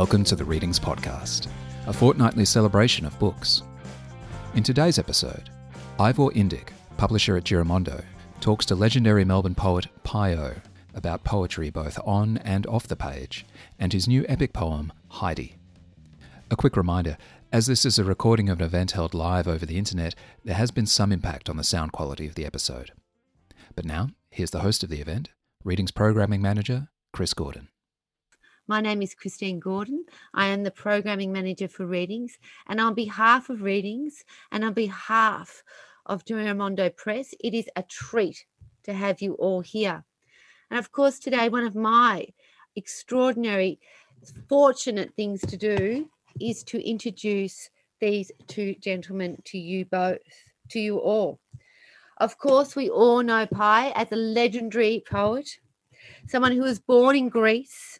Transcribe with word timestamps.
Welcome 0.00 0.24
to 0.24 0.34
the 0.34 0.46
Readings 0.46 0.80
Podcast, 0.80 1.48
a 1.86 1.92
fortnightly 1.92 2.46
celebration 2.46 3.04
of 3.04 3.18
books. 3.18 3.64
In 4.54 4.62
today's 4.62 4.98
episode, 4.98 5.50
Ivor 5.98 6.30
Indyk, 6.30 6.70
publisher 6.96 7.36
at 7.36 7.44
Giramondo, 7.44 8.02
talks 8.40 8.64
to 8.64 8.74
legendary 8.74 9.26
Melbourne 9.26 9.54
poet 9.54 9.88
PiO 10.02 10.56
about 10.94 11.22
poetry 11.22 11.68
both 11.68 11.98
on 12.06 12.38
and 12.38 12.66
off 12.66 12.88
the 12.88 12.96
page 12.96 13.44
and 13.78 13.92
his 13.92 14.08
new 14.08 14.24
epic 14.26 14.54
poem, 14.54 14.90
Heide. 15.10 15.50
A 16.50 16.56
quick 16.56 16.78
reminder 16.78 17.18
as 17.52 17.66
this 17.66 17.84
is 17.84 17.98
a 17.98 18.02
recording 18.02 18.48
of 18.48 18.58
an 18.60 18.64
event 18.64 18.92
held 18.92 19.12
live 19.12 19.46
over 19.46 19.66
the 19.66 19.76
internet, 19.76 20.14
there 20.42 20.56
has 20.56 20.70
been 20.70 20.86
some 20.86 21.12
impact 21.12 21.50
on 21.50 21.58
the 21.58 21.62
sound 21.62 21.92
quality 21.92 22.26
of 22.26 22.36
the 22.36 22.46
episode. 22.46 22.92
But 23.76 23.84
now, 23.84 24.08
here's 24.30 24.50
the 24.50 24.60
host 24.60 24.82
of 24.82 24.88
the 24.88 25.02
event, 25.02 25.28
Readings 25.62 25.90
Programming 25.90 26.40
Manager, 26.40 26.88
Chris 27.12 27.34
Gordon. 27.34 27.68
My 28.70 28.80
name 28.80 29.02
is 29.02 29.16
Christine 29.16 29.58
Gordon. 29.58 30.04
I 30.32 30.46
am 30.46 30.62
the 30.62 30.70
Programming 30.70 31.32
Manager 31.32 31.66
for 31.66 31.84
Readings. 31.86 32.38
And 32.68 32.80
on 32.80 32.94
behalf 32.94 33.50
of 33.50 33.62
Readings 33.62 34.22
and 34.52 34.64
on 34.64 34.74
behalf 34.74 35.64
of 36.06 36.24
Giramondo 36.24 36.94
Press, 36.94 37.34
it 37.42 37.52
is 37.52 37.68
a 37.74 37.82
treat 37.82 38.46
to 38.84 38.92
have 38.92 39.20
you 39.20 39.34
all 39.34 39.60
here. 39.60 40.04
And 40.70 40.78
of 40.78 40.92
course, 40.92 41.18
today, 41.18 41.48
one 41.48 41.66
of 41.66 41.74
my 41.74 42.28
extraordinary, 42.76 43.80
fortunate 44.48 45.14
things 45.16 45.40
to 45.40 45.56
do 45.56 46.08
is 46.40 46.62
to 46.62 46.88
introduce 46.88 47.70
these 48.00 48.30
two 48.46 48.76
gentlemen 48.76 49.38
to 49.46 49.58
you 49.58 49.84
both, 49.84 50.20
to 50.68 50.78
you 50.78 50.98
all. 50.98 51.40
Of 52.18 52.38
course, 52.38 52.76
we 52.76 52.88
all 52.88 53.24
know 53.24 53.46
Pi 53.46 53.90
as 53.96 54.12
a 54.12 54.16
legendary 54.16 55.02
poet, 55.10 55.58
someone 56.28 56.52
who 56.52 56.62
was 56.62 56.78
born 56.78 57.16
in 57.16 57.30
Greece, 57.30 57.98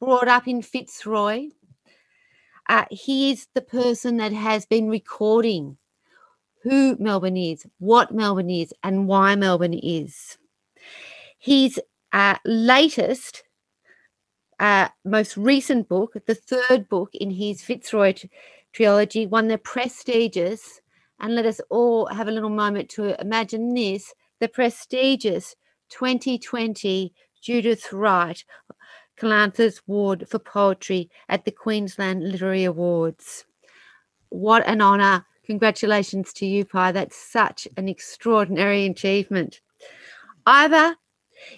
brought 0.00 0.28
up 0.28 0.46
in 0.46 0.62
Fitzroy. 0.62 1.48
Uh, 2.68 2.84
he 2.90 3.30
is 3.30 3.48
the 3.54 3.60
person 3.60 4.16
that 4.16 4.32
has 4.32 4.66
been 4.66 4.88
recording 4.88 5.76
who 6.62 6.96
Melbourne 6.98 7.36
is, 7.36 7.64
what 7.78 8.12
Melbourne 8.12 8.50
is, 8.50 8.74
and 8.82 9.06
why 9.06 9.36
Melbourne 9.36 9.74
is. 9.74 10.36
His 11.38 11.80
uh, 12.12 12.36
latest 12.44 13.44
uh, 14.58 14.88
most 15.04 15.36
recent 15.36 15.88
book, 15.88 16.14
the 16.26 16.34
third 16.34 16.88
book 16.88 17.10
in 17.14 17.30
his 17.30 17.62
Fitzroy 17.62 18.12
t- 18.12 18.30
trilogy, 18.72 19.26
won 19.26 19.48
the 19.48 19.58
prestigious, 19.58 20.80
and 21.20 21.34
let 21.34 21.46
us 21.46 21.60
all 21.70 22.06
have 22.06 22.26
a 22.26 22.32
little 22.32 22.50
moment 22.50 22.88
to 22.90 23.20
imagine 23.20 23.74
this 23.74 24.12
the 24.40 24.48
prestigious 24.48 25.54
2020 25.90 27.14
Judith 27.40 27.92
Wright 27.92 28.44
Calanthe 29.16 29.80
Award 29.86 30.26
for 30.28 30.38
Poetry 30.38 31.10
at 31.28 31.44
the 31.44 31.50
Queensland 31.50 32.22
Literary 32.22 32.64
Awards. 32.64 33.44
What 34.28 34.66
an 34.66 34.82
honour. 34.82 35.24
Congratulations 35.44 36.32
to 36.34 36.46
you, 36.46 36.64
Pi. 36.64 36.92
That's 36.92 37.16
such 37.16 37.68
an 37.76 37.88
extraordinary 37.88 38.84
achievement. 38.86 39.60
Ivor 40.44 40.96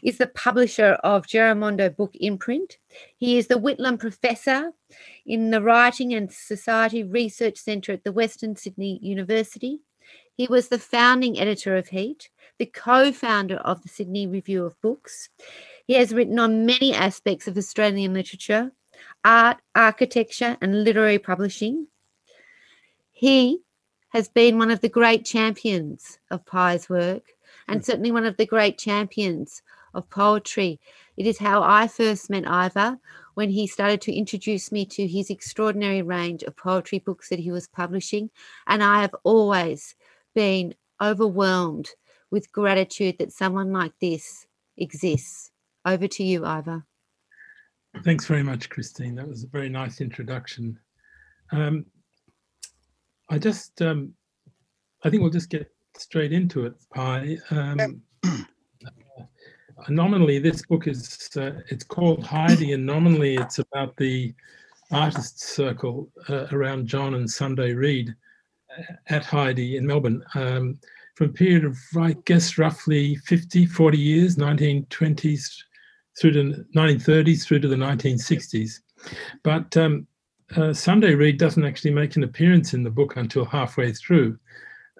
is 0.02 0.18
the 0.18 0.26
publisher 0.26 0.98
of 1.04 1.26
Giramondo 1.26 1.94
Book 1.94 2.14
Imprint. 2.14 2.78
He 3.16 3.38
is 3.38 3.46
the 3.46 3.58
Whitlam 3.58 3.98
Professor 3.98 4.72
in 5.26 5.50
the 5.50 5.62
Writing 5.62 6.14
and 6.14 6.32
Society 6.32 7.02
Research 7.02 7.58
Centre 7.58 7.92
at 7.92 8.04
the 8.04 8.12
Western 8.12 8.56
Sydney 8.56 8.98
University. 9.02 9.80
He 10.34 10.46
was 10.46 10.68
the 10.68 10.78
founding 10.78 11.38
editor 11.38 11.76
of 11.76 11.88
Heat, 11.88 12.30
the 12.58 12.66
co 12.66 13.12
founder 13.12 13.56
of 13.56 13.82
the 13.82 13.88
Sydney 13.88 14.26
Review 14.26 14.64
of 14.64 14.80
Books. 14.80 15.30
He 15.88 15.94
has 15.94 16.12
written 16.12 16.38
on 16.38 16.66
many 16.66 16.92
aspects 16.92 17.48
of 17.48 17.56
Australian 17.56 18.12
literature, 18.12 18.72
art, 19.24 19.56
architecture, 19.74 20.58
and 20.60 20.84
literary 20.84 21.18
publishing. 21.18 21.86
He 23.10 23.60
has 24.10 24.28
been 24.28 24.58
one 24.58 24.70
of 24.70 24.82
the 24.82 24.90
great 24.90 25.24
champions 25.24 26.18
of 26.30 26.44
Pi's 26.44 26.90
work 26.90 27.32
and 27.66 27.80
hmm. 27.80 27.84
certainly 27.84 28.12
one 28.12 28.26
of 28.26 28.36
the 28.36 28.44
great 28.44 28.76
champions 28.76 29.62
of 29.94 30.10
poetry. 30.10 30.78
It 31.16 31.26
is 31.26 31.38
how 31.38 31.62
I 31.62 31.88
first 31.88 32.28
met 32.28 32.46
Ivor 32.46 32.98
when 33.32 33.48
he 33.48 33.66
started 33.66 34.02
to 34.02 34.14
introduce 34.14 34.70
me 34.70 34.84
to 34.84 35.06
his 35.06 35.30
extraordinary 35.30 36.02
range 36.02 36.42
of 36.42 36.54
poetry 36.54 36.98
books 36.98 37.30
that 37.30 37.38
he 37.38 37.50
was 37.50 37.66
publishing. 37.66 38.28
And 38.66 38.82
I 38.82 39.00
have 39.00 39.14
always 39.24 39.94
been 40.34 40.74
overwhelmed 41.00 41.88
with 42.30 42.52
gratitude 42.52 43.16
that 43.20 43.32
someone 43.32 43.72
like 43.72 43.92
this 44.02 44.46
exists. 44.76 45.50
Over 45.88 46.06
to 46.06 46.22
you, 46.22 46.44
Ivor. 46.44 46.84
Thanks 48.04 48.26
very 48.26 48.42
much, 48.42 48.68
Christine. 48.68 49.14
That 49.14 49.26
was 49.26 49.44
a 49.44 49.46
very 49.46 49.70
nice 49.70 50.02
introduction. 50.02 50.78
Um, 51.50 51.86
I 53.30 53.38
just, 53.38 53.80
um, 53.80 54.12
I 55.02 55.08
think 55.08 55.22
we'll 55.22 55.32
just 55.32 55.48
get 55.48 55.72
straight 55.96 56.34
into 56.34 56.66
it, 56.66 56.74
Pi. 56.94 57.38
Um, 57.50 58.02
nominally 59.88 60.38
this 60.38 60.60
book 60.66 60.86
is 60.86 61.30
uh, 61.38 61.52
it's 61.68 61.84
called 61.84 62.22
Heide, 62.22 62.60
and 62.60 62.84
nominally 62.84 63.36
it's 63.36 63.58
about 63.58 63.96
the 63.96 64.34
artists 64.92 65.54
circle 65.54 66.10
uh, 66.28 66.48
around 66.52 66.86
John 66.86 67.14
and 67.14 67.30
Sunday 67.30 67.72
Reed 67.72 68.14
uh, 68.78 68.82
at 69.06 69.24
Heide 69.24 69.58
in 69.58 69.86
Melbourne 69.86 70.22
um, 70.34 70.78
from 71.14 71.30
a 71.30 71.32
period 71.32 71.64
of 71.64 71.78
I 71.96 72.12
guess 72.26 72.58
roughly 72.58 73.16
50, 73.16 73.64
40 73.64 73.96
years, 73.96 74.36
1920s 74.36 75.62
through 76.18 76.32
to 76.32 76.64
1930s 76.74 77.44
through 77.44 77.60
to 77.60 77.68
the 77.68 77.76
1960s. 77.76 78.80
But 79.42 79.76
um, 79.76 80.06
uh, 80.56 80.72
Sunday 80.72 81.14
Reed 81.14 81.38
doesn't 81.38 81.64
actually 81.64 81.92
make 81.92 82.16
an 82.16 82.24
appearance 82.24 82.74
in 82.74 82.82
the 82.82 82.90
book 82.90 83.16
until 83.16 83.44
halfway 83.44 83.92
through. 83.92 84.38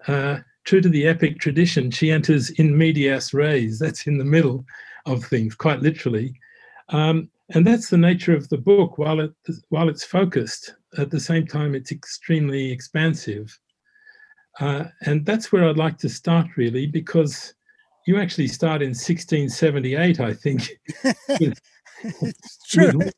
Uh, 0.07 0.39
true 0.65 0.81
to 0.81 0.89
the 0.89 1.07
epic 1.07 1.41
tradition, 1.41 1.91
she 1.91 2.11
enters 2.11 2.51
in 2.51 2.77
medias 2.77 3.33
res, 3.35 3.79
that's 3.79 4.07
in 4.07 4.19
the 4.19 4.25
middle 4.25 4.65
of 5.07 5.25
things, 5.25 5.55
quite 5.55 5.81
literally. 5.81 6.35
Um, 6.91 7.31
and 7.51 7.67
that's 7.67 7.89
the 7.89 7.97
nature 7.97 8.37
of 8.37 8.49
the 8.51 8.59
book. 8.59 8.99
While, 8.99 9.21
it, 9.21 9.33
while 9.71 9.89
it's 9.89 10.05
focused, 10.05 10.75
at 10.99 11.11
the 11.11 11.21
same 11.21 11.47
time, 11.47 11.75
it's 11.75 11.93
extremely 11.93 12.71
expansive. 12.71 13.59
Uh, 14.61 14.85
and 15.03 15.25
that's 15.25 15.53
where 15.53 15.67
I'd 15.69 15.79
like 15.79 15.99
to 15.99 16.09
start, 16.09 16.47
really, 16.57 16.87
because 16.87 17.55
you 18.09 18.19
actually 18.19 18.49
start 18.49 18.81
in 18.81 18.89
1678, 18.89 20.19
I 20.19 20.33
think. 20.33 20.71
with, 21.29 21.61
it's 22.23 22.59
true. 22.67 22.97
With, 22.97 23.15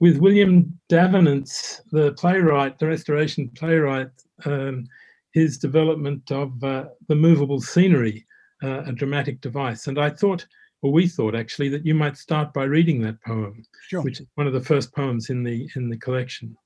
with, 0.00 0.16
William 0.16 0.80
Davenant's, 0.88 1.82
the 1.90 2.12
playwright, 2.14 2.78
the 2.78 2.86
restoration 2.86 3.50
playwright, 3.50 4.08
um, 4.46 4.86
his 5.32 5.58
development 5.58 6.32
of 6.32 6.64
uh, 6.64 6.86
the 7.08 7.14
movable 7.14 7.60
scenery, 7.60 8.26
uh, 8.62 8.82
a 8.84 8.92
dramatic 8.92 9.42
device. 9.42 9.86
And 9.88 10.00
I 10.00 10.08
thought, 10.08 10.46
or 10.80 10.90
we 10.90 11.06
thought 11.06 11.34
actually, 11.34 11.68
that 11.68 11.84
you 11.84 11.94
might 11.94 12.16
start 12.16 12.54
by 12.54 12.64
reading 12.64 13.02
that 13.02 13.22
poem, 13.22 13.62
sure. 13.88 14.00
which 14.00 14.20
is 14.20 14.26
one 14.36 14.46
of 14.46 14.54
the 14.54 14.64
first 14.64 14.94
poems 14.94 15.28
in 15.28 15.42
the 15.42 15.68
in 15.76 15.90
the 15.90 15.98
collection. 15.98 16.56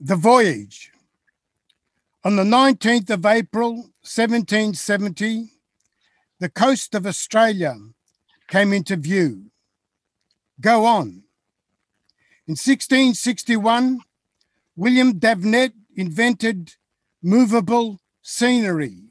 The 0.00 0.16
Voyage. 0.16 0.90
On 2.26 2.36
the 2.36 2.42
19th 2.42 3.10
of 3.10 3.26
April, 3.26 3.74
1770, 4.00 5.50
the 6.40 6.48
coast 6.48 6.94
of 6.94 7.06
Australia 7.06 7.76
came 8.48 8.72
into 8.72 8.96
view. 8.96 9.50
Go 10.58 10.86
on. 10.86 11.24
In 12.46 12.52
1661, 12.52 14.00
William 14.74 15.18
Davenant 15.18 15.74
invented 15.96 16.76
movable 17.22 18.00
scenery. 18.22 19.10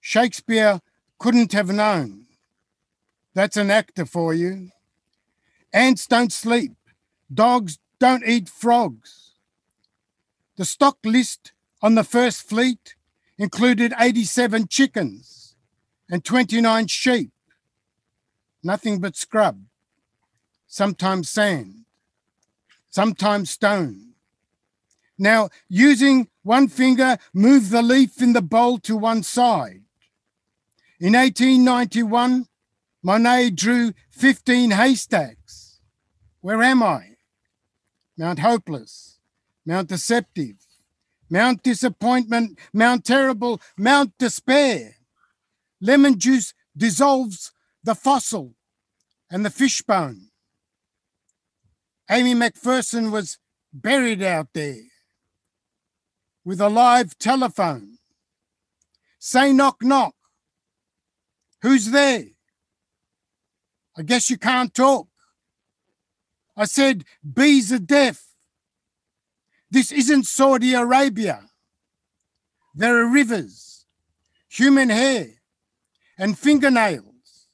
Shakespeare 0.00 0.80
couldn't 1.18 1.52
have 1.52 1.68
known. 1.68 2.24
That's 3.34 3.58
an 3.58 3.70
actor 3.70 4.06
for 4.06 4.32
you. 4.32 4.70
Ants 5.70 6.06
don't 6.06 6.32
sleep. 6.32 6.72
Dogs 7.32 7.78
don't 7.98 8.26
eat 8.26 8.48
frogs. 8.48 9.32
The 10.56 10.64
stock 10.64 10.96
list 11.04 11.52
on 11.82 11.94
the 11.94 12.04
first 12.04 12.42
fleet 12.42 12.94
included 13.38 13.92
87 13.98 14.68
chickens 14.68 15.56
and 16.10 16.24
29 16.24 16.86
sheep. 16.88 17.30
Nothing 18.62 19.00
but 19.00 19.16
scrub, 19.16 19.62
sometimes 20.66 21.30
sand, 21.30 21.84
sometimes 22.90 23.50
stone. 23.50 24.12
Now, 25.18 25.50
using 25.68 26.28
one 26.42 26.68
finger, 26.68 27.18
move 27.32 27.70
the 27.70 27.82
leaf 27.82 28.20
in 28.22 28.32
the 28.32 28.42
bowl 28.42 28.78
to 28.80 28.96
one 28.96 29.22
side. 29.22 29.82
In 30.98 31.14
1891, 31.14 32.46
Monet 33.02 33.50
drew 33.50 33.92
15 34.10 34.72
haystacks. 34.72 35.80
Where 36.40 36.62
am 36.62 36.82
I? 36.82 37.16
Mount 38.18 38.40
Hopeless, 38.40 39.18
Mount 39.64 39.88
Deceptive, 39.88 40.56
Mount 41.30 41.62
Disappointment, 41.62 42.58
Mount 42.72 43.04
Terrible, 43.04 43.60
Mount 43.78 44.12
Despair. 44.18 44.96
Lemon 45.80 46.18
juice 46.18 46.52
dissolves 46.76 47.52
the 47.82 47.94
fossil 47.94 48.56
and 49.30 49.44
the 49.44 49.50
fishbone. 49.50 50.30
Amy 52.10 52.34
Macpherson 52.34 53.12
was 53.12 53.38
buried 53.72 54.22
out 54.22 54.48
there 54.52 54.82
with 56.44 56.60
a 56.60 56.68
live 56.68 57.16
telephone. 57.18 57.98
Say 59.20 59.52
knock 59.52 59.76
knock. 59.82 60.14
Who's 61.62 61.90
there? 61.90 62.24
I 63.96 64.02
guess 64.02 64.30
you 64.30 64.38
can't 64.38 64.74
talk. 64.74 65.08
I 66.56 66.64
said, 66.64 67.04
bees 67.22 67.72
are 67.72 67.78
deaf. 67.78 68.29
This 69.70 69.92
isn't 69.92 70.26
Saudi 70.26 70.74
Arabia. 70.74 71.48
There 72.74 72.98
are 72.98 73.06
rivers, 73.06 73.86
human 74.48 74.88
hair, 74.88 75.26
and 76.18 76.38
fingernails. 76.38 77.46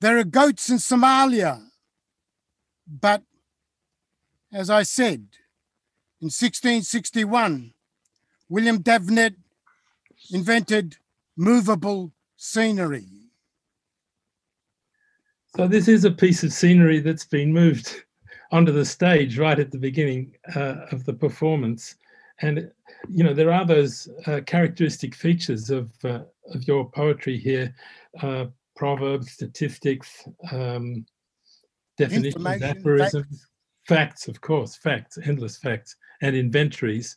There 0.00 0.18
are 0.18 0.24
goats 0.24 0.68
in 0.70 0.78
Somalia. 0.78 1.62
But 2.86 3.22
as 4.52 4.70
I 4.70 4.82
said, 4.82 5.28
in 6.20 6.26
1661, 6.26 7.72
William 8.48 8.78
Davenant 8.78 9.36
invented 10.30 10.96
movable 11.36 12.12
scenery. 12.36 13.06
So 15.56 15.68
this 15.68 15.86
is 15.86 16.04
a 16.04 16.10
piece 16.10 16.42
of 16.42 16.52
scenery 16.52 16.98
that's 16.98 17.24
been 17.24 17.52
moved 17.52 18.04
onto 18.54 18.70
the 18.70 18.84
stage 18.84 19.36
right 19.36 19.58
at 19.58 19.72
the 19.72 19.78
beginning 19.78 20.32
uh, 20.54 20.86
of 20.92 21.04
the 21.04 21.12
performance, 21.12 21.96
and 22.40 22.70
you 23.10 23.24
know 23.24 23.34
there 23.34 23.52
are 23.52 23.66
those 23.66 24.08
uh, 24.26 24.40
characteristic 24.46 25.12
features 25.12 25.70
of 25.70 25.90
uh, 26.04 26.20
of 26.54 26.66
your 26.68 26.88
poetry 26.92 27.36
here: 27.36 27.74
uh, 28.22 28.46
proverbs, 28.76 29.32
statistics, 29.32 30.28
um, 30.52 31.04
definitions, 31.98 32.62
aphorisms, 32.62 33.48
facts. 33.88 34.22
facts. 34.22 34.28
of 34.28 34.40
course, 34.40 34.76
facts, 34.76 35.18
endless 35.24 35.58
facts, 35.58 35.96
and 36.22 36.36
inventories. 36.36 37.16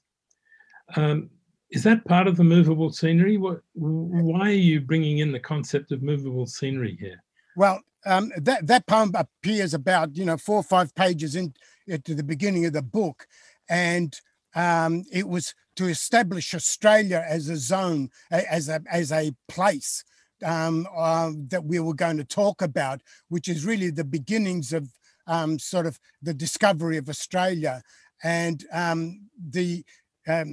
Um, 0.96 1.30
is 1.70 1.84
that 1.84 2.06
part 2.06 2.28
of 2.28 2.36
the 2.36 2.44
movable 2.44 2.92
scenery? 2.92 3.38
What, 3.38 3.62
why 3.74 4.48
are 4.50 4.64
you 4.72 4.82
bringing 4.82 5.20
in 5.20 5.32
the 5.32 5.40
concept 5.40 5.92
of 5.92 6.02
movable 6.02 6.48
scenery 6.48 6.98
here? 7.00 7.22
Well, 7.58 7.82
um, 8.08 8.32
that 8.38 8.66
that 8.68 8.88
poem 8.88 9.12
appears 9.14 9.74
about 9.74 10.16
you 10.16 10.26
know 10.26 10.38
four 10.38 10.58
or 10.58 10.64
five 10.64 10.96
pages 10.96 11.36
into 11.36 12.16
the 12.16 12.24
beginning 12.24 12.66
of 12.66 12.74
the 12.74 12.82
book, 12.82 13.28
and 13.70 14.20
um, 14.56 15.04
it 15.12 15.28
was 15.28 15.54
to 15.76 15.86
establish 15.86 16.56
Australia 16.56 17.24
as 17.28 17.50
a 17.50 17.58
zone, 17.58 18.10
as 18.32 18.70
a 18.70 18.82
as 18.90 19.12
a 19.12 19.34
place 19.48 20.04
um, 20.44 20.88
uh, 20.96 21.32
that 21.50 21.66
we 21.66 21.80
were 21.80 21.94
going 21.94 22.18
to 22.18 22.24
talk 22.24 22.62
about, 22.62 23.02
which 23.30 23.48
is 23.48 23.66
really 23.66 23.90
the 23.90 24.06
beginnings 24.06 24.74
of 24.74 24.90
um, 25.28 25.60
sort 25.60 25.86
of 25.86 26.00
the 26.22 26.34
discovery 26.34 26.98
of 26.98 27.10
Australia, 27.10 27.84
and 28.24 28.66
um, 28.72 29.30
the 29.38 29.84
uh, 30.28 30.46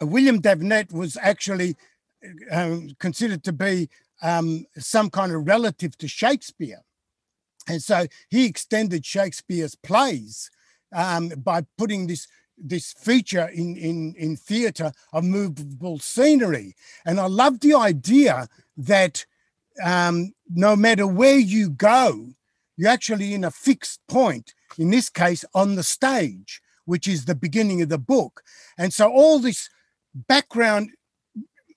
William 0.00 0.40
Davenant 0.40 0.92
was 0.92 1.16
actually 1.20 1.76
uh, 2.50 2.78
considered 2.98 3.44
to 3.44 3.52
be 3.52 3.88
um, 4.22 4.66
some 4.76 5.10
kind 5.10 5.32
of 5.32 5.46
relative 5.46 5.96
to 5.98 6.08
Shakespeare. 6.08 6.82
And 7.68 7.82
so 7.82 8.06
he 8.28 8.46
extended 8.46 9.04
Shakespeare's 9.04 9.74
plays 9.74 10.50
um, 10.94 11.28
by 11.36 11.64
putting 11.78 12.06
this 12.06 12.26
this 12.62 12.92
feature 12.92 13.48
in 13.48 13.76
in 13.76 14.14
in 14.18 14.36
theatre 14.36 14.92
of 15.12 15.24
movable 15.24 15.98
scenery. 15.98 16.74
And 17.06 17.18
I 17.18 17.26
love 17.26 17.60
the 17.60 17.74
idea 17.74 18.48
that 18.76 19.24
um, 19.82 20.32
no 20.48 20.76
matter 20.76 21.06
where 21.06 21.38
you 21.38 21.70
go, 21.70 22.34
you're 22.76 22.90
actually 22.90 23.34
in 23.34 23.44
a 23.44 23.50
fixed 23.50 24.00
point. 24.08 24.54
In 24.78 24.90
this 24.90 25.08
case, 25.08 25.44
on 25.54 25.74
the 25.74 25.82
stage, 25.82 26.60
which 26.84 27.06
is 27.08 27.24
the 27.24 27.34
beginning 27.34 27.82
of 27.82 27.88
the 27.88 27.98
book. 27.98 28.42
And 28.78 28.92
so 28.92 29.10
all 29.10 29.38
this 29.38 29.68
background 30.14 30.90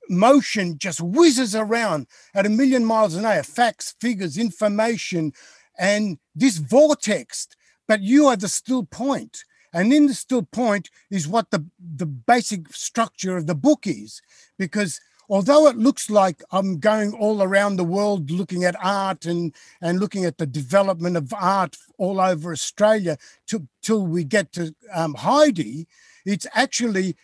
motion 0.10 0.78
just 0.78 1.02
whizzes 1.02 1.56
around 1.56 2.08
at 2.34 2.46
a 2.46 2.50
million 2.50 2.84
miles 2.84 3.16
an 3.16 3.26
hour 3.26 3.44
facts 3.44 3.96
figures 4.00 4.38
information 4.38 5.32
and 5.78 6.18
this 6.36 6.58
vortex 6.58 7.48
but 7.88 8.02
you 8.02 8.28
are 8.28 8.36
the 8.36 8.48
still 8.48 8.84
point. 8.84 9.44
And 9.74 9.92
in 9.92 10.06
the 10.06 10.14
still 10.14 10.44
point 10.44 10.90
is 11.10 11.28
what 11.28 11.50
the 11.52 11.66
the 11.80 12.06
basic 12.06 12.72
structure 12.74 13.38
of 13.38 13.48
the 13.48 13.56
book 13.56 13.88
is. 13.88 14.22
Because 14.58 15.00
although 15.30 15.68
it 15.68 15.78
looks 15.78 16.10
like 16.10 16.44
i'm 16.52 16.80
going 16.80 17.14
all 17.14 17.42
around 17.42 17.78
the 17.78 17.84
world 17.84 18.30
looking 18.30 18.66
at 18.66 18.76
art 18.84 19.26
and 19.26 19.56
and 19.82 20.02
looking 20.02 20.26
at 20.26 20.38
the 20.38 20.46
development 20.46 21.16
of 21.16 21.34
art 21.34 21.78
all 21.98 22.20
over 22.20 22.52
australia 22.52 23.18
till, 23.48 23.66
till 23.82 24.06
we 24.06 24.26
get 24.26 24.52
to 24.52 24.76
um, 24.94 25.14
heide 25.14 25.88
it's 26.26 26.46
actually 26.54 27.16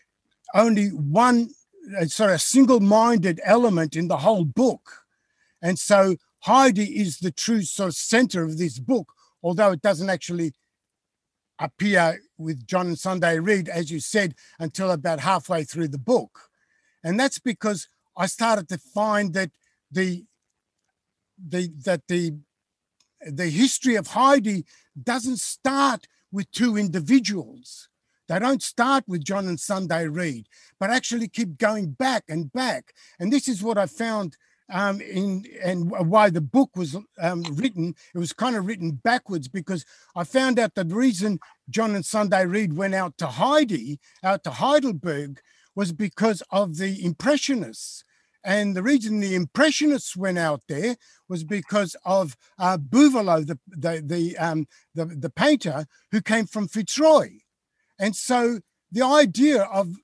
only 0.56 0.88
one 0.88 1.50
sort 2.08 2.32
of 2.32 2.42
single-minded 2.42 3.42
element 3.44 3.96
in 3.96 4.08
the 4.08 4.18
whole 4.18 4.46
book. 4.46 5.06
And 5.62 5.78
so 5.78 6.16
Heide 6.42 6.80
is 6.80 7.20
the 7.20 7.32
true 7.32 7.64
sort 7.64 7.90
of 7.90 7.96
center 7.96 8.44
of 8.44 8.58
this 8.58 8.80
book, 8.80 9.12
although 9.44 9.72
it 9.72 9.82
doesn't 9.82 10.10
actually 10.10 10.54
appear 11.60 12.22
with 12.38 12.66
John 12.66 12.88
and 12.88 13.00
Sunday 13.00 13.38
Reed, 13.40 13.68
as 13.68 13.92
you 13.92 14.00
said, 14.00 14.36
until 14.60 14.92
about 14.92 15.20
halfway 15.20 15.64
through 15.64 15.90
the 15.90 15.98
book. 15.98 16.50
And 17.04 17.20
that's 17.20 17.40
because 17.40 17.88
I 18.16 18.28
started 18.28 18.70
to 18.70 18.78
find 18.78 19.34
that 19.34 19.52
the 19.92 20.26
the 21.38 21.72
that 21.86 22.08
the 22.08 22.36
the 23.22 23.50
history 23.50 23.96
of 23.96 24.08
Heide 24.08 24.64
doesn't 25.02 25.40
start 25.40 26.08
with 26.32 26.52
two 26.52 26.78
individuals. 26.78 27.89
They 28.30 28.38
don't 28.38 28.62
start 28.62 29.04
with 29.08 29.26
John 29.26 29.48
and 29.48 29.60
Sunday 29.60 30.08
Reed, 30.08 30.48
but 30.80 30.92
actually 30.92 31.28
keep 31.28 31.58
going 31.58 31.92
back 31.92 32.24
and 32.30 32.54
back. 32.54 32.94
And 33.20 33.34
this 33.34 33.48
is 33.48 33.64
what 33.64 33.80
I 33.80 33.88
found 33.88 34.38
um, 34.72 35.02
in 35.02 35.46
and 35.64 35.90
why 35.90 36.30
the 36.30 36.40
book 36.40 36.70
was 36.76 36.96
um, 37.20 37.42
written. 37.56 37.96
It 38.14 38.20
was 38.20 38.32
kind 38.32 38.56
of 38.56 38.68
written 38.68 38.92
backwards 38.92 39.48
because 39.48 39.84
I 40.16 40.24
found 40.24 40.60
out 40.60 40.76
that 40.76 40.90
the 40.90 40.96
reason 40.96 41.40
John 41.72 41.96
and 41.96 42.06
Sunday 42.06 42.46
Reed 42.46 42.74
went 42.74 42.94
out 42.94 43.18
to 43.18 43.26
Heide, 43.26 43.98
out 44.24 44.44
to 44.44 44.52
Heidelberg, 44.52 45.40
was 45.76 45.92
because 45.92 46.44
of 46.52 46.78
the 46.78 47.04
Impressionists. 47.04 48.04
And 48.44 48.76
the 48.76 48.84
reason 48.84 49.20
the 49.20 49.34
Impressionists 49.34 50.16
went 50.16 50.38
out 50.38 50.62
there 50.70 50.98
was 51.28 51.44
because 51.44 51.96
of 52.06 52.38
uh, 52.60 52.78
Buvelot, 52.78 53.48
the 53.48 53.60
the 53.70 54.04
the, 54.06 54.38
um, 54.38 54.68
the 54.94 55.06
the 55.06 55.32
painter 55.32 55.88
who 56.12 56.22
came 56.22 56.46
from 56.46 56.68
Fitzroy. 56.68 57.40
And 58.00 58.16
so 58.16 58.60
the 58.92 59.04
idea 59.04 59.64
of 59.64 59.96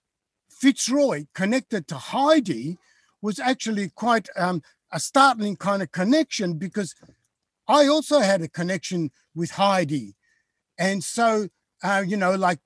Fitzroy 0.49 1.25
connected 1.33 1.87
to 1.87 1.95
Heide 1.95 2.77
was 3.21 3.39
actually 3.39 3.89
quite 3.89 4.29
um, 4.37 4.61
a 4.91 4.99
startling 4.99 5.55
kind 5.55 5.81
of 5.81 5.91
connection 5.91 6.57
because 6.57 6.93
I 7.67 7.87
also 7.87 8.19
had 8.19 8.41
a 8.41 8.47
connection 8.47 9.11
with 9.33 9.51
Heide. 9.51 10.13
And 10.77 11.03
so, 11.03 11.47
uh, 11.83 12.03
you 12.05 12.17
know, 12.17 12.35
like 12.35 12.59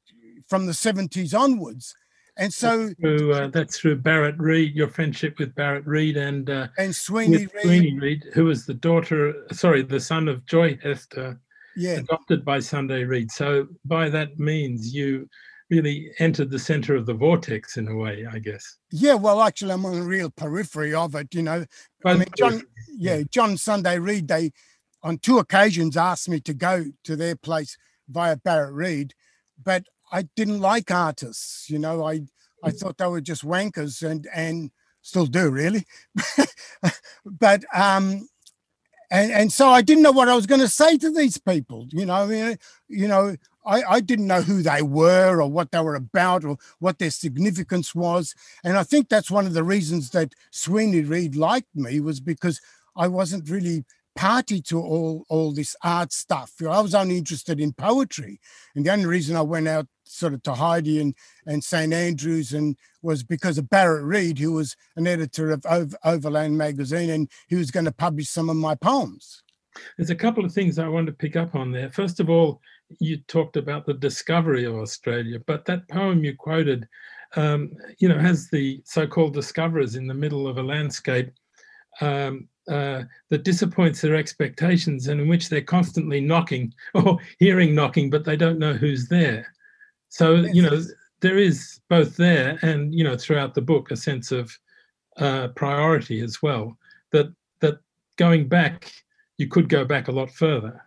from 0.48 0.66
the 0.66 0.74
70s 0.74 1.38
onwards. 1.38 1.96
And 2.38 2.54
so 2.54 2.86
that's 2.86 3.00
through, 3.00 3.34
uh, 3.34 3.48
that's 3.48 3.78
through 3.78 3.98
Barrett 3.98 4.38
Reid, 4.38 4.74
your 4.74 4.88
friendship 4.88 5.40
with 5.40 5.54
Barrett 5.56 5.86
Reid 5.86 6.16
and 6.16 6.50
uh, 6.50 6.68
and 6.78 6.96
Sweeney 6.96 7.48
Reed. 7.48 7.64
Sweeney 7.64 8.00
Reed, 8.00 8.24
who 8.34 8.46
was 8.46 8.66
the 8.66 8.74
daughter, 8.74 9.46
sorry, 9.52 9.82
the 9.82 10.00
son 10.00 10.30
of 10.30 10.46
Joy 10.46 10.80
Hester, 10.82 11.38
yeah. 11.80 11.98
adopted 11.98 12.44
by 12.46 12.60
Sunday 12.60 13.04
Reed. 13.04 13.32
So 13.32 13.68
by 13.86 14.10
that 14.10 14.38
means, 14.40 14.94
you 14.94 15.28
really 15.70 16.12
entered 16.20 16.50
the 16.50 16.60
center 16.60 16.96
of 16.96 17.06
the 17.06 17.14
vortex 17.14 17.78
in 17.78 17.88
a 17.88 17.96
way, 17.96 18.26
I 18.30 18.40
guess. 18.40 18.78
Yeah, 18.92 19.16
well, 19.16 19.42
actually, 19.42 19.72
I'm 19.72 19.86
on 19.86 20.00
the 20.00 20.06
real 20.06 20.30
periphery 20.30 20.94
of 20.94 21.16
it. 21.16 21.34
You 21.34 21.44
know, 21.44 21.66
I 22.06 22.16
mean, 22.16 22.28
John, 22.38 22.64
yeah, 22.98 23.22
John 23.30 23.58
Sunday 23.58 24.00
Reed, 24.00 24.28
they 24.28 24.52
on 25.04 25.18
two 25.20 25.40
occasions 25.40 25.96
asked 25.96 26.28
me 26.28 26.40
to 26.42 26.54
go 26.54 26.86
to 27.04 27.16
their 27.16 27.36
place 27.36 27.78
via 28.10 28.36
Barrett 28.38 28.74
Reid, 28.74 29.14
but 29.64 29.84
I 30.12 30.24
didn't 30.36 30.60
like 30.60 30.92
artists. 30.92 31.70
You 31.70 31.80
know, 31.80 32.06
I 32.06 32.22
I 32.64 32.72
thought 32.72 32.98
they 32.98 33.08
were 33.08 33.22
just 33.22 33.46
wankers, 33.46 34.02
and 34.02 34.28
and 34.34 34.72
still 35.02 35.26
do 35.26 35.50
really, 35.50 35.86
but 37.26 37.64
um 37.76 38.28
and 39.12 39.32
and 39.32 39.52
so 39.52 39.70
I 39.70 39.82
didn't 39.82 40.04
know 40.04 40.12
what 40.12 40.30
I 40.30 40.36
was 40.36 40.46
going 40.46 40.62
to 40.62 40.68
say 40.68 40.98
to 40.98 41.12
these 41.12 41.38
people. 41.38 41.88
You 41.92 42.06
know, 42.06 42.14
I 42.14 42.26
mean, 42.26 42.58
you 42.88 43.08
know, 43.08 43.36
I, 43.66 43.84
I 43.84 44.00
didn't 44.00 44.28
know 44.28 44.42
who 44.42 44.62
they 44.62 44.82
were 44.82 45.42
or 45.42 45.48
what 45.50 45.72
they 45.72 45.80
were 45.80 45.96
about 45.96 46.44
or 46.44 46.58
what 46.80 47.00
their 47.00 47.12
significance 47.12 47.94
was. 47.94 48.34
And 48.64 48.78
I 48.78 48.84
think 48.84 49.10
that's 49.10 49.32
one 49.32 49.46
of 49.46 49.54
the 49.54 49.64
reasons 49.64 50.12
that 50.12 50.34
Sweeney 50.52 51.02
Reed 51.02 51.36
liked 51.36 51.76
me 51.76 52.00
was 52.00 52.20
because 52.20 52.62
I 52.96 53.08
wasn't 53.08 53.50
really 53.50 53.86
party 54.16 54.62
to 54.62 54.82
all 54.82 55.24
all 55.30 55.54
this 55.54 55.76
art 55.84 56.12
stuff. 56.12 56.54
You 56.60 56.68
know, 56.68 56.74
I 56.74 56.82
was 56.82 56.96
only 56.96 57.18
interested 57.18 57.60
in 57.60 57.74
poetry, 57.74 58.40
and 58.76 58.86
the 58.86 58.92
only 58.92 59.06
reason 59.06 59.36
I 59.36 59.42
went 59.42 59.68
out 59.68 59.88
sort 60.10 60.34
of 60.34 60.44
to 60.44 60.54
Heide 60.54 60.88
and 60.88 61.16
and 61.46 61.64
St 61.64 61.94
Andrews 61.94 62.54
and 62.54 62.76
was 63.02 63.24
because 63.24 63.58
of 63.58 63.70
Barrett 63.70 64.04
Reid, 64.04 64.40
who 64.40 64.54
was 64.54 64.76
an 64.96 65.08
editor 65.08 65.52
of 65.52 65.96
Overland 66.04 66.58
magazine, 66.58 67.10
and 67.10 67.30
he 67.48 67.56
was 67.56 67.72
going 67.72 67.86
to 67.86 67.92
publish 67.92 68.30
some 68.30 68.50
of 68.50 68.56
my 68.56 68.76
poems. 68.76 69.44
There's 69.98 70.10
a 70.10 70.16
couple 70.16 70.44
of 70.44 70.52
things 70.52 70.80
I 70.80 70.88
want 70.88 71.08
to 71.08 71.14
pick 71.14 71.36
up 71.36 71.56
on 71.56 71.72
there. 71.72 71.92
First 71.92 72.20
of 72.20 72.30
all, 72.30 72.62
you 73.00 73.18
talked 73.28 73.56
about 73.56 73.86
the 73.86 73.94
discovery 73.94 74.66
of 74.66 74.76
Australia, 74.76 75.40
but 75.46 75.66
that 75.66 75.88
poem 75.88 76.24
you 76.24 76.36
quoted, 76.36 76.88
um, 77.36 77.72
you 78.00 78.10
know, 78.10 78.18
has 78.18 78.50
the 78.50 78.82
so-called 78.86 79.34
discoverers 79.34 79.96
in 79.96 80.08
the 80.08 80.14
middle 80.14 80.48
of 80.48 80.58
a 80.58 80.64
landscape 80.64 81.32
um, 82.02 82.48
uh, 82.70 83.04
that 83.30 83.44
disappoints 83.44 84.02
their 84.02 84.16
expectations 84.16 85.08
and 85.08 85.22
in 85.22 85.28
which 85.28 85.50
they're 85.50 85.62
constantly 85.62 86.20
knocking 86.22 86.74
or 86.94 87.18
hearing 87.38 87.76
knocking, 87.76 88.10
but 88.10 88.26
they 88.26 88.36
don't 88.36 88.60
know 88.60 88.74
who's 88.74 89.08
there. 89.08 89.54
So, 90.10 90.36
you 90.36 90.62
know, 90.62 90.82
there 91.22 91.38
is 91.38 91.80
both 91.90 92.18
there 92.18 92.58
and, 92.62 92.94
you 92.94 93.04
know, 93.04 93.18
throughout 93.18 93.54
the 93.54 93.62
book, 93.62 93.92
a 93.92 93.98
sense 93.98 94.32
of 94.32 94.52
uh, 95.18 95.50
priority 95.50 96.22
as 96.22 96.42
well, 96.42 96.78
that, 97.12 97.34
that 97.62 97.80
going 98.18 98.48
back, 98.48 98.92
you 99.38 99.48
could 99.48 99.70
go 99.70 99.86
back 99.86 100.08
a 100.08 100.12
lot 100.12 100.30
further. 100.32 100.84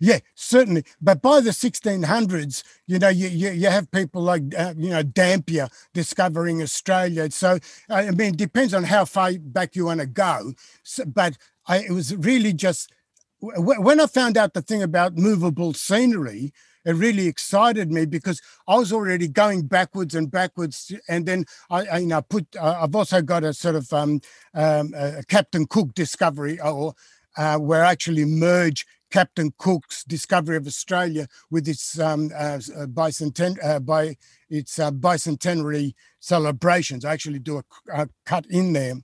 Yeah, 0.00 0.18
certainly. 0.34 0.84
But 1.00 1.22
by 1.22 1.40
the 1.40 1.50
1600s, 1.50 2.64
you 2.88 2.98
know, 2.98 3.08
you, 3.08 3.28
you, 3.28 3.50
you 3.50 3.68
have 3.68 3.88
people 3.92 4.20
like, 4.22 4.42
uh, 4.58 4.74
you 4.76 4.90
know, 4.90 5.04
Dampier 5.04 5.68
discovering 5.94 6.60
Australia. 6.60 7.30
So, 7.30 7.58
I 7.88 8.10
mean, 8.10 8.30
it 8.34 8.36
depends 8.36 8.74
on 8.74 8.82
how 8.84 9.04
far 9.04 9.32
back 9.38 9.76
you 9.76 9.84
want 9.84 10.00
to 10.00 10.06
go. 10.06 10.54
So, 10.82 11.04
but 11.04 11.38
I, 11.66 11.84
it 11.84 11.92
was 11.92 12.16
really 12.16 12.52
just 12.52 12.92
when 13.40 14.00
I 14.00 14.06
found 14.06 14.36
out 14.36 14.54
the 14.54 14.62
thing 14.62 14.82
about 14.82 15.16
movable 15.16 15.72
scenery, 15.72 16.52
it 16.84 16.92
really 16.92 17.26
excited 17.26 17.90
me 17.90 18.06
because 18.06 18.40
I 18.66 18.76
was 18.76 18.92
already 18.92 19.28
going 19.28 19.66
backwards 19.66 20.14
and 20.14 20.30
backwards. 20.30 20.92
And 21.08 21.26
then 21.26 21.44
I, 21.70 21.86
I 21.86 21.98
you 21.98 22.06
know, 22.06 22.22
put, 22.22 22.46
uh, 22.56 22.78
I've 22.82 22.94
also 22.94 23.22
got 23.22 23.44
a 23.44 23.54
sort 23.54 23.76
of 23.76 23.92
um, 23.92 24.20
um, 24.54 24.92
a 24.96 25.22
Captain 25.28 25.66
Cook 25.66 25.94
discovery 25.94 26.60
or 26.60 26.94
uh, 27.36 27.58
where 27.58 27.84
I 27.84 27.92
actually 27.92 28.24
merge 28.24 28.86
Captain 29.10 29.52
Cook's 29.58 30.04
discovery 30.04 30.56
of 30.56 30.66
Australia 30.66 31.28
with 31.50 31.68
its 31.68 31.98
um, 31.98 32.30
uh, 32.34 32.58
uh 32.58 32.86
bicenten- 32.86 33.62
uh, 33.62 33.78
by 33.78 34.16
its 34.48 34.78
uh, 34.78 34.90
bicentenary 34.90 35.92
celebrations. 36.18 37.04
I 37.04 37.12
actually 37.12 37.38
do 37.38 37.58
a, 37.58 37.64
a, 37.92 38.08
cut 38.24 38.46
in 38.48 38.72
there. 38.72 38.94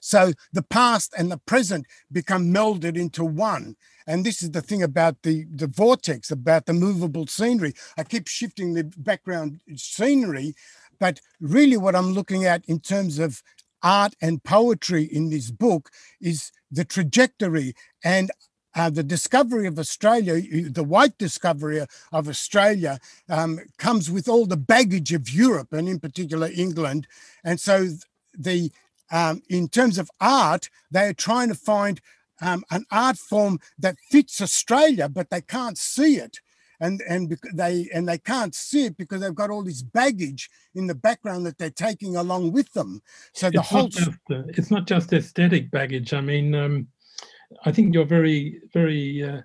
So 0.00 0.32
the 0.52 0.62
past 0.62 1.14
and 1.16 1.30
the 1.30 1.38
present 1.38 1.86
become 2.10 2.52
melded 2.52 2.96
into 2.96 3.24
one. 3.24 3.76
And 4.06 4.24
this 4.24 4.42
is 4.42 4.50
the 4.50 4.62
thing 4.62 4.82
about 4.82 5.22
the, 5.22 5.44
the 5.50 5.66
vortex, 5.66 6.30
about 6.30 6.66
the 6.66 6.72
movable 6.72 7.26
scenery. 7.26 7.74
I 7.96 8.04
keep 8.04 8.28
shifting 8.28 8.74
the 8.74 8.84
background 8.96 9.60
scenery, 9.76 10.54
but 10.98 11.20
really 11.40 11.76
what 11.76 11.96
I'm 11.96 12.12
looking 12.12 12.44
at 12.44 12.64
in 12.66 12.80
terms 12.80 13.18
of 13.18 13.42
art 13.82 14.14
and 14.20 14.42
poetry 14.42 15.04
in 15.04 15.30
this 15.30 15.50
book 15.50 15.90
is 16.20 16.52
the 16.70 16.84
trajectory. 16.84 17.74
And 18.04 18.30
uh, 18.74 18.90
the 18.90 19.02
discovery 19.02 19.66
of 19.66 19.78
Australia, 19.78 20.40
the 20.70 20.84
white 20.84 21.18
discovery 21.18 21.84
of 22.12 22.28
Australia, 22.28 22.98
um, 23.28 23.60
comes 23.78 24.10
with 24.10 24.28
all 24.28 24.46
the 24.46 24.56
baggage 24.56 25.12
of 25.12 25.28
Europe 25.28 25.72
and, 25.72 25.88
in 25.88 26.00
particular, 26.00 26.48
England. 26.54 27.06
And 27.44 27.60
so, 27.60 27.88
the 28.32 28.72
um, 29.10 29.42
in 29.50 29.68
terms 29.68 29.98
of 29.98 30.10
art, 30.20 30.70
they 30.90 31.06
are 31.06 31.12
trying 31.12 31.48
to 31.48 31.54
find 31.54 32.00
um, 32.40 32.64
an 32.70 32.84
art 32.90 33.18
form 33.18 33.58
that 33.78 33.96
fits 34.10 34.40
Australia, 34.40 35.08
but 35.08 35.30
they 35.30 35.40
can't 35.42 35.78
see 35.78 36.16
it. 36.16 36.38
And, 36.80 37.00
and 37.08 37.38
they 37.54 37.88
and 37.94 38.08
they 38.08 38.18
can't 38.18 38.52
see 38.56 38.86
it 38.86 38.96
because 38.96 39.20
they've 39.20 39.32
got 39.32 39.50
all 39.50 39.62
this 39.62 39.82
baggage 39.82 40.50
in 40.74 40.88
the 40.88 40.96
background 40.96 41.46
that 41.46 41.56
they're 41.56 41.70
taking 41.70 42.16
along 42.16 42.50
with 42.50 42.72
them. 42.72 43.02
So 43.34 43.50
the 43.50 43.60
it's 43.60 43.68
whole 43.68 43.82
not 43.82 43.90
just, 43.92 44.08
uh, 44.32 44.42
it's 44.48 44.70
not 44.72 44.86
just 44.88 45.12
aesthetic 45.12 45.70
baggage. 45.70 46.12
I 46.12 46.20
mean, 46.20 46.56
um, 46.56 46.88
I 47.64 47.70
think 47.70 47.94
you're 47.94 48.04
very, 48.04 48.62
very 48.72 49.22
uh, 49.22 49.42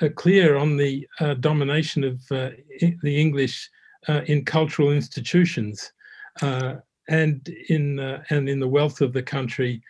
uh, 0.00 0.08
clear 0.16 0.56
on 0.56 0.76
the 0.76 1.06
uh, 1.20 1.34
domination 1.34 2.02
of 2.02 2.20
uh, 2.32 2.50
the 2.80 3.16
English 3.20 3.70
uh, 4.08 4.22
in 4.26 4.44
cultural 4.44 4.90
institutions 4.90 5.92
uh, 6.40 6.76
and 7.08 7.46
in 7.68 8.00
and 8.30 8.48
in 8.48 8.58
the 8.58 8.66
wealth 8.66 9.00
of 9.00 9.12
the 9.12 9.22
country. 9.22 9.80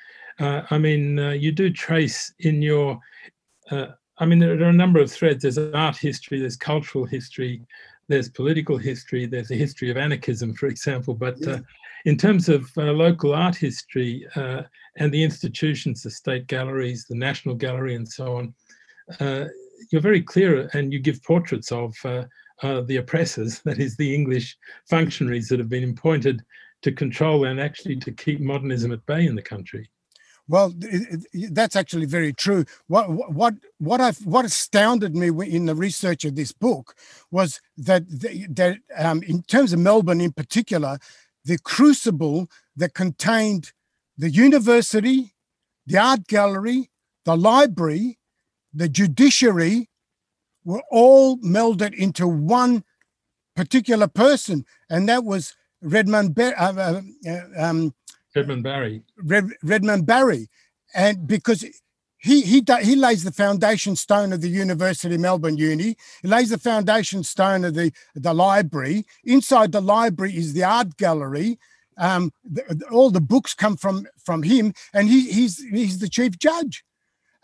I 0.43 0.79
mean, 0.79 1.19
you 1.19 1.53
do 1.53 1.71
trace 1.71 2.33
in 2.41 2.63
your. 2.63 2.99
I 3.71 4.27
mean, 4.27 4.39
there 4.39 4.61
are 4.63 4.69
a 4.69 4.73
number 4.73 5.01
of 5.01 5.11
threads. 5.11 5.43
There's 5.43 5.59
art 5.59 5.97
history, 5.97 6.39
there's 6.39 6.57
cultural 6.57 7.05
history, 7.05 7.63
there's 8.09 8.29
political 8.29 8.77
history, 8.77 9.27
there's 9.27 9.51
a 9.51 9.57
history 9.57 9.91
of 9.91 9.97
anarchism, 9.97 10.55
for 10.55 10.67
example. 10.67 11.15
But 11.15 11.37
yeah. 11.41 11.59
in 12.05 12.17
terms 12.17 12.49
of 12.49 12.71
local 12.77 13.35
art 13.35 13.57
history, 13.57 14.27
and 14.97 15.13
the 15.13 15.23
institutions, 15.23 16.03
the 16.03 16.11
state 16.11 16.47
galleries, 16.47 17.07
the 17.09 17.15
National 17.15 17.55
Gallery, 17.55 17.95
and 17.95 18.07
so 18.07 18.37
on, 18.37 18.55
uh, 19.21 19.47
you're 19.91 20.01
very 20.01 20.23
clear 20.23 20.69
and 20.75 20.93
you 20.93 20.99
give 20.99 21.23
portraits 21.23 21.73
of 21.73 21.95
uh, 22.05 22.25
uh, 22.63 22.83
the 22.83 22.97
oppressors, 22.97 23.61
that 23.65 23.79
is, 23.79 23.97
the 23.97 24.15
English 24.15 24.57
functionaries 24.89 25.49
that 25.49 25.59
have 25.59 25.69
been 25.69 25.91
appointed 25.91 26.43
to 26.83 26.93
control 26.93 27.45
and 27.45 27.61
actually 27.61 27.97
to 27.97 28.13
keep 28.13 28.41
modernism 28.41 28.93
at 28.93 29.05
bay 29.07 29.27
in 29.27 29.35
the 29.35 29.43
country. 29.43 29.89
Well, 30.49 30.75
it, 30.81 31.25
it, 31.33 31.55
that's 31.55 31.77
actually 31.77 32.07
very 32.07 32.33
true. 32.33 32.65
What 32.89 33.33
what 33.33 33.55
what 33.79 34.01
I 34.01 34.13
what 34.25 34.45
astounded 34.45 35.15
me 35.15 35.29
in 35.49 35.67
the 35.67 35.75
research 35.75 36.25
of 36.25 36.35
this 36.35 36.53
book 36.53 36.95
was 37.31 37.61
that 37.77 38.09
the, 38.09 38.47
that 38.51 38.79
um, 38.99 39.23
in 39.23 39.43
terms 39.43 39.73
of 39.73 39.79
Melbourne 39.79 40.21
in 40.21 40.33
particular, 40.33 40.99
the 41.45 41.59
crucible 41.59 42.49
that 42.77 42.95
contained 42.95 43.73
the 44.19 44.31
university, 44.31 45.35
the 45.87 45.99
art 45.99 46.27
gallery, 46.27 46.91
the 47.25 47.37
library, 47.37 48.19
the 48.75 48.89
judiciary 48.89 49.89
were 50.65 50.83
all 50.91 51.39
melded 51.39 51.95
into 51.95 52.27
one 52.27 52.85
particular 53.55 54.09
person, 54.09 54.65
and 54.89 55.09
that 55.09 55.25
was 55.25 55.55
Redmond, 55.83 56.39
uh, 56.39 56.53
uh, 56.57 57.01
uh, 57.29 57.41
um, 57.59 57.95
Redmond 58.35 58.63
Barry. 58.63 59.03
Red, 59.17 59.51
Redmond 59.63 60.07
Barry, 60.07 60.49
and 60.95 61.27
because 61.27 61.65
he 62.19 62.43
he 62.43 62.65
he 62.83 62.97
lays 62.97 63.25
the 63.25 63.33
foundation 63.33 63.97
stone 63.97 64.33
of 64.33 64.41
the 64.41 64.49
University 64.49 65.15
of 65.15 65.21
Melbourne 65.21 65.57
Uni. 65.57 65.97
He 66.23 66.29
lays 66.29 66.51
the 66.51 66.59
foundation 66.59 67.25
stone 67.25 67.65
of 67.65 67.75
the 67.75 67.93
the 68.15 68.33
library. 68.33 69.05
Inside 69.25 69.73
the 69.73 69.83
library 69.83 70.37
is 70.37 70.53
the 70.53 70.65
art 70.65 70.97
gallery, 70.97 71.59
um, 71.99 72.33
the, 72.45 72.85
all 72.91 73.11
the 73.11 73.21
books 73.21 73.55
come 73.55 73.77
from 73.77 74.07
from 74.25 74.43
him, 74.43 74.73
and 74.95 75.09
he, 75.09 75.31
he's 75.31 75.63
he's 75.65 75.99
the 75.99 76.09
chief 76.09 76.39
judge. 76.39 76.85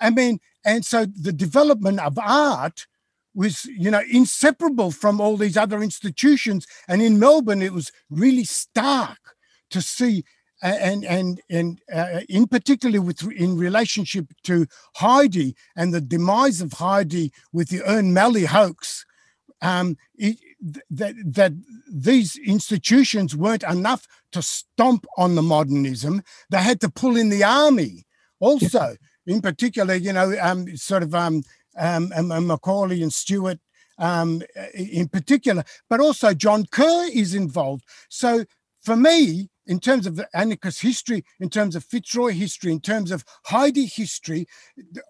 I 0.00 0.10
mean, 0.10 0.40
and 0.64 0.84
so 0.84 1.06
the 1.06 1.32
development 1.32 2.00
of 2.00 2.18
art 2.18 2.86
was, 3.34 3.64
you 3.66 3.90
know, 3.90 4.02
inseparable 4.10 4.90
from 4.90 5.20
all 5.20 5.36
these 5.36 5.56
other 5.56 5.82
institutions. 5.82 6.66
And 6.88 7.02
in 7.02 7.18
Melbourne, 7.18 7.62
it 7.62 7.72
was 7.72 7.92
really 8.10 8.44
stark 8.44 9.36
to 9.70 9.80
see, 9.80 10.24
and 10.62 11.04
and 11.04 11.40
and 11.48 11.80
uh, 11.92 12.20
in 12.28 12.46
particular 12.46 13.00
with 13.00 13.22
in 13.32 13.56
relationship 13.56 14.26
to 14.44 14.66
Heide 14.96 15.54
and 15.76 15.94
the 15.94 16.00
demise 16.00 16.60
of 16.60 16.72
Heide 16.74 17.30
with 17.52 17.68
the 17.68 17.82
Ern 17.88 18.12
Malley 18.12 18.44
hoax. 18.44 19.04
Um, 19.60 19.96
it, 20.14 20.38
that 20.90 21.14
that 21.24 21.52
these 21.90 22.36
institutions 22.36 23.36
weren't 23.36 23.64
enough 23.64 24.06
to 24.32 24.42
stomp 24.42 25.06
on 25.16 25.34
the 25.34 25.42
modernism. 25.42 26.22
They 26.50 26.62
had 26.62 26.80
to 26.82 26.88
pull 26.88 27.16
in 27.16 27.28
the 27.28 27.44
army 27.44 28.04
also. 28.40 28.96
In 29.26 29.42
particular, 29.42 29.94
you 29.94 30.12
know, 30.12 30.34
um, 30.40 30.74
sort 30.76 31.02
of 31.02 31.14
um, 31.14 31.42
um, 31.76 32.12
um 32.14 32.30
McAuley 32.48 33.02
and 33.02 33.12
Stewart 33.12 33.58
um, 33.98 34.42
in 34.74 35.08
particular, 35.08 35.64
but 35.90 36.00
also 36.00 36.34
John 36.34 36.64
Kerr 36.70 37.08
is 37.12 37.34
involved. 37.34 37.84
So 38.08 38.44
for 38.80 38.96
me, 38.96 39.50
in 39.68 39.78
terms 39.78 40.06
of 40.06 40.16
the 40.16 40.26
anarchist 40.34 40.80
history, 40.80 41.24
in 41.38 41.50
terms 41.50 41.76
of 41.76 41.84
Fitzroy 41.84 42.32
history, 42.32 42.72
in 42.72 42.80
terms 42.80 43.12
of 43.12 43.24
Heide 43.44 43.76
history, 43.76 44.48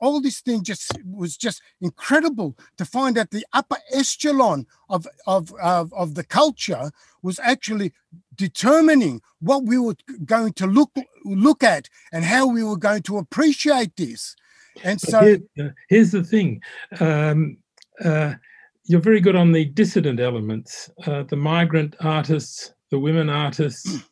all 0.03 0.21
this 0.21 0.41
thing 0.41 0.65
just 0.65 0.93
was 1.07 1.37
just 1.37 1.63
incredible 1.81 2.59
to 2.77 2.85
find 2.85 3.17
that 3.17 3.31
the 3.31 3.47
upper 3.53 3.79
echelon 3.95 4.67
of, 4.91 5.07
of, 5.27 5.55
of, 5.63 5.95
of 5.95 6.17
the 6.17 6.25
culture 6.25 6.91
was 7.23 7.39
actually 7.39 7.93
determining 8.35 9.23
what 9.41 9.63
we 9.63 9.79
were 9.79 9.97
going 10.25 10.53
to 10.55 10.67
look 10.67 10.91
look 11.25 11.63
at 11.63 11.89
and 12.13 12.25
how 12.25 12.47
we 12.47 12.65
were 12.65 12.77
going 12.77 13.03
to 13.03 13.19
appreciate 13.19 13.95
this. 13.97 14.35
And 14.83 15.01
so 15.01 15.39
here, 15.55 15.75
here's 15.89 16.13
the 16.13 16.25
thing. 16.25 16.61
Um, 17.01 17.59
uh, 18.05 18.35
you're 18.85 19.01
very 19.01 19.21
good 19.21 19.37
on 19.37 19.53
the 19.53 19.67
dissident 19.67 20.19
elements, 20.19 20.91
uh, 21.07 21.25
the 21.25 21.37
migrant 21.37 21.95
artists, 22.01 22.73
the 22.91 22.99
women 22.99 23.29
artists, 23.29 24.03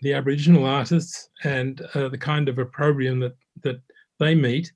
the 0.00 0.14
Aboriginal 0.14 0.64
artists 0.64 1.28
and 1.44 1.82
uh, 1.94 2.08
the 2.08 2.18
kind 2.18 2.48
of 2.48 2.58
opprobrium 2.58 3.20
that 3.20 3.36
that 3.62 3.80
they 4.18 4.34
meet. 4.34 4.72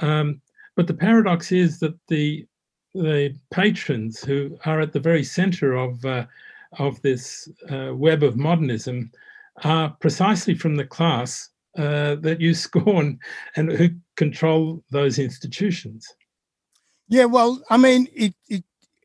Um, 0.00 0.40
but 0.76 0.86
the 0.86 0.94
paradox 0.94 1.52
is 1.52 1.78
that 1.80 1.94
the 2.08 2.46
the 2.94 3.34
patrons 3.50 4.24
who 4.24 4.58
are 4.64 4.80
at 4.80 4.92
the 4.92 5.00
very 5.00 5.24
centre 5.24 5.74
of 5.74 6.04
uh, 6.04 6.26
of 6.78 7.00
this 7.02 7.48
uh, 7.70 7.92
web 7.94 8.22
of 8.22 8.36
modernism 8.36 9.10
are 9.64 9.90
precisely 10.00 10.54
from 10.54 10.76
the 10.76 10.86
class 10.86 11.50
uh, 11.78 12.16
that 12.16 12.40
you 12.40 12.54
scorn 12.66 13.18
and 13.56 13.70
who 13.72 13.90
control 14.16 14.82
those 14.90 15.18
institutions. 15.18 16.14
Yeah, 17.08 17.26
well, 17.26 17.62
I 17.70 17.76
mean, 17.76 18.08
it, 18.12 18.34
it 18.48 18.64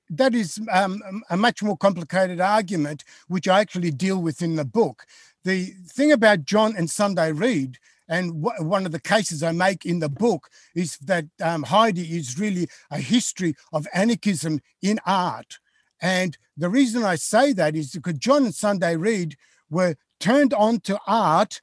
that 0.10 0.36
is 0.36 0.60
um, 0.72 1.02
a 1.30 1.38
much 1.38 1.64
more 1.64 1.78
complicated 1.78 2.42
argument, 2.42 3.04
which 3.28 3.48
I 3.48 3.62
actually 3.62 3.92
deal 3.92 4.22
with 4.22 4.42
in 4.42 4.56
the 4.56 4.66
book. 4.66 5.06
The 5.44 5.74
thing 5.88 6.12
about 6.12 6.46
John 6.46 6.76
and 6.76 6.90
Sunday 6.90 7.32
Reed, 7.32 7.78
and 8.08 8.44
w- 8.44 8.68
one 8.68 8.86
of 8.86 8.92
the 8.92 9.00
cases 9.00 9.42
I 9.42 9.52
make 9.52 9.86
in 9.86 10.00
the 10.00 10.10
book, 10.10 10.50
is 10.76 10.98
that 10.98 11.26
um, 11.42 11.64
Heide 11.64 11.98
is 11.98 12.38
really 12.38 12.68
a 12.92 13.00
history 13.00 13.56
of 13.74 13.88
anarchism 13.94 14.62
in 14.82 15.00
art. 15.06 15.60
And 16.02 16.38
the 16.58 16.70
reason 16.70 17.04
I 17.04 17.16
say 17.16 17.54
that 17.54 17.76
is 17.76 17.92
because 17.92 18.18
John 18.18 18.46
and 18.46 18.56
Sunday 18.56 18.96
Reed 18.96 19.36
were 19.70 19.96
turned 20.20 20.54
on 20.54 20.80
to 20.82 21.00
art 21.08 21.62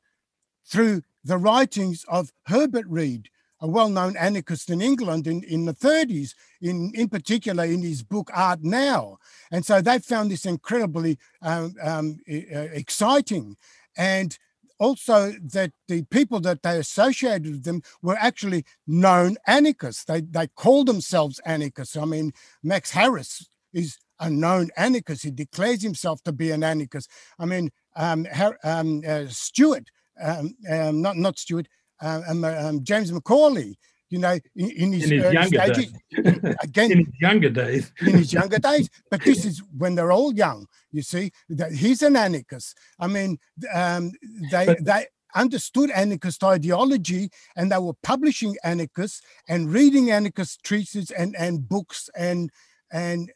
through 0.65 1.03
the 1.25 1.39
writings 1.39 2.05
of 2.09 2.33
Herbert 2.47 2.87
Read, 2.89 3.29
a 3.61 3.67
well-known 3.67 4.17
anarchist 4.17 4.71
in 4.71 4.81
England 4.81 5.27
in, 5.27 5.43
in 5.45 5.65
the 5.65 5.75
30s, 5.75 6.35
in, 6.61 6.93
in 6.95 7.09
particular 7.09 7.65
in 7.65 7.83
his 7.83 8.03
book 8.03 8.31
Art 8.35 8.63
Now. 8.63 9.19
And 9.51 9.65
so 9.65 9.81
they 9.81 9.99
found 9.99 10.31
this 10.31 10.47
incredibly 10.47 11.19
um, 11.43 11.75
um, 11.83 12.19
exciting. 12.27 13.57
And 13.97 14.39
also 14.79 15.33
that 15.53 15.73
the 15.89 16.03
people 16.05 16.41
that 16.41 16.63
they 16.63 16.79
associated 16.79 17.47
with 17.47 17.65
them 17.65 17.83
were 18.03 18.17
actually 18.17 18.65
known 18.87 19.37
anarchists. 19.47 20.05
They, 20.05 20.21
they 20.21 20.47
called 20.49 20.87
themselves 20.87 21.41
anarchists. 21.45 21.97
I 21.97 22.05
mean, 22.05 22.33
Max 22.63 22.93
Harris 22.93 23.49
is 23.73 23.99
a 24.21 24.31
known 24.31 24.71
anarchist. 24.77 25.25
He 25.25 25.31
declares 25.31 25.83
himself 25.83 26.23
to 26.25 26.33
be 26.33 26.51
an 26.51 26.63
anarchist. 26.63 27.11
I 27.39 27.47
mean, 27.47 27.71
um, 27.97 28.27
um, 28.63 29.03
uh, 29.07 29.25
Stewart, 29.29 29.91
um, 30.21 30.55
um, 30.71 31.03
not 31.03 31.17
not 31.17 31.39
Stewart, 31.39 31.69
um, 32.01 32.45
um, 32.45 32.85
James 32.85 33.11
McAuley. 33.13 33.75
You 34.11 34.21
know, 34.21 34.39
in, 34.57 34.71
in 34.71 34.93
his, 34.95 35.11
in 35.11 35.23
his 35.23 35.33
younger 35.35 35.65
stages, 35.65 35.93
days. 35.93 36.55
again, 36.63 36.93
in 36.93 36.99
his 36.99 37.21
younger 37.21 37.51
days. 37.51 37.93
in 38.01 38.13
his 38.17 38.33
younger 38.33 38.59
days. 38.59 38.89
But 39.11 39.23
this 39.23 39.45
is 39.45 39.63
when 39.77 39.97
they're 39.97 40.13
all 40.13 40.33
young. 40.33 40.67
You 40.93 41.03
see, 41.03 41.31
that 41.51 41.73
he's 41.73 42.01
an 42.01 42.17
anarchist. 42.17 42.79
I 42.99 43.07
mean, 43.07 43.39
um, 43.75 44.13
they 44.51 44.65
But- 44.65 44.83
they 44.83 45.07
understood 45.35 45.91
anarchist 45.91 46.43
ideology 46.43 47.29
and 47.55 47.71
they 47.71 47.79
were 47.79 47.93
publishing 48.03 48.57
anarchists 48.65 49.21
and 49.47 49.71
reading 49.71 50.11
anarchist 50.11 50.63
treatises 50.65 51.11
and 51.11 51.37
and 51.37 51.69
books 51.69 52.09
and 52.17 52.51
and 52.91 53.31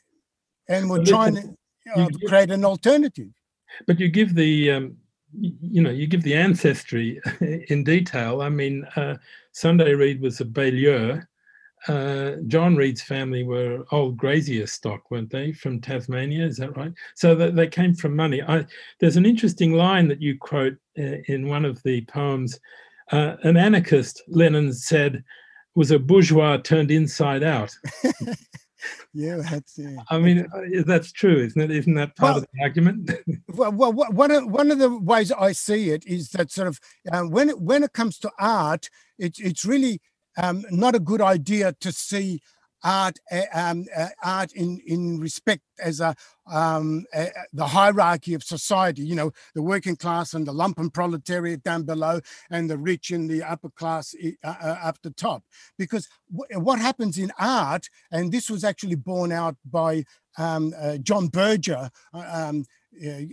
and 0.68 0.88
were 0.88 1.04
trying 1.04 1.34
to 1.34 1.54
uh, 1.94 2.08
create 2.28 2.50
an 2.50 2.64
alternative. 2.64 3.28
but 3.86 4.00
you 4.00 4.08
give 4.08 4.34
the 4.34 4.70
um, 4.70 4.96
you 5.38 5.82
know 5.82 5.90
you 5.90 6.06
give 6.06 6.22
the 6.22 6.34
ancestry 6.34 7.20
in 7.68 7.84
detail. 7.84 8.42
I 8.42 8.48
mean 8.48 8.84
uh, 8.96 9.16
sunday 9.52 9.94
reed 9.94 10.20
was 10.20 10.40
a 10.40 10.44
baillieu 10.44 11.26
uh, 11.88 12.32
john 12.46 12.76
reed's 12.76 13.02
family 13.02 13.42
were 13.42 13.84
old 13.90 14.16
grazier 14.16 14.66
stock 14.66 15.10
weren't 15.10 15.30
they 15.30 15.52
from 15.52 15.80
tasmania? 15.80 16.46
Is 16.46 16.56
that 16.58 16.76
right? 16.76 16.92
So 17.14 17.34
that 17.34 17.56
they 17.56 17.66
came 17.66 17.94
from 17.94 18.14
money. 18.14 18.40
I, 18.42 18.66
there's 19.00 19.16
an 19.16 19.26
interesting 19.26 19.72
line 19.72 20.08
that 20.08 20.22
you 20.22 20.38
quote 20.38 20.76
uh, 20.98 21.18
in 21.26 21.48
one 21.48 21.64
of 21.64 21.82
the 21.82 22.02
poems. 22.02 22.58
Uh, 23.10 23.36
an 23.42 23.56
anarchist 23.56 24.22
lenin 24.28 24.72
said 24.72 25.24
was 25.74 25.90
a 25.90 25.98
bourgeois 25.98 26.56
turned 26.58 26.90
inside 26.90 27.42
out 27.42 27.74
Yeah, 29.14 29.42
that's 29.50 29.78
yeah. 29.78 29.96
i 30.10 30.18
mean 30.18 30.46
uh, 30.54 30.82
that's 30.84 31.12
true 31.12 31.36
isn't 31.36 31.60
it 31.60 31.70
isn't 31.70 31.94
that 31.94 32.16
part 32.16 32.38
of 32.38 32.46
the 32.52 32.62
argument 32.62 33.10
well, 33.48 33.72
well 33.72 33.92
one 33.92 34.30
of 34.30 34.46
one 34.46 34.70
of 34.70 34.78
the 34.78 34.98
ways 34.98 35.32
I 35.32 35.52
see 35.52 35.90
it 35.90 36.06
is 36.06 36.30
that 36.30 36.50
sort 36.50 36.68
of 36.68 36.80
um, 37.10 37.30
when 37.30 37.48
it, 37.48 37.60
when 37.60 37.82
it 37.82 37.92
comes 37.92 38.18
to 38.20 38.30
art, 38.38 38.88
it's 39.18 39.40
it's 39.40 39.64
really 39.64 40.00
um, 40.36 40.64
not 40.70 40.94
a 40.94 41.00
good 41.00 41.20
idea 41.20 41.72
to 41.80 41.92
see 41.92 42.40
art 42.84 43.18
uh, 43.30 43.42
um, 43.54 43.86
uh, 43.96 44.08
art 44.22 44.52
in 44.52 44.80
in 44.86 45.18
respect 45.20 45.62
as 45.82 46.00
a 46.00 46.14
um, 46.50 47.04
uh, 47.14 47.26
the 47.52 47.66
hierarchy 47.68 48.34
of 48.34 48.42
society. 48.42 49.02
You 49.02 49.14
know, 49.14 49.32
the 49.54 49.62
working 49.62 49.96
class 49.96 50.34
and 50.34 50.46
the 50.46 50.52
lumpen 50.52 50.92
proletariat 50.92 51.62
down 51.62 51.84
below, 51.84 52.20
and 52.50 52.68
the 52.68 52.78
rich 52.78 53.10
and 53.10 53.30
the 53.30 53.42
upper 53.42 53.70
class 53.70 54.14
uh, 54.44 54.48
uh, 54.48 54.78
up 54.82 54.98
the 55.02 55.10
top. 55.10 55.44
Because 55.78 56.08
wh- 56.28 56.56
what 56.56 56.78
happens 56.78 57.18
in 57.18 57.32
art, 57.38 57.88
and 58.10 58.32
this 58.32 58.50
was 58.50 58.64
actually 58.64 58.96
borne 58.96 59.32
out 59.32 59.56
by 59.64 60.04
um, 60.38 60.74
uh, 60.78 60.98
John 60.98 61.28
Berger. 61.28 61.90
Uh, 62.94 63.24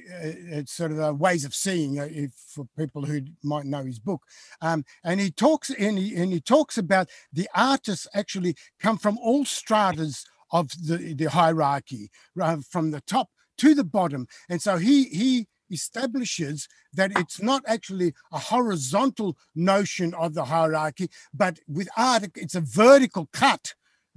it's 0.52 0.74
sort 0.74 0.91
of 0.91 1.00
uh, 1.00 1.13
ways 1.13 1.45
of 1.45 1.54
seeing 1.54 2.00
uh, 2.00 2.08
if 2.10 2.32
for 2.32 2.65
people 2.78 3.06
who 3.06 3.22
might 3.43 3.65
know 3.65 3.84
his 3.84 4.00
book. 4.00 4.22
Um, 4.62 4.86
and 5.04 5.19
he 5.19 5.32
talks 5.32 5.69
and 5.69 5.98
he, 5.98 6.15
and 6.15 6.32
he 6.32 6.39
talks 6.39 6.78
about 6.78 7.10
the 7.34 7.50
artists 7.54 8.08
actually 8.13 8.56
come 8.80 8.98
from 8.98 9.17
all 9.17 9.45
stratas 9.45 10.26
of 10.52 10.69
the, 10.82 11.13
the 11.13 11.30
hierarchy 11.30 12.10
uh, 12.41 12.58
from 12.69 12.91
the 12.91 13.02
top 13.02 13.30
to 13.58 13.76
the 13.76 13.84
bottom. 13.84 14.28
And 14.50 14.62
so 14.62 14.78
he 14.78 15.06
he 15.06 15.48
establishes 15.72 16.67
that 16.93 17.12
it's 17.17 17.41
not 17.41 17.63
actually 17.67 18.13
a 18.32 18.39
horizontal 18.39 19.38
notion 19.56 20.13
of 20.15 20.34
the 20.34 20.45
hierarchy 20.45 21.08
but 21.32 21.60
with 21.67 21.88
art 21.95 22.26
it's 22.36 22.56
a 22.56 22.62
vertical 22.62 23.30
cut 23.32 23.76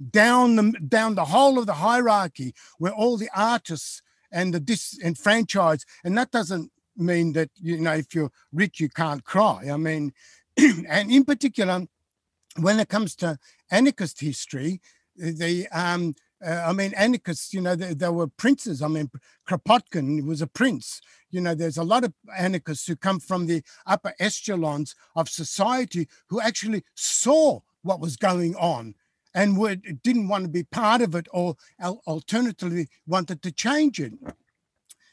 down 0.09 0.55
the 0.55 0.71
down 0.87 1.13
the 1.13 1.25
whole 1.25 1.59
of 1.59 1.67
the 1.67 1.73
hierarchy 1.73 2.55
where 2.79 2.91
all 2.91 3.17
the 3.17 3.29
artists 3.35 4.01
and 4.33 4.53
the 4.53 4.59
disenfranchised 4.59 5.85
and 6.03 6.17
that 6.17 6.31
doesn't 6.31 6.71
mean 6.97 7.33
that 7.33 7.49
you 7.55 7.77
know 7.79 7.93
if 7.93 8.13
you're 8.13 8.31
rich 8.51 8.79
you 8.79 8.89
can't 8.89 9.23
cry 9.23 9.69
i 9.71 9.77
mean 9.77 10.11
and 10.89 11.11
in 11.11 11.23
particular 11.23 11.85
when 12.59 12.79
it 12.79 12.89
comes 12.89 13.15
to 13.15 13.37
anarchist 13.71 14.19
history 14.19 14.81
the 15.15 15.67
um 15.71 16.13
uh, 16.45 16.65
I 16.67 16.73
mean, 16.73 16.93
anarchists, 16.95 17.53
you 17.53 17.61
know, 17.61 17.75
they 17.75 18.09
were 18.09 18.27
princes. 18.27 18.81
I 18.81 18.87
mean, 18.87 19.09
Kropotkin 19.47 20.25
was 20.25 20.41
a 20.41 20.47
prince. 20.47 20.99
You 21.31 21.41
know, 21.41 21.55
there's 21.55 21.77
a 21.77 21.83
lot 21.83 22.03
of 22.03 22.13
anarchists 22.37 22.85
who 22.85 22.95
come 22.95 23.19
from 23.19 23.47
the 23.47 23.63
upper 23.85 24.13
echelons 24.19 24.93
of 25.15 25.29
society 25.29 26.07
who 26.29 26.41
actually 26.41 26.83
saw 26.95 27.61
what 27.83 28.01
was 28.01 28.17
going 28.17 28.55
on 28.55 28.95
and 29.33 30.01
didn't 30.03 30.27
want 30.27 30.43
to 30.43 30.49
be 30.49 30.63
part 30.63 31.01
of 31.01 31.15
it 31.15 31.27
or 31.31 31.55
al- 31.79 32.01
alternatively 32.07 32.87
wanted 33.07 33.41
to 33.41 33.51
change 33.51 33.99
it. 33.99 34.13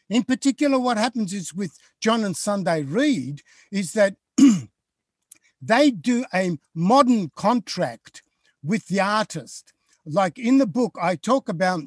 In 0.09 0.25
particular, 0.25 0.79
what 0.79 0.99
happens 0.99 1.33
is 1.33 1.55
with 1.55 1.79
John 2.01 2.25
and 2.25 2.37
Sunday 2.37 2.83
Reed 2.83 3.43
is 3.71 3.93
that 3.93 4.17
they 5.63 5.91
do 5.91 6.25
a 6.35 6.59
modern 6.75 7.31
contract 7.37 8.23
with 8.63 8.89
the 8.89 9.01
artist. 9.01 9.73
Like 10.05 10.39
in 10.39 10.59
the 10.59 10.67
book, 10.67 10.97
I 11.01 11.17
talk 11.17 11.49
about 11.49 11.83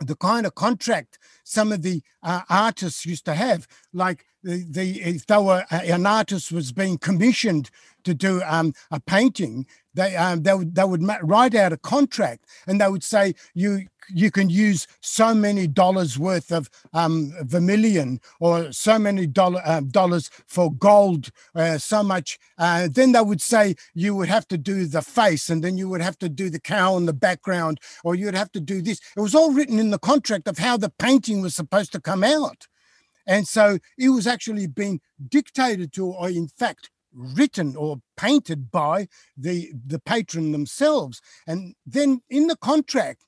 the 0.00 0.16
kind 0.16 0.44
of 0.44 0.54
contract 0.54 1.18
some 1.42 1.72
of 1.72 1.82
the 1.82 2.02
uh, 2.22 2.42
artists 2.50 3.06
used 3.06 3.24
to 3.24 3.34
have. 3.34 3.66
Like 3.92 4.26
the, 4.42 4.64
the 4.68 5.00
if 5.00 5.26
they 5.26 5.38
were 5.38 5.64
uh, 5.70 5.80
an 5.84 6.06
artist 6.06 6.52
was 6.52 6.72
being 6.72 6.98
commissioned 6.98 7.70
to 8.04 8.14
do 8.14 8.42
um, 8.44 8.74
a 8.90 9.00
painting, 9.00 9.66
they 9.96 10.14
um, 10.16 10.42
they 10.42 10.54
would 10.54 10.74
they 10.74 10.84
would 10.84 11.02
write 11.22 11.54
out 11.54 11.72
a 11.72 11.76
contract 11.76 12.44
and 12.66 12.80
they 12.80 12.88
would 12.88 13.02
say 13.02 13.34
you 13.54 13.86
you 14.08 14.30
can 14.30 14.48
use 14.48 14.86
so 15.00 15.34
many 15.34 15.66
dollars 15.66 16.18
worth 16.18 16.52
of 16.52 16.70
um, 16.92 17.32
vermilion 17.42 18.20
or 18.40 18.70
so 18.72 18.98
many 18.98 19.26
dollar, 19.26 19.60
uh, 19.64 19.80
dollars 19.80 20.30
for 20.46 20.72
gold, 20.72 21.30
uh, 21.54 21.78
so 21.78 22.02
much. 22.02 22.38
Uh, 22.58 22.88
then 22.90 23.12
they 23.12 23.20
would 23.20 23.42
say 23.42 23.74
you 23.94 24.14
would 24.14 24.28
have 24.28 24.46
to 24.48 24.56
do 24.56 24.86
the 24.86 25.02
face 25.02 25.48
and 25.50 25.64
then 25.64 25.76
you 25.76 25.88
would 25.88 26.00
have 26.00 26.18
to 26.18 26.28
do 26.28 26.48
the 26.48 26.60
cow 26.60 26.96
in 26.96 27.06
the 27.06 27.12
background 27.12 27.80
or 28.04 28.14
you'd 28.14 28.34
have 28.34 28.52
to 28.52 28.60
do 28.60 28.80
this. 28.80 29.00
It 29.16 29.20
was 29.20 29.34
all 29.34 29.52
written 29.52 29.78
in 29.78 29.90
the 29.90 29.98
contract 29.98 30.46
of 30.48 30.58
how 30.58 30.76
the 30.76 30.90
painting 30.90 31.40
was 31.40 31.54
supposed 31.54 31.92
to 31.92 32.00
come 32.00 32.22
out. 32.22 32.66
And 33.26 33.48
so 33.48 33.78
it 33.98 34.10
was 34.10 34.26
actually 34.26 34.68
being 34.68 35.00
dictated 35.28 35.92
to, 35.94 36.06
or 36.06 36.28
in 36.28 36.46
fact, 36.46 36.90
written 37.16 37.74
or 37.76 38.00
painted 38.16 38.70
by 38.70 39.08
the, 39.36 39.72
the 39.86 39.98
patron 39.98 40.52
themselves. 40.52 41.20
And 41.46 41.74
then 41.86 42.20
in 42.28 42.46
the 42.46 42.56
contract, 42.56 43.24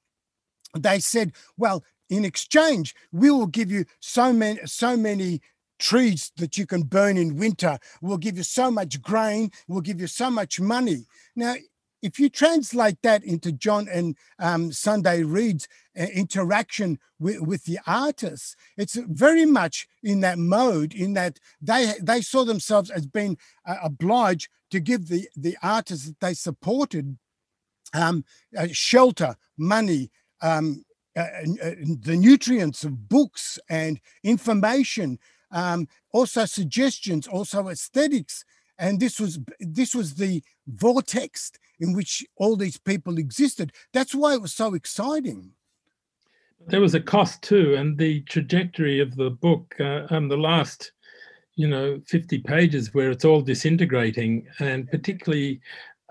they 0.79 1.01
said, 1.01 1.33
well, 1.57 1.83
in 2.11 2.25
exchange, 2.25 2.95
we 3.13 3.31
will 3.31 3.47
give 3.47 3.71
you 3.71 3.85
so 4.01 4.33
many, 4.33 4.61
so 4.67 4.97
many 4.97 5.41
trees 5.79 6.33
that 6.37 6.59
you 6.59 6.67
can 6.67 6.83
burn 6.83 7.17
in 7.17 7.37
winter. 7.37 7.79
We'll 8.03 8.19
give 8.19 8.37
you 8.37 8.43
so 8.43 8.71
much 8.71 9.01
grain. 9.01 9.51
We'll 9.67 9.81
give 9.81 10.01
you 10.01 10.07
so 10.07 10.31
much 10.31 10.61
money. 10.61 11.07
Now, 11.37 11.55
if 12.03 12.19
you 12.19 12.29
translate 12.29 12.99
that 13.03 13.25
into 13.25 13.53
John 13.53 13.89
and 13.89 14.17
um, 14.39 14.73
Sunday 14.73 15.23
Reed's 15.23 15.69
uh, 15.99 16.05
interaction 16.05 16.99
with, 17.19 17.41
with 17.41 17.65
the 17.65 17.79
artists, 17.87 18.57
it's 18.77 18.95
very 18.95 19.45
much 19.45 19.89
in 20.03 20.21
that 20.21 20.39
mode, 20.39 20.95
in 20.95 21.15
that 21.15 21.39
they 21.61 21.95
they 22.01 22.21
saw 22.21 22.45
themselves 22.45 22.91
as 22.91 23.07
being 23.07 23.37
uh, 23.67 23.77
obliged 23.83 24.49
to 24.71 24.81
give 24.81 25.09
the 25.09 25.29
the 25.37 25.57
artists 25.63 26.07
that 26.07 26.21
they 26.21 26.35
supported 26.35 27.19
um, 27.95 28.25
uh, 28.57 28.69
shelter, 28.71 29.37
money, 29.57 30.11
um, 30.43 30.85
uh, 31.17 31.23
uh, 31.63 31.75
the 32.01 32.17
nutrients 32.17 32.85
of 32.85 33.09
books 33.09 33.59
and 33.69 34.01
information, 34.23 35.19
um, 35.51 35.89
also 36.13 36.45
suggestions, 36.45 37.27
also 37.27 37.69
aesthetics, 37.69 38.45
and 38.79 39.01
this 39.01 39.19
was 39.19 39.39
this 39.61 39.95
was 39.95 40.15
the 40.15 40.43
vortex 40.67 41.53
in 41.81 41.93
which 41.93 42.25
all 42.37 42.57
these 42.57 42.79
people 42.79 43.19
existed. 43.19 43.73
That's 43.93 44.15
why 44.15 44.35
it 44.35 44.43
was 44.43 44.55
so 44.55 44.75
exciting. 44.75 45.53
there 46.67 46.81
was 46.81 46.95
a 46.95 47.01
cost 47.01 47.43
too, 47.43 47.75
and 47.75 47.97
the 47.97 48.21
trajectory 48.23 49.01
of 49.01 49.17
the 49.17 49.31
book, 49.31 49.75
uh, 49.81 50.07
um, 50.11 50.29
the 50.29 50.37
last, 50.37 50.93
you 51.55 51.69
know, 51.69 52.01
50 52.07 52.39
pages 52.39 52.93
where 52.95 53.11
it's 53.11 53.25
all 53.25 53.41
disintegrating, 53.41 54.47
and 54.59 54.91
particularly, 54.91 55.61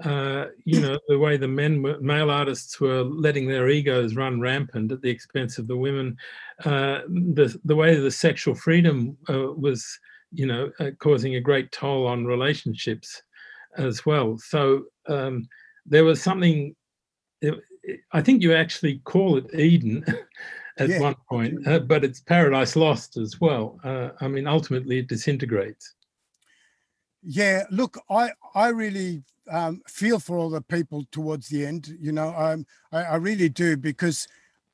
uh, 0.04 0.46
you 0.64 0.80
know, 0.80 0.98
the 1.08 1.20
way 1.20 1.38
the 1.38 1.48
men, 1.48 1.82
were, 1.82 2.00
male 2.00 2.30
artists 2.30 2.80
were 2.80 3.04
letting 3.04 3.48
their 3.48 3.70
egos 3.70 4.16
run 4.16 4.40
rampant 4.40 4.92
at 4.92 5.02
the 5.02 5.10
expense 5.10 5.58
of 5.58 5.68
the 5.68 5.78
women, 5.78 6.18
uh, 6.66 7.02
the 7.08 7.60
the 7.66 7.76
way 7.76 7.96
the 7.96 8.12
sexual 8.12 8.56
freedom 8.56 9.18
uh, 9.30 9.52
was, 9.54 10.00
you 10.32 10.46
know, 10.46 10.72
uh, 10.80 10.92
causing 11.00 11.36
a 11.36 11.42
great 11.42 11.72
toll 11.72 12.08
on 12.08 12.26
relationships 12.26 13.22
as 13.78 14.06
well. 14.06 14.38
So 14.38 14.86
um, 15.08 15.48
there 15.86 16.06
was 16.06 16.22
something. 16.22 16.76
It, 17.42 17.56
I 18.12 18.22
think 18.22 18.42
you 18.42 18.54
actually 18.54 19.00
call 19.06 19.38
it 19.38 19.54
Eden 19.58 20.04
at 20.78 20.90
yeah. 20.90 21.00
one 21.00 21.16
point, 21.30 21.66
uh, 21.68 21.80
but 21.80 22.04
it's 22.04 22.20
paradise 22.20 22.76
lost 22.76 23.18
as 23.18 23.40
well. 23.40 23.80
Uh, 23.84 24.10
I 24.20 24.28
mean, 24.28 24.48
ultimately, 24.48 25.00
it 25.00 25.08
disintegrates. 25.08 25.94
Yeah, 27.24 27.64
look, 27.72 27.98
I 28.10 28.32
I 28.56 28.70
really 28.70 29.24
um, 29.50 29.82
feel 29.88 30.20
for 30.20 30.38
all 30.38 30.50
the 30.50 30.62
people 30.62 31.06
towards 31.12 31.50
the 31.50 31.66
end. 31.66 31.96
You 32.00 32.12
know, 32.12 32.34
um, 32.36 32.66
I, 32.92 33.04
I 33.04 33.16
really 33.16 33.50
do 33.50 33.78
because 33.78 34.28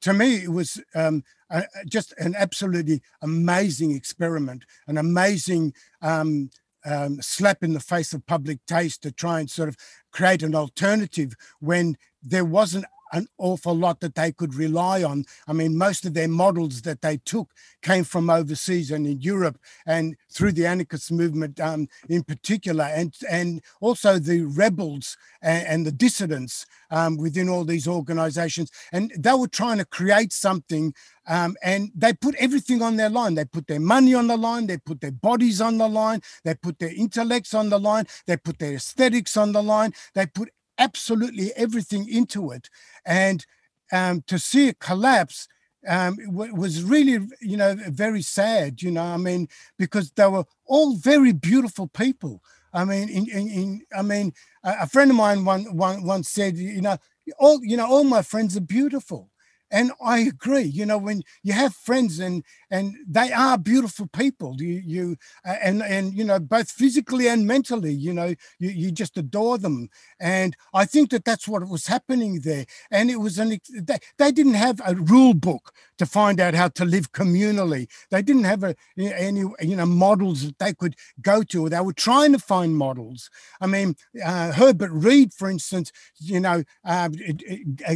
to 0.04 0.14
me 0.14 0.36
it 0.36 0.52
was 0.52 0.82
um, 0.96 1.24
a, 1.50 1.64
just 1.88 2.14
an 2.18 2.36
absolutely 2.38 3.02
amazing 3.22 3.92
experiment, 3.92 4.66
an 4.88 4.98
amazing 4.98 5.74
um, 6.02 6.50
um, 6.86 7.22
slap 7.22 7.64
in 7.64 7.74
the 7.74 7.80
face 7.80 8.14
of 8.14 8.26
public 8.26 8.60
taste 8.66 9.02
to 9.04 9.12
try 9.12 9.40
and 9.40 9.50
sort 9.50 9.70
of 9.70 9.78
create 10.12 10.44
an 10.44 10.56
alternative 10.56 11.34
when 11.60 11.98
there 12.22 12.46
wasn't 12.46 12.86
an 13.14 13.28
awful 13.38 13.76
lot 13.76 14.00
that 14.02 14.16
they 14.16 14.32
could 14.32 14.56
rely 14.56 15.04
on. 15.04 15.26
I 15.48 15.54
mean, 15.54 15.78
most 15.78 16.06
of 16.06 16.14
their 16.14 16.28
models 16.28 16.82
that 16.82 17.02
they 17.02 17.18
took 17.18 17.52
came 17.82 18.04
from 18.04 18.30
overseas 18.30 18.92
and 18.92 19.08
in 19.08 19.22
Europe 19.22 19.58
and 19.86 20.16
through 20.32 20.54
the 20.54 20.66
anarchist 20.66 21.12
movement 21.12 21.60
um, 21.60 21.88
in 22.10 22.24
particular, 22.24 22.86
and, 22.86 23.16
and 23.30 23.62
also 23.80 24.20
the 24.20 24.42
rebels 24.42 25.16
and, 25.42 25.68
and 25.68 25.86
the 25.86 25.92
dissidents 25.92 26.66
um, 26.92 27.18
within 27.18 27.48
all 27.48 27.64
these 27.64 27.88
organizations. 27.88 28.72
And 28.92 29.14
they 29.18 29.34
were 29.34 29.48
trying 29.48 29.78
to 29.78 29.86
create 29.86 30.34
something 30.34 30.94
um, 31.28 31.56
and 31.64 31.92
they 31.96 32.14
put 32.14 32.36
everything 32.36 32.82
on 32.82 32.98
their 32.98 33.10
line. 33.10 33.36
They 33.36 33.46
put 33.46 33.68
their 33.68 33.80
money 33.80 34.14
on 34.14 34.28
the 34.28 34.38
line, 34.38 34.68
they 34.68 34.78
put 34.78 35.02
their 35.02 35.12
bodies 35.12 35.62
on 35.62 35.78
the 35.78 35.88
line, 35.88 36.22
they 36.44 36.56
put 36.56 36.80
their 36.80 36.94
intellects 36.94 37.54
on 37.54 37.70
the 37.70 37.80
line, 37.80 38.08
they 38.28 38.38
put 38.38 38.60
their 38.60 38.74
aesthetics 38.74 39.38
on 39.38 39.52
the 39.54 39.64
line, 39.64 39.94
they 40.16 40.26
put 40.26 40.50
absolutely 40.78 41.52
everything 41.56 42.08
into 42.10 42.52
it. 42.52 42.70
And 43.06 43.46
um, 43.92 44.24
to 44.28 44.40
see 44.40 44.68
it 44.68 44.80
collapse 44.80 45.48
um, 45.88 46.18
was 46.30 46.82
really, 46.84 47.28
you 47.42 47.58
know, 47.58 47.76
very 47.90 48.22
sad, 48.22 48.82
you 48.82 48.92
know, 48.92 49.04
I 49.04 49.18
mean, 49.18 49.50
because 49.78 50.12
they 50.12 50.28
were 50.28 50.46
all 50.66 50.96
very 50.96 51.34
beautiful 51.34 51.88
people. 51.88 52.42
I 52.74 52.86
mean, 52.86 53.10
in, 53.10 53.30
in, 53.30 53.50
in 53.50 53.82
I 53.96 54.02
mean, 54.02 54.34
a, 54.64 54.88
friend 54.88 55.12
of 55.12 55.18
mine 55.18 55.46
one, 55.46 55.76
one, 55.76 56.04
once 56.04 56.30
said, 56.30 56.58
you 56.58 56.82
know, 56.82 56.98
all, 57.38 57.60
you 57.64 57.78
know, 57.78 57.86
all 57.86 58.04
my 58.04 58.22
friends 58.22 58.58
are 58.58 58.62
beautiful 58.62 59.30
and 59.74 59.92
I 60.06 60.20
agree. 60.20 60.62
You 60.62 60.86
know, 60.86 61.00
when 61.00 61.24
you 61.42 61.54
have 61.54 61.74
friends 61.74 62.20
and 62.20 62.44
and 62.70 62.96
they 63.08 63.34
are 63.34 63.58
beautiful 63.58 64.08
people, 64.08 64.56
you 64.62 64.82
you 64.86 65.18
uh, 65.46 65.56
and 65.64 65.82
and 65.82 66.14
you 66.14 66.24
know 66.24 66.40
both 66.40 66.70
physically 66.70 67.28
and 67.28 67.48
mentally, 67.48 67.92
you 67.92 68.14
know, 68.14 68.36
you 68.60 68.70
you 68.70 68.92
just 68.92 69.18
adore 69.18 69.58
them. 69.58 69.90
And 70.20 70.56
I 70.76 70.86
think 70.86 71.10
that 71.10 71.26
that's 71.26 71.48
what 71.48 71.68
was 71.68 71.88
happening 71.88 72.42
there. 72.42 72.66
And 72.92 73.10
it 73.10 73.18
was 73.20 73.40
an 73.40 73.58
they, 73.74 73.98
they 74.20 74.32
didn't 74.32 74.54
have 74.54 74.80
a 74.86 74.94
rule 74.96 75.34
book 75.34 75.74
to 75.98 76.06
find 76.06 76.40
out 76.40 76.54
how 76.54 76.68
to 76.70 76.86
live 76.86 77.12
communally. 77.12 77.88
They 78.12 78.22
didn't 78.22 78.44
have 78.44 78.64
a, 78.64 78.76
any 78.98 79.42
you 79.62 79.76
know 79.76 79.88
models 79.88 80.46
that 80.46 80.60
they 80.60 80.74
could 80.74 80.96
go 81.22 81.42
to. 81.44 81.68
They 81.68 81.80
were 81.80 81.94
trying 81.94 82.34
to 82.34 82.40
find 82.40 82.78
models. 82.78 83.30
I 83.60 83.66
mean, 83.66 83.96
uh, 84.24 84.52
Herbert 84.52 84.92
Read, 84.92 85.34
for 85.34 85.50
instance, 85.50 85.92
you 86.20 86.40
know, 86.40 86.64
uh, 86.86 87.10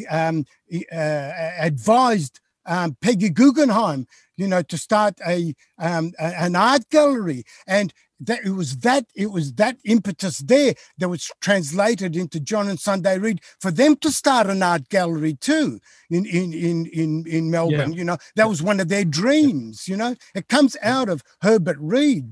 um, 0.10 0.46
advised 0.92 2.40
um, 2.66 2.98
Peggy 3.02 3.30
Guggenheim, 3.30 4.08
you 4.36 4.48
know, 4.48 4.62
to 4.62 4.78
start 4.78 5.16
a, 5.26 5.54
um, 5.80 6.12
a, 6.20 6.42
an 6.42 6.56
art 6.56 6.90
gallery, 6.90 7.44
and 7.66 7.94
that 8.20 8.44
it 8.44 8.52
was 8.52 8.78
that 8.78 9.06
it 9.16 9.28
was 9.28 9.54
that 9.54 9.78
impetus 9.86 10.40
there 10.40 10.74
that 10.98 11.10
was 11.10 11.32
translated 11.40 12.16
into 12.16 12.40
John 12.40 12.68
and 12.68 12.80
Sunday 12.80 13.20
Reed 13.20 13.42
for 13.60 13.72
them 13.72 13.96
to 13.98 14.12
start 14.12 14.48
an 14.48 14.64
art 14.64 14.90
gallery 14.90 15.36
too 15.36 15.80
in 16.10 16.26
in 16.26 16.54
in 16.54 16.86
in, 16.88 17.26
in 17.28 17.52
Melbourne. 17.52 17.94
Yeah. 17.94 17.98
You 17.98 18.04
know, 18.06 18.18
that 18.36 18.50
was 18.50 18.64
one 18.64 18.80
of 18.80 18.90
their 18.90 19.06
dreams. 19.06 19.88
You 19.88 19.98
know, 19.98 20.16
it 20.34 20.48
comes 20.48 20.76
out 20.82 21.10
of 21.10 21.24
Herbert 21.42 21.78
Read. 21.80 22.28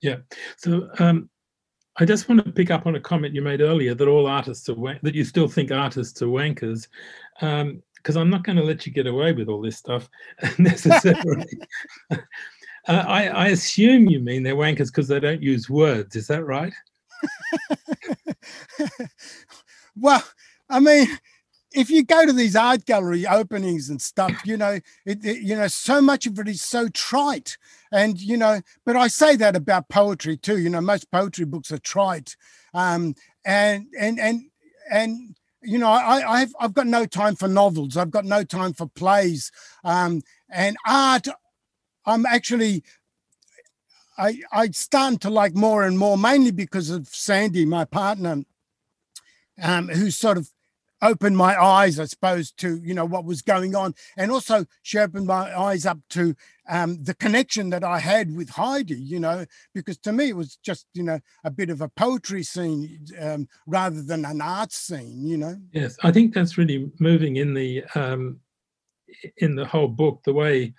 Yeah. 0.00 0.18
So 0.58 0.88
um, 0.98 1.28
I 1.98 2.04
just 2.04 2.28
want 2.28 2.44
to 2.44 2.52
pick 2.52 2.70
up 2.70 2.86
on 2.86 2.94
a 2.94 3.00
comment 3.00 3.34
you 3.34 3.40
made 3.40 3.60
earlier 3.60 3.94
that 3.94 4.08
all 4.08 4.26
artists 4.26 4.68
are 4.68 4.74
wank- 4.74 5.00
that 5.02 5.14
you 5.14 5.24
still 5.24 5.48
think 5.48 5.70
artists 5.70 6.20
are 6.20 6.26
wankers, 6.26 6.88
because 7.40 8.16
um, 8.16 8.22
I'm 8.22 8.30
not 8.30 8.44
going 8.44 8.56
to 8.56 8.64
let 8.64 8.86
you 8.86 8.92
get 8.92 9.06
away 9.06 9.32
with 9.32 9.48
all 9.48 9.62
this 9.62 9.78
stuff 9.78 10.08
necessarily. 10.58 11.46
uh, 12.10 12.16
I, 12.88 13.28
I, 13.28 13.46
assume 13.48 14.08
you 14.08 14.20
mean 14.20 14.42
they're 14.42 14.56
wankers 14.56 14.86
because 14.86 15.08
they 15.08 15.20
don't 15.20 15.42
use 15.42 15.70
words. 15.70 16.16
Is 16.16 16.26
that 16.26 16.44
right? 16.44 16.72
well, 19.96 20.22
I 20.68 20.80
mean, 20.80 21.08
if 21.76 21.90
you 21.90 22.02
go 22.02 22.24
to 22.24 22.32
these 22.32 22.56
art 22.56 22.86
gallery 22.86 23.26
openings 23.26 23.90
and 23.90 24.00
stuff, 24.00 24.32
you 24.44 24.56
know, 24.56 24.80
it, 25.04 25.24
it, 25.24 25.42
you 25.42 25.54
know, 25.54 25.68
so 25.68 26.00
much 26.00 26.26
of 26.26 26.38
it 26.38 26.48
is 26.48 26.62
so 26.62 26.88
trite, 26.88 27.58
and 27.92 28.18
you 28.18 28.36
know, 28.36 28.60
but 28.84 28.96
I 28.96 29.08
say 29.08 29.36
that 29.36 29.54
about 29.54 29.88
poetry 29.88 30.36
too. 30.36 30.58
You 30.58 30.70
know, 30.70 30.80
most 30.80 31.10
poetry 31.10 31.44
books 31.44 31.70
are 31.70 31.78
trite, 31.78 32.36
um, 32.72 33.14
and 33.44 33.86
and 33.98 34.18
and 34.18 34.42
and 34.90 35.36
you 35.62 35.78
know, 35.78 35.88
I, 35.88 36.40
I've 36.40 36.54
I've 36.58 36.74
got 36.74 36.86
no 36.86 37.04
time 37.04 37.36
for 37.36 37.46
novels. 37.46 37.96
I've 37.96 38.10
got 38.10 38.24
no 38.24 38.42
time 38.42 38.72
for 38.72 38.86
plays, 38.86 39.52
um, 39.84 40.22
and 40.50 40.76
art. 40.86 41.28
I'm 42.06 42.24
actually 42.24 42.84
I 44.16 44.40
I 44.50 44.70
starting 44.70 45.18
to 45.20 45.30
like 45.30 45.54
more 45.54 45.84
and 45.84 45.98
more, 45.98 46.16
mainly 46.16 46.52
because 46.52 46.88
of 46.88 47.08
Sandy, 47.08 47.66
my 47.66 47.84
partner, 47.84 48.44
um, 49.62 49.88
who 49.88 50.10
sort 50.10 50.38
of 50.38 50.50
opened 51.02 51.36
my 51.36 51.60
eyes, 51.60 52.00
I 52.00 52.04
suppose, 52.04 52.52
to 52.52 52.80
you 52.82 52.94
know 52.94 53.04
what 53.04 53.24
was 53.24 53.42
going 53.42 53.74
on, 53.74 53.94
and 54.16 54.30
also 54.30 54.66
she 54.82 54.98
opened 54.98 55.26
my 55.26 55.56
eyes 55.58 55.86
up 55.86 55.98
to 56.10 56.34
um, 56.68 57.02
the 57.02 57.14
connection 57.14 57.70
that 57.70 57.84
I 57.84 57.98
had 57.98 58.34
with 58.34 58.50
Heide. 58.50 58.90
You 58.90 59.20
know, 59.20 59.46
because 59.74 59.98
to 59.98 60.12
me 60.12 60.30
it 60.30 60.36
was 60.36 60.56
just 60.56 60.86
you 60.94 61.02
know 61.02 61.20
a 61.44 61.50
bit 61.50 61.70
of 61.70 61.80
a 61.80 61.88
poetry 61.88 62.42
scene 62.42 63.06
um, 63.20 63.48
rather 63.66 64.02
than 64.02 64.24
an 64.24 64.40
art 64.40 64.72
scene. 64.72 65.26
You 65.26 65.36
know. 65.36 65.56
Yes, 65.72 65.96
I 66.02 66.12
think 66.12 66.34
that's 66.34 66.58
really 66.58 66.90
moving 66.98 67.36
in 67.36 67.54
the 67.54 67.84
um, 67.94 68.40
in 69.38 69.54
the 69.54 69.66
whole 69.66 69.88
book. 69.88 70.22
The 70.24 70.34
way 70.34 70.74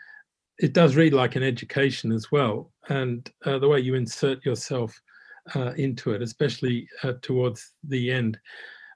it 0.59 0.73
does 0.73 0.95
read 0.95 1.13
like 1.13 1.35
an 1.35 1.43
education 1.43 2.11
as 2.11 2.31
well, 2.31 2.71
and 2.89 3.29
uh, 3.45 3.59
the 3.59 3.67
way 3.67 3.79
you 3.79 3.95
insert 3.95 4.45
yourself 4.45 4.99
uh, 5.55 5.73
into 5.77 6.11
it, 6.11 6.21
especially 6.21 6.87
uh, 7.03 7.13
towards 7.21 7.73
the 7.83 8.11
end. 8.11 8.39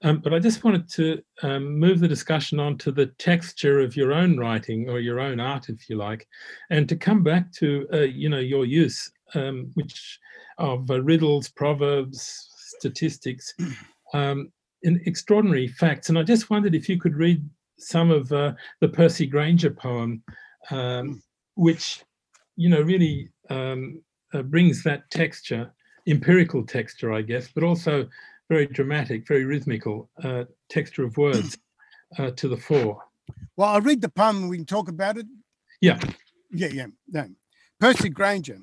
Um, 0.03 0.19
but 0.19 0.33
I 0.33 0.39
just 0.39 0.63
wanted 0.63 0.89
to 0.93 1.21
um, 1.43 1.77
move 1.77 1.99
the 1.99 2.07
discussion 2.07 2.59
on 2.59 2.77
to 2.79 2.91
the 2.91 3.07
texture 3.17 3.79
of 3.79 3.95
your 3.95 4.13
own 4.13 4.37
writing 4.37 4.89
or 4.89 4.99
your 4.99 5.19
own 5.19 5.39
art, 5.39 5.69
if 5.69 5.89
you 5.89 5.95
like, 5.95 6.27
and 6.69 6.89
to 6.89 6.95
come 6.95 7.23
back 7.23 7.51
to 7.53 7.87
uh, 7.93 7.97
you 7.99 8.29
know 8.29 8.39
your 8.39 8.65
use, 8.65 9.11
um, 9.35 9.71
which 9.75 10.19
of 10.57 10.89
uh, 10.89 11.01
riddles, 11.01 11.49
proverbs, 11.49 12.49
statistics, 12.77 13.53
um, 14.13 14.51
in 14.83 15.01
extraordinary 15.05 15.67
facts. 15.67 16.09
And 16.09 16.17
I 16.17 16.23
just 16.23 16.49
wondered 16.49 16.73
if 16.73 16.89
you 16.89 16.99
could 16.99 17.15
read 17.15 17.47
some 17.77 18.09
of 18.09 18.31
uh, 18.31 18.53
the 18.79 18.89
Percy 18.89 19.27
Grainger 19.27 19.71
poem, 19.71 20.23
um, 20.71 21.21
which 21.55 22.03
you 22.55 22.69
know 22.69 22.81
really 22.81 23.29
um, 23.51 24.01
uh, 24.33 24.41
brings 24.41 24.83
that 24.83 25.09
texture, 25.11 25.71
empirical 26.07 26.65
texture, 26.65 27.13
I 27.13 27.21
guess, 27.21 27.49
but 27.53 27.63
also 27.63 28.07
very 28.51 28.67
dramatic, 28.67 29.25
very 29.25 29.45
rhythmical 29.45 30.09
uh, 30.25 30.43
texture 30.69 31.05
of 31.05 31.15
words 31.15 31.57
uh, 32.19 32.31
to 32.31 32.49
the 32.49 32.57
fore. 32.57 33.01
Well, 33.55 33.69
I'll 33.69 33.79
read 33.79 34.01
the 34.01 34.09
poem 34.09 34.39
and 34.39 34.49
we 34.49 34.57
can 34.57 34.65
talk 34.65 34.89
about 34.89 35.15
it. 35.15 35.25
Yeah. 35.79 35.97
Yeah, 36.51 36.67
yeah. 36.67 36.87
No. 37.07 37.29
Percy 37.79 38.09
Grainger. 38.09 38.59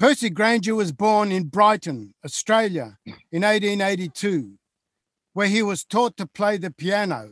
Percy 0.00 0.30
Grainger 0.30 0.74
was 0.74 0.90
born 0.90 1.30
in 1.30 1.44
Brighton, 1.44 2.14
Australia 2.24 2.98
in 3.06 3.42
1882, 3.42 4.58
where 5.32 5.46
he 5.46 5.62
was 5.62 5.84
taught 5.84 6.16
to 6.16 6.26
play 6.26 6.56
the 6.56 6.72
piano. 6.72 7.30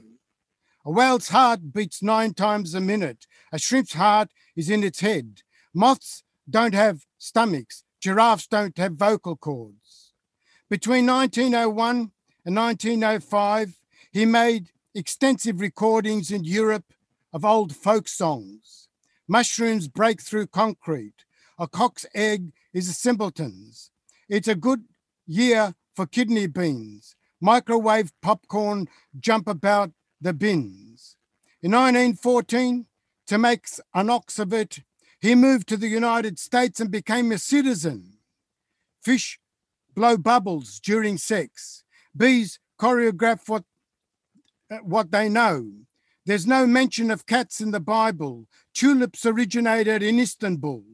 A 0.87 0.90
whale's 0.92 1.31
heart 1.31 1.73
beats 1.73 2.01
nine 2.01 2.33
times 2.33 2.75
a 2.75 2.81
minute. 2.81 3.27
A 3.53 3.59
shrimp's 3.59 3.95
heart 3.95 4.29
is 4.55 4.71
in 4.71 4.85
its 4.85 5.01
head. 5.01 5.40
Moths 5.75 6.23
don't 6.49 6.75
have 6.75 7.01
stomachs. 7.18 7.83
Giraffes 8.01 8.47
don't 8.47 8.79
have 8.79 8.92
vocal 8.92 9.35
cords. 9.35 10.02
Between 10.73 11.05
1901 11.05 12.13
and 12.47 12.57
1905, 12.57 13.77
he 14.11 14.25
made 14.25 14.71
extensive 14.95 15.61
recordings 15.61 16.31
in 16.31 16.45
Europe, 16.45 16.95
of 17.31 17.45
old 17.45 17.77
folk 17.77 18.09
songs. 18.09 18.89
Mushrooms 19.29 19.87
break 19.87 20.23
through 20.23 20.47
concrete. 20.47 21.27
A 21.59 21.69
cock's 21.69 22.07
egg 22.15 22.53
is 22.73 22.89
a 22.89 22.95
simpleton's. 22.95 23.91
It's 24.31 24.49
a 24.49 24.55
good 24.55 24.85
year 25.27 25.75
for 25.95 26.07
kidney 26.07 26.47
beans. 26.47 27.17
Microwave 27.39 28.11
popcorn 28.23 28.89
jump 29.21 29.49
about 29.49 29.91
the 30.23 30.33
bins. 30.33 31.19
In 31.63 31.73
1914, 31.73 32.87
to 33.27 33.37
make 33.37 33.67
an 33.93 34.09
ox 34.09 34.39
of 34.39 34.55
it, 34.55 34.79
he 35.21 35.35
moved 35.35 35.69
to 35.69 35.77
the 35.77 35.89
United 35.89 36.39
States 36.39 36.81
and 36.81 36.91
became 36.91 37.31
a 37.31 37.37
citizen. 37.37 38.15
Fish 39.03 39.39
blow 39.94 40.16
bubbles 40.16 40.81
during 40.81 41.18
sex. 41.18 41.85
Bees 42.16 42.59
choreograph 42.78 43.48
what, 43.48 43.64
uh, 44.70 44.78
what 44.78 45.11
they 45.11 45.28
know. 45.28 45.70
There's 46.24 46.46
no 46.46 46.66
mention 46.66 47.11
of 47.11 47.26
cats 47.26 47.61
in 47.61 47.72
the 47.72 47.81
Bible. 47.81 48.46
Tulips 48.74 49.26
originated 49.26 50.02
in 50.02 50.20
Istanbul. 50.20 50.85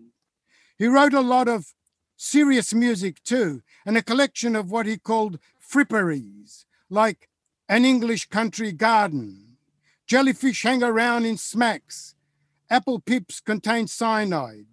He 0.78 0.86
wrote 0.86 1.14
a 1.14 1.20
lot 1.20 1.48
of 1.48 1.74
serious 2.16 2.74
music 2.74 3.22
too, 3.22 3.62
and 3.86 3.96
a 3.96 4.02
collection 4.02 4.56
of 4.56 4.70
what 4.70 4.86
he 4.86 4.96
called 4.96 5.38
fripperies, 5.60 6.64
like 6.90 7.28
An 7.68 7.84
English 7.84 8.28
Country 8.28 8.72
Garden. 8.72 9.56
Jellyfish 10.06 10.62
hang 10.62 10.82
around 10.82 11.26
in 11.26 11.36
smacks. 11.36 12.14
Apple 12.70 13.00
pips 13.00 13.40
contain 13.40 13.86
cyanide. 13.86 14.66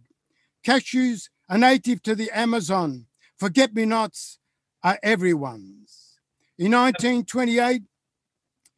Cashews 0.66 1.30
are 1.50 1.58
native 1.58 2.02
to 2.04 2.16
the 2.16 2.32
Amazon. 2.32 3.06
Forget 3.38 3.76
me 3.76 3.86
nots 3.86 4.40
are 4.84 4.94
uh, 4.94 4.98
everyone's. 5.04 6.20
In 6.58 6.72
1928, 6.72 7.82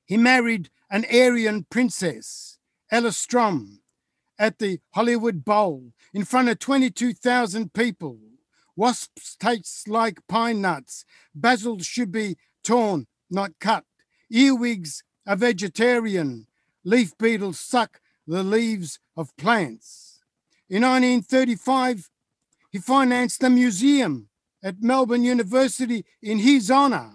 he 0.05 0.17
married 0.17 0.69
an 0.89 1.05
Aryan 1.05 1.65
princess, 1.69 2.57
Ella 2.89 3.11
Strom, 3.11 3.81
at 4.39 4.57
the 4.57 4.79
Hollywood 4.91 5.45
Bowl 5.45 5.91
in 6.13 6.25
front 6.25 6.49
of 6.49 6.59
22,000 6.59 7.73
people. 7.73 8.17
Wasps 8.75 9.35
taste 9.35 9.87
like 9.87 10.25
pine 10.27 10.61
nuts. 10.61 11.03
Basil 11.35 11.79
should 11.79 12.11
be 12.11 12.37
torn, 12.63 13.07
not 13.29 13.51
cut. 13.59 13.83
Earwigs 14.31 15.03
are 15.27 15.35
vegetarian. 15.35 16.47
Leaf 16.83 17.17
beetles 17.17 17.59
suck 17.59 17.99
the 18.25 18.43
leaves 18.43 18.99
of 19.15 19.35
plants. 19.37 20.21
In 20.69 20.83
1935, 20.83 22.09
he 22.71 22.79
financed 22.79 23.43
a 23.43 23.49
museum 23.49 24.29
at 24.67 24.81
Melbourne 24.81 25.23
University 25.23 26.03
in 26.21 26.39
his 26.39 26.69
honour. 26.69 27.11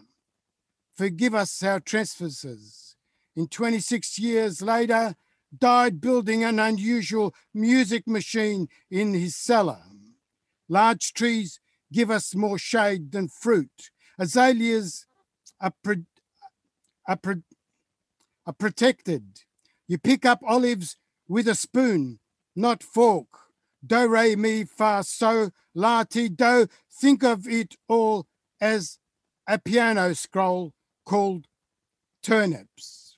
Forgive 0.96 1.34
us 1.34 1.62
our 1.62 1.80
trespasses. 1.80 2.96
In 3.36 3.46
26 3.46 4.18
years 4.18 4.62
later, 4.62 5.16
died 5.58 6.00
building 6.00 6.42
an 6.44 6.58
unusual 6.58 7.34
music 7.52 8.08
machine 8.08 8.68
in 8.90 9.12
his 9.12 9.36
cellar. 9.36 9.82
Large 10.66 11.12
trees 11.12 11.60
give 11.92 12.10
us 12.10 12.34
more 12.34 12.56
shade 12.56 13.12
than 13.12 13.28
fruit. 13.28 13.90
Azaleas 14.18 15.04
are, 15.60 15.74
pro- 15.84 16.06
are, 17.06 17.16
pro- 17.16 17.42
are 18.46 18.54
protected. 18.54 19.40
You 19.86 19.98
pick 19.98 20.24
up 20.24 20.40
olives 20.46 20.96
with 21.28 21.46
a 21.46 21.54
spoon, 21.54 22.18
not 22.56 22.82
fork. 22.82 23.41
Do, 23.84 24.06
re, 24.08 24.36
mi, 24.36 24.64
fa, 24.64 25.02
so, 25.04 25.50
la, 25.74 26.04
ti, 26.04 26.28
do. 26.28 26.66
Think 26.90 27.22
of 27.24 27.48
it 27.48 27.76
all 27.88 28.26
as 28.60 28.98
a 29.48 29.58
piano 29.58 30.14
scroll 30.14 30.72
called 31.04 31.46
turnips. 32.22 33.16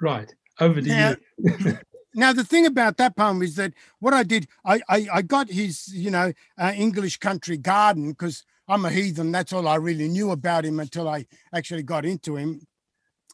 Right. 0.00 0.34
Over 0.60 0.80
to 0.80 0.88
Now- 0.88 1.14
you. 1.38 1.78
Now 2.14 2.34
the 2.34 2.44
thing 2.44 2.66
about 2.66 2.98
that 2.98 3.16
poem 3.16 3.40
is 3.40 3.56
that 3.56 3.72
what 3.98 4.12
I 4.12 4.22
did, 4.22 4.46
I 4.66 4.82
I, 4.86 5.08
I 5.14 5.22
got 5.22 5.48
his 5.48 5.88
you 5.88 6.10
know 6.10 6.34
uh, 6.58 6.72
English 6.76 7.16
country 7.16 7.56
garden 7.56 8.10
because 8.10 8.44
I'm 8.68 8.84
a 8.84 8.90
heathen. 8.90 9.32
That's 9.32 9.50
all 9.50 9.66
I 9.66 9.76
really 9.76 10.08
knew 10.08 10.30
about 10.30 10.66
him 10.66 10.78
until 10.78 11.08
I 11.08 11.24
actually 11.54 11.84
got 11.84 12.04
into 12.04 12.36
him. 12.36 12.66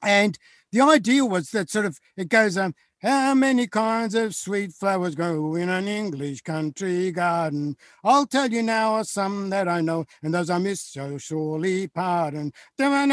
And 0.01 0.39
the 0.71 0.81
idea 0.83 1.25
was 1.25 1.51
that 1.51 1.71
sort 1.71 1.87
of 1.87 1.99
it 2.17 2.29
goes 2.29 2.57
um 2.57 2.73
how 3.01 3.35
many 3.35 3.67
kinds 3.67 4.15
of 4.15 4.35
sweet 4.35 4.73
flowers 4.73 5.15
grow 5.15 5.55
in 5.55 5.69
an 5.69 5.87
English 5.87 6.43
country 6.43 7.13
garden? 7.13 7.77
I'll 8.03 8.27
tell 8.27 8.51
you 8.51 8.63
now 8.63 8.95
are 8.95 9.05
some 9.05 9.51
that 9.51 9.69
I 9.69 9.81
know, 9.81 10.05
and 10.23 10.35
those 10.35 10.51
I 10.51 10.59
miss 10.59 10.83
so 10.83 11.19
surely 11.19 11.89
pardon. 11.89 12.53
Now 12.79 12.91
that 12.91 13.07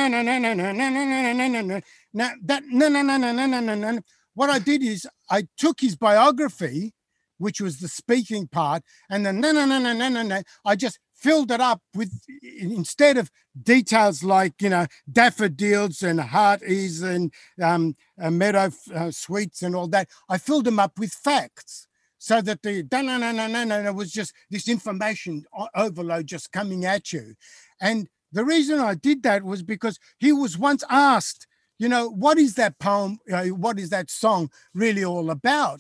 no 2.66 2.88
no 2.88 3.02
no 3.02 3.18
no 3.18 3.32
no 3.32 3.60
no 3.60 3.76
no 3.76 4.00
what 4.36 4.50
I 4.50 4.60
did 4.60 4.84
is 4.84 5.08
I 5.30 5.48
took 5.58 5.82
his 5.82 5.96
biography, 5.96 6.94
which 7.38 7.62
was 7.62 7.80
the 7.80 7.88
speaking 7.88 8.48
part, 8.48 8.84
and 9.10 9.26
then 9.26 9.40
no, 9.40 9.52
no, 9.52 9.66
no, 9.66 9.80
no, 9.80 9.94
no, 9.94 10.22
no. 10.22 10.42
I 10.66 10.76
just 10.76 11.00
filled 11.16 11.52
it 11.52 11.62
up 11.62 11.82
with 11.94 12.12
instead 12.44 13.18
of 13.18 13.32
details 13.62 14.24
like 14.24 14.62
you 14.62 14.70
know 14.70 14.86
daffodils 15.12 16.02
and 16.04 16.20
hearties 16.20 17.02
and 17.02 17.34
um, 17.62 17.96
uh, 18.22 18.30
meadow 18.30 18.70
uh, 18.94 19.12
sweets 19.12 19.62
and 19.62 19.76
all 19.76 19.88
that. 19.88 20.10
I 20.30 20.38
filled 20.38 20.66
them 20.66 20.80
up 20.80 21.00
with 21.00 21.14
facts. 21.14 21.88
So 22.18 22.42
that 22.42 22.64
the 22.64 22.88
no 22.92 23.02
no 23.02 23.18
no 23.18 23.32
no 23.32 23.64
no 23.64 23.84
no 23.84 23.94
was 23.94 24.12
just 24.12 24.34
this 24.50 24.68
information 24.68 25.46
overload 25.76 26.26
just 26.26 26.52
coming 26.52 26.84
at 26.84 27.14
you, 27.14 27.36
and 27.80 28.08
the 28.36 28.44
reason 28.44 28.80
I 28.80 28.96
did 28.96 29.24
that 29.24 29.44
was 29.44 29.64
because 29.64 29.98
he 30.18 30.34
was 30.34 30.58
once 30.58 30.84
asked, 30.90 31.48
you 31.80 31.88
know, 31.88 32.10
what 32.10 32.38
is 32.38 32.56
that 32.56 32.80
poem, 32.80 33.18
you 33.26 33.32
know, 33.34 33.48
what 33.50 33.80
is 33.80 33.90
that 33.92 34.12
song 34.12 34.50
really 34.74 35.06
all 35.06 35.30
about? 35.30 35.80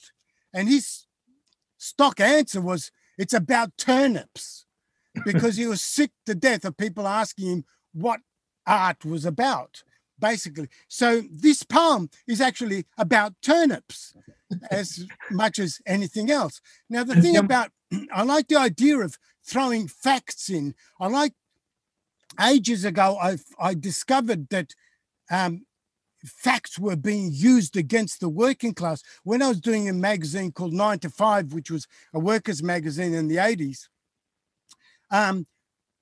And 0.53 0.69
his 0.69 1.05
stock 1.77 2.21
answer 2.21 2.61
was, 2.61 2.91
it's 3.17 3.33
about 3.33 3.77
turnips, 3.77 4.64
because 5.23 5.57
he 5.57 5.67
was 5.73 5.81
sick 5.81 6.11
to 6.25 6.35
death 6.35 6.65
of 6.65 6.77
people 6.77 7.07
asking 7.07 7.47
him 7.47 7.65
what 7.93 8.19
art 8.67 9.05
was 9.05 9.25
about, 9.25 9.83
basically. 10.19 10.67
So 10.87 11.23
this 11.31 11.63
poem 11.63 12.09
is 12.27 12.41
actually 12.41 12.85
about 12.97 13.33
turnips 13.41 14.13
as 14.69 15.05
much 15.31 15.59
as 15.59 15.79
anything 15.85 16.31
else. 16.31 16.61
Now, 16.89 17.03
the 17.03 17.15
thing 17.21 17.37
about, 17.37 17.71
I 18.13 18.23
like 18.23 18.47
the 18.47 18.57
idea 18.57 18.99
of 18.99 19.17
throwing 19.45 19.87
facts 19.87 20.49
in. 20.49 20.75
I 20.99 21.07
like 21.07 21.33
ages 22.41 22.83
ago, 22.85 23.17
I 23.21 23.37
I 23.59 23.73
discovered 23.73 24.49
that 24.49 24.73
um, 25.31 25.65
facts 26.23 26.79
were 26.79 26.95
being 26.95 27.29
used 27.31 27.77
against 27.77 28.19
the 28.19 28.29
working 28.29 28.73
class. 28.73 29.03
When 29.23 29.41
I 29.41 29.49
was 29.49 29.61
doing 29.61 29.87
a 29.87 29.93
magazine 29.93 30.51
called 30.51 30.73
Nine 30.73 30.99
to 30.99 31.09
Five, 31.09 31.53
which 31.53 31.71
was 31.71 31.87
a 32.13 32.19
workers' 32.19 32.63
magazine 32.63 33.13
in 33.13 33.27
the 33.27 33.37
eighties, 33.37 33.89
um, 35.11 35.47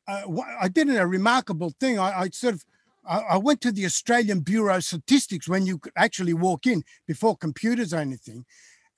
uh, 0.08 0.24
wha- 0.26 0.58
I 0.60 0.68
did 0.68 0.90
a 0.90 1.08
remarkable 1.08 1.74
thing. 1.80 2.00
I, 2.00 2.22
I 2.22 2.30
sort 2.30 2.56
of 2.56 2.64
I, 3.06 3.20
I 3.20 3.38
went 3.38 3.62
to 3.62 3.72
the 3.72 3.86
Australian 3.86 4.42
Bureau 4.42 4.78
of 4.78 4.86
Statistics 4.86 5.48
when 5.48 5.66
you 5.66 5.78
could 5.78 5.94
actually 5.96 6.34
walk 6.34 6.68
in 6.68 6.84
before 7.08 7.38
computers 7.38 7.94
or 7.94 7.98
anything. 7.98 8.46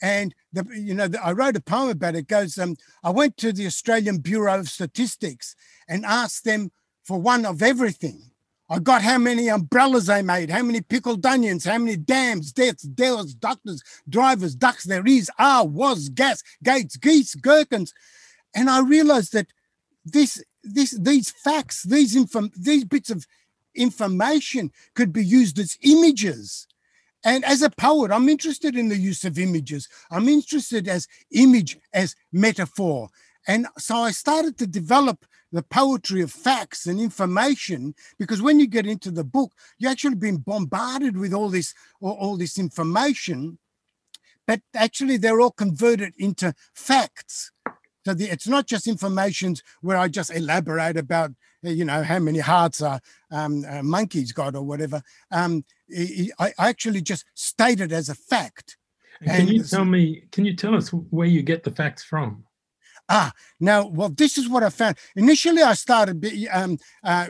And 0.01 0.35
the, 0.51 0.65
you 0.75 0.93
know, 0.93 1.07
the, 1.07 1.23
I 1.23 1.31
wrote 1.31 1.55
a 1.55 1.61
poem 1.61 1.89
about 1.89 2.15
it. 2.15 2.19
it 2.19 2.27
goes, 2.27 2.57
um, 2.57 2.75
I 3.03 3.09
went 3.09 3.37
to 3.37 3.53
the 3.53 3.65
Australian 3.65 4.17
Bureau 4.19 4.59
of 4.59 4.69
Statistics 4.69 5.55
and 5.87 6.05
asked 6.05 6.43
them 6.43 6.71
for 7.03 7.19
one 7.19 7.45
of 7.45 7.61
everything. 7.61 8.31
I 8.69 8.79
got 8.79 9.03
how 9.03 9.19
many 9.19 9.47
umbrellas 9.47 10.07
they 10.07 10.23
made, 10.23 10.49
how 10.49 10.63
many 10.63 10.81
pickled 10.81 11.25
onions, 11.25 11.65
how 11.65 11.77
many 11.77 11.95
dams, 11.95 12.51
deaths, 12.51 12.81
deals, 12.81 13.35
doctors, 13.35 13.83
drivers, 14.09 14.55
ducks 14.55 14.85
there 14.85 15.05
is, 15.05 15.29
are, 15.37 15.65
was, 15.65 16.09
gas, 16.09 16.41
gates, 16.63 16.97
geese, 16.97 17.35
gherkins. 17.35 17.93
And 18.55 18.69
I 18.69 18.81
realized 18.81 19.33
that 19.33 19.47
this, 20.05 20.43
this, 20.63 20.91
these 20.91 21.31
facts, 21.31 21.83
these 21.83 22.15
inform, 22.15 22.51
these 22.55 22.85
bits 22.85 23.09
of 23.09 23.25
information 23.75 24.71
could 24.95 25.11
be 25.11 25.25
used 25.25 25.59
as 25.59 25.77
images. 25.81 26.67
And 27.23 27.43
as 27.43 27.63
a 27.63 27.71
poet, 27.71 28.11
I'm 28.11 28.29
interested 28.29 28.77
in 28.77 28.89
the 28.89 28.97
use 28.97 29.25
of 29.25 29.39
images. 29.39 29.89
I'm 30.11 30.29
interested 30.29 30.87
as 30.87 31.07
image 31.31 31.77
as 31.91 32.15
metaphor. 32.31 33.09
And 33.47 33.67
so 33.77 33.97
I 33.97 34.11
started 34.11 34.57
to 34.59 34.67
develop 34.67 35.25
the 35.51 35.63
poetry 35.63 36.21
of 36.21 36.31
facts 36.31 36.85
and 36.85 36.99
information 36.99 37.95
because 38.19 38.41
when 38.41 38.59
you 38.59 38.67
get 38.67 38.85
into 38.85 39.09
the 39.09 39.23
book, 39.23 39.53
you're 39.77 39.91
actually 39.91 40.15
being 40.15 40.37
bombarded 40.37 41.17
with 41.17 41.33
all 41.33 41.49
this 41.49 41.73
all, 42.01 42.13
all 42.13 42.37
this 42.37 42.57
information, 42.57 43.57
but 44.45 44.61
actually 44.75 45.17
they're 45.17 45.39
all 45.39 45.51
converted 45.51 46.13
into 46.17 46.53
facts. 46.73 47.51
So 48.05 48.13
the, 48.13 48.25
it's 48.25 48.47
not 48.47 48.67
just 48.67 48.87
informations 48.87 49.63
where 49.81 49.97
I 49.97 50.07
just 50.07 50.33
elaborate 50.33 50.97
about, 50.97 51.31
uh, 51.65 51.69
you 51.69 51.85
know, 51.85 52.03
how 52.03 52.19
many 52.19 52.39
hearts 52.39 52.81
are 52.81 53.01
um, 53.31 53.65
uh, 53.67 53.81
monkeys 53.81 54.31
got 54.31 54.55
or 54.55 54.63
whatever. 54.63 55.01
Um, 55.31 55.65
I, 55.95 56.29
I 56.39 56.53
I 56.59 56.69
actually 56.69 57.01
just 57.01 57.25
state 57.33 57.79
it 57.81 57.91
as 57.91 58.09
a 58.09 58.15
fact. 58.15 58.77
And 59.21 59.47
can 59.47 59.47
you 59.47 59.63
tell 59.63 59.85
me? 59.85 60.25
Can 60.31 60.45
you 60.45 60.55
tell 60.55 60.75
us 60.75 60.89
where 60.89 61.27
you 61.27 61.41
get 61.41 61.63
the 61.63 61.71
facts 61.71 62.03
from? 62.03 62.43
Ah, 63.07 63.31
now, 63.59 63.85
well, 63.87 64.09
this 64.09 64.37
is 64.37 64.49
what 64.49 64.63
I 64.63 64.69
found. 64.69 64.97
Initially, 65.15 65.61
I 65.61 65.73
started 65.73 66.25
um, 66.51 66.79
uh, 67.03 67.27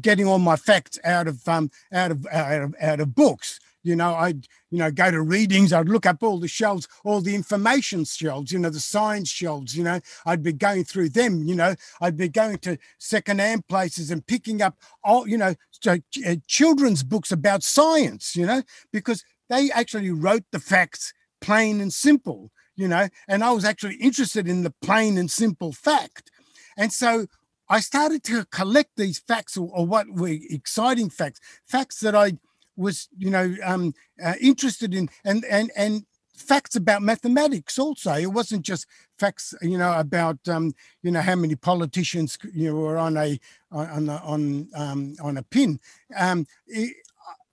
getting 0.00 0.26
all 0.26 0.38
my 0.38 0.56
facts 0.56 0.98
out 1.04 1.28
of 1.28 1.46
um, 1.48 1.70
out 1.92 2.10
of 2.10 2.26
out 2.30 2.62
of 2.62 2.74
out 2.80 3.00
of 3.00 3.14
books. 3.14 3.58
You 3.82 3.96
know, 3.96 4.14
I'd, 4.14 4.46
you 4.70 4.78
know, 4.78 4.90
go 4.90 5.10
to 5.10 5.20
readings, 5.20 5.72
I'd 5.72 5.88
look 5.88 6.06
up 6.06 6.22
all 6.22 6.38
the 6.38 6.48
shelves, 6.48 6.86
all 7.04 7.20
the 7.20 7.34
information 7.34 8.04
shelves, 8.04 8.52
you 8.52 8.58
know, 8.58 8.70
the 8.70 8.80
science 8.80 9.28
shelves, 9.28 9.76
you 9.76 9.82
know, 9.82 10.00
I'd 10.24 10.42
be 10.42 10.52
going 10.52 10.84
through 10.84 11.10
them, 11.10 11.42
you 11.42 11.54
know, 11.54 11.74
I'd 12.00 12.16
be 12.16 12.28
going 12.28 12.58
to 12.58 12.78
secondhand 12.98 13.66
places 13.68 14.10
and 14.10 14.26
picking 14.26 14.62
up 14.62 14.76
all, 15.02 15.26
you 15.26 15.36
know, 15.36 15.54
uh, 15.86 15.98
children's 16.46 17.02
books 17.02 17.32
about 17.32 17.62
science, 17.62 18.36
you 18.36 18.46
know, 18.46 18.62
because 18.92 19.24
they 19.48 19.70
actually 19.70 20.10
wrote 20.10 20.44
the 20.52 20.60
facts 20.60 21.12
plain 21.40 21.80
and 21.80 21.92
simple, 21.92 22.50
you 22.76 22.88
know, 22.88 23.08
and 23.28 23.42
I 23.42 23.50
was 23.50 23.64
actually 23.64 23.96
interested 23.96 24.48
in 24.48 24.62
the 24.62 24.72
plain 24.80 25.18
and 25.18 25.30
simple 25.30 25.72
fact. 25.72 26.30
And 26.76 26.92
so 26.92 27.26
I 27.68 27.80
started 27.80 28.22
to 28.24 28.44
collect 28.46 28.90
these 28.96 29.18
facts 29.18 29.56
or, 29.56 29.68
or 29.72 29.86
what 29.86 30.06
were 30.08 30.36
exciting 30.50 31.10
facts, 31.10 31.40
facts 31.66 32.00
that 32.00 32.14
I 32.14 32.34
was, 32.76 33.08
you 33.16 33.30
know, 33.30 33.54
um, 33.64 33.94
uh, 34.22 34.34
interested 34.40 34.94
in, 34.94 35.08
and 35.24 35.44
and 35.44 35.70
and 35.76 36.04
facts 36.34 36.76
about 36.76 37.02
mathematics 37.02 37.78
also. 37.78 38.14
It 38.14 38.32
wasn't 38.32 38.62
just 38.62 38.86
facts, 39.18 39.54
you 39.62 39.78
know, 39.78 39.92
about 39.98 40.38
um, 40.48 40.74
you 41.02 41.10
know 41.10 41.20
how 41.20 41.36
many 41.36 41.54
politicians 41.54 42.38
you 42.52 42.70
know 42.70 42.76
were 42.76 42.98
on 42.98 43.16
a 43.16 43.38
on 43.70 44.08
on 44.08 44.68
um, 44.74 45.16
on 45.22 45.36
a 45.36 45.42
pin. 45.42 45.80
Um, 46.16 46.46
it, 46.66 46.96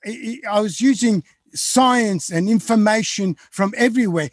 it, 0.03 0.45
I 0.45 0.60
was 0.60 0.82
using 0.82 1.23
science 1.53 2.29
and 2.29 2.49
information 2.49 3.36
from 3.49 3.73
everywhere. 3.77 4.29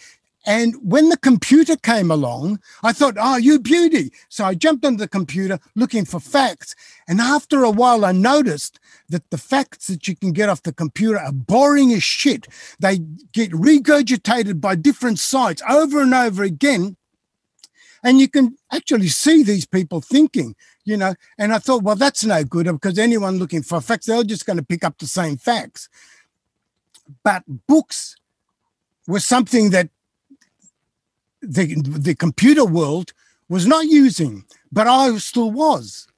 And 0.47 0.77
when 0.81 1.09
the 1.09 1.17
computer 1.17 1.75
came 1.75 2.09
along, 2.09 2.61
I 2.85 2.93
thought, 2.93 3.17
oh, 3.19 3.37
you 3.37 3.59
beauty. 3.59 4.13
So 4.29 4.45
I 4.45 4.55
jumped 4.55 4.85
on 4.85 4.97
the 4.97 5.09
computer 5.09 5.59
looking 5.75 6.05
for 6.05 6.21
facts. 6.21 6.77
And 7.09 7.21
after 7.21 7.65
a 7.65 7.71
while, 7.71 8.05
I 8.05 8.13
noticed 8.13 8.79
that 9.09 9.29
the 9.31 9.39
facts 9.39 9.89
that 9.89 10.07
you 10.07 10.15
can 10.15 10.31
get 10.33 10.49
off 10.49 10.63
the 10.63 10.73
computer 10.73 11.19
are 11.19 11.33
boring 11.33 11.93
as 11.93 12.05
shit. 12.05 12.47
They 12.79 12.99
get 13.33 13.51
regurgitated 13.51 14.61
by 14.61 14.77
different 14.77 15.19
sites 15.19 15.63
over 15.69 16.01
and 16.01 16.15
over 16.15 16.45
again. 16.45 16.97
And 18.05 18.21
you 18.21 18.29
can 18.29 18.57
actually 18.71 19.09
see 19.09 19.43
these 19.43 19.67
people 19.67 20.01
thinking, 20.01 20.55
you 20.85 20.97
know. 20.97 21.15
And 21.39 21.53
I 21.53 21.59
thought, 21.59 21.83
well, 21.83 21.97
that's 21.97 22.25
no 22.25 22.45
good 22.45 22.67
because 22.67 23.01
anyone 23.01 23.39
looking 23.39 23.63
for 23.63 23.81
facts, 23.81 24.07
they're 24.07 24.23
just 24.23 24.47
going 24.47 24.59
to 24.59 24.65
pick 24.65 24.85
up 24.85 24.99
the 24.99 25.09
same 25.09 25.39
facts. 25.39 25.89
But 27.25 27.43
books 27.67 28.15
were 29.09 29.19
something 29.19 29.71
that 29.71 29.89
the, 31.47 31.75
the 31.83 32.15
computer 32.15 32.65
world 32.65 33.13
was 33.49 33.67
not 33.67 33.87
using, 33.87 34.45
but 34.73 34.87
I 34.87 35.17
still 35.19 35.51
was. 35.51 36.09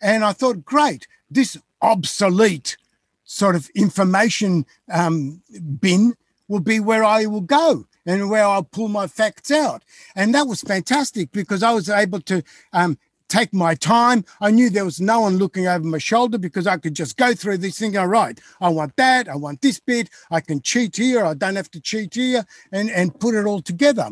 And 0.00 0.24
I 0.24 0.32
thought, 0.32 0.64
great, 0.64 1.06
this 1.30 1.56
obsolete 1.80 2.76
sort 3.24 3.56
of 3.56 3.68
information 3.74 4.66
um, 4.90 5.42
bin 5.80 6.14
will 6.48 6.60
be 6.60 6.80
where 6.80 7.04
I 7.04 7.26
will 7.26 7.40
go 7.40 7.86
and 8.04 8.28
where 8.28 8.44
I'll 8.44 8.64
pull 8.64 8.88
my 8.88 9.06
facts 9.06 9.50
out. 9.50 9.82
And 10.14 10.34
that 10.34 10.46
was 10.46 10.60
fantastic 10.60 11.30
because 11.32 11.62
I 11.62 11.72
was 11.72 11.88
able 11.88 12.20
to 12.22 12.42
um, 12.72 12.98
take 13.28 13.54
my 13.54 13.74
time. 13.74 14.24
I 14.40 14.50
knew 14.50 14.68
there 14.68 14.84
was 14.84 15.00
no 15.00 15.20
one 15.20 15.38
looking 15.38 15.66
over 15.66 15.84
my 15.84 15.98
shoulder 15.98 16.36
because 16.36 16.66
I 16.66 16.76
could 16.76 16.94
just 16.94 17.16
go 17.16 17.32
through 17.32 17.58
this 17.58 17.78
thing. 17.78 17.96
All 17.96 18.06
right, 18.06 18.38
I 18.60 18.68
want 18.68 18.96
that. 18.96 19.28
I 19.28 19.36
want 19.36 19.62
this 19.62 19.80
bit. 19.80 20.10
I 20.30 20.40
can 20.40 20.60
cheat 20.60 20.96
here. 20.96 21.24
I 21.24 21.34
don't 21.34 21.56
have 21.56 21.70
to 21.70 21.80
cheat 21.80 22.14
here 22.14 22.44
and, 22.72 22.90
and 22.90 23.18
put 23.18 23.34
it 23.34 23.46
all 23.46 23.62
together. 23.62 24.10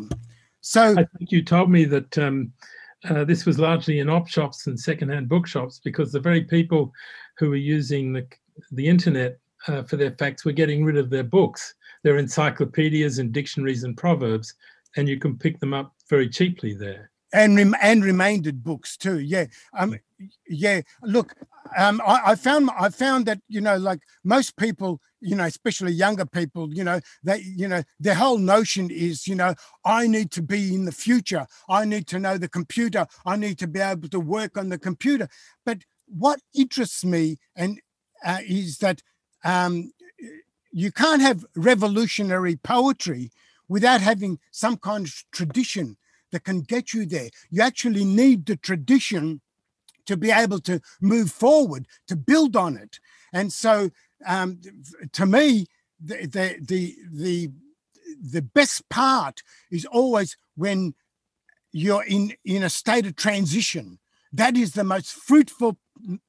So 0.61 0.91
I 0.91 1.05
think 1.17 1.31
you 1.31 1.43
told 1.43 1.69
me 1.69 1.85
that 1.85 2.17
um, 2.17 2.53
uh, 3.09 3.23
this 3.25 3.45
was 3.45 3.59
largely 3.59 3.99
in 3.99 4.09
op 4.09 4.27
shops 4.27 4.67
and 4.67 4.79
secondhand 4.79 5.27
bookshops 5.27 5.79
because 5.83 6.11
the 6.11 6.19
very 6.19 6.41
people 6.41 6.93
who 7.37 7.49
were 7.49 7.55
using 7.55 8.13
the 8.13 8.27
the 8.71 8.87
internet 8.87 9.39
uh, 9.67 9.83
for 9.83 9.97
their 9.97 10.11
facts 10.11 10.45
were 10.45 10.51
getting 10.51 10.83
rid 10.83 10.97
of 10.97 11.09
their 11.09 11.23
books, 11.23 11.73
their 12.03 12.17
encyclopedias 12.17 13.19
and 13.19 13.31
dictionaries 13.31 13.83
and 13.83 13.97
proverbs, 13.97 14.53
and 14.97 15.07
you 15.07 15.17
can 15.17 15.37
pick 15.37 15.59
them 15.59 15.73
up 15.73 15.93
very 16.09 16.29
cheaply 16.29 16.73
there. 16.73 17.10
And 17.33 17.55
rem- 17.55 17.75
and 17.81 18.03
reminded 18.03 18.63
books 18.63 18.97
too. 18.97 19.19
Yeah. 19.19 19.45
Um. 19.77 19.95
Yeah. 20.47 20.81
Look, 21.01 21.33
um, 21.77 22.01
I, 22.05 22.31
I, 22.31 22.35
found 22.35 22.69
I 22.77 22.89
found 22.89 23.25
that 23.27 23.39
you 23.47 23.61
know, 23.61 23.77
like 23.77 23.99
most 24.23 24.57
people, 24.57 24.99
you 25.21 25.35
know, 25.35 25.45
especially 25.45 25.93
younger 25.93 26.25
people, 26.25 26.73
you 26.73 26.83
know, 26.83 26.99
that 27.23 27.43
you 27.43 27.67
know, 27.67 27.83
their 27.99 28.15
whole 28.15 28.37
notion 28.37 28.89
is, 28.91 29.27
you 29.27 29.35
know, 29.35 29.55
I 29.85 30.07
need 30.07 30.31
to 30.31 30.41
be 30.41 30.73
in 30.75 30.85
the 30.85 30.91
future. 30.91 31.47
I 31.69 31.85
need 31.85 32.07
to 32.07 32.19
know 32.19 32.37
the 32.37 32.49
computer. 32.49 33.07
I 33.25 33.37
need 33.37 33.57
to 33.59 33.67
be 33.67 33.79
able 33.79 34.09
to 34.09 34.19
work 34.19 34.57
on 34.57 34.69
the 34.69 34.77
computer. 34.77 35.29
But 35.65 35.79
what 36.07 36.41
interests 36.53 37.05
me 37.05 37.37
and 37.55 37.79
uh, 38.25 38.39
is 38.45 38.79
that 38.79 39.01
um, 39.43 39.91
you 40.71 40.91
can't 40.91 41.21
have 41.21 41.45
revolutionary 41.55 42.55
poetry 42.57 43.31
without 43.67 44.01
having 44.01 44.39
some 44.51 44.77
kind 44.77 45.05
of 45.05 45.13
tradition 45.31 45.97
that 46.31 46.43
can 46.43 46.61
get 46.61 46.93
you 46.93 47.05
there. 47.05 47.29
You 47.49 47.61
actually 47.61 48.03
need 48.03 48.45
the 48.45 48.55
tradition 48.55 49.41
to 50.05 50.17
be 50.17 50.31
able 50.31 50.59
to 50.59 50.81
move 50.99 51.31
forward, 51.31 51.87
to 52.07 52.15
build 52.15 52.55
on 52.55 52.77
it. 52.77 52.99
And 53.33 53.53
so, 53.53 53.91
um, 54.25 54.59
to 55.13 55.25
me, 55.25 55.67
the, 56.03 56.25
the 56.25 56.57
the 56.61 56.95
the 57.11 57.51
the 58.21 58.41
best 58.41 58.89
part 58.89 59.41
is 59.69 59.85
always 59.85 60.37
when 60.55 60.93
you're 61.71 62.03
in 62.03 62.33
in 62.43 62.63
a 62.63 62.69
state 62.69 63.05
of 63.05 63.15
transition. 63.15 63.99
That 64.33 64.57
is 64.57 64.73
the 64.73 64.83
most 64.83 65.11
fruitful 65.11 65.77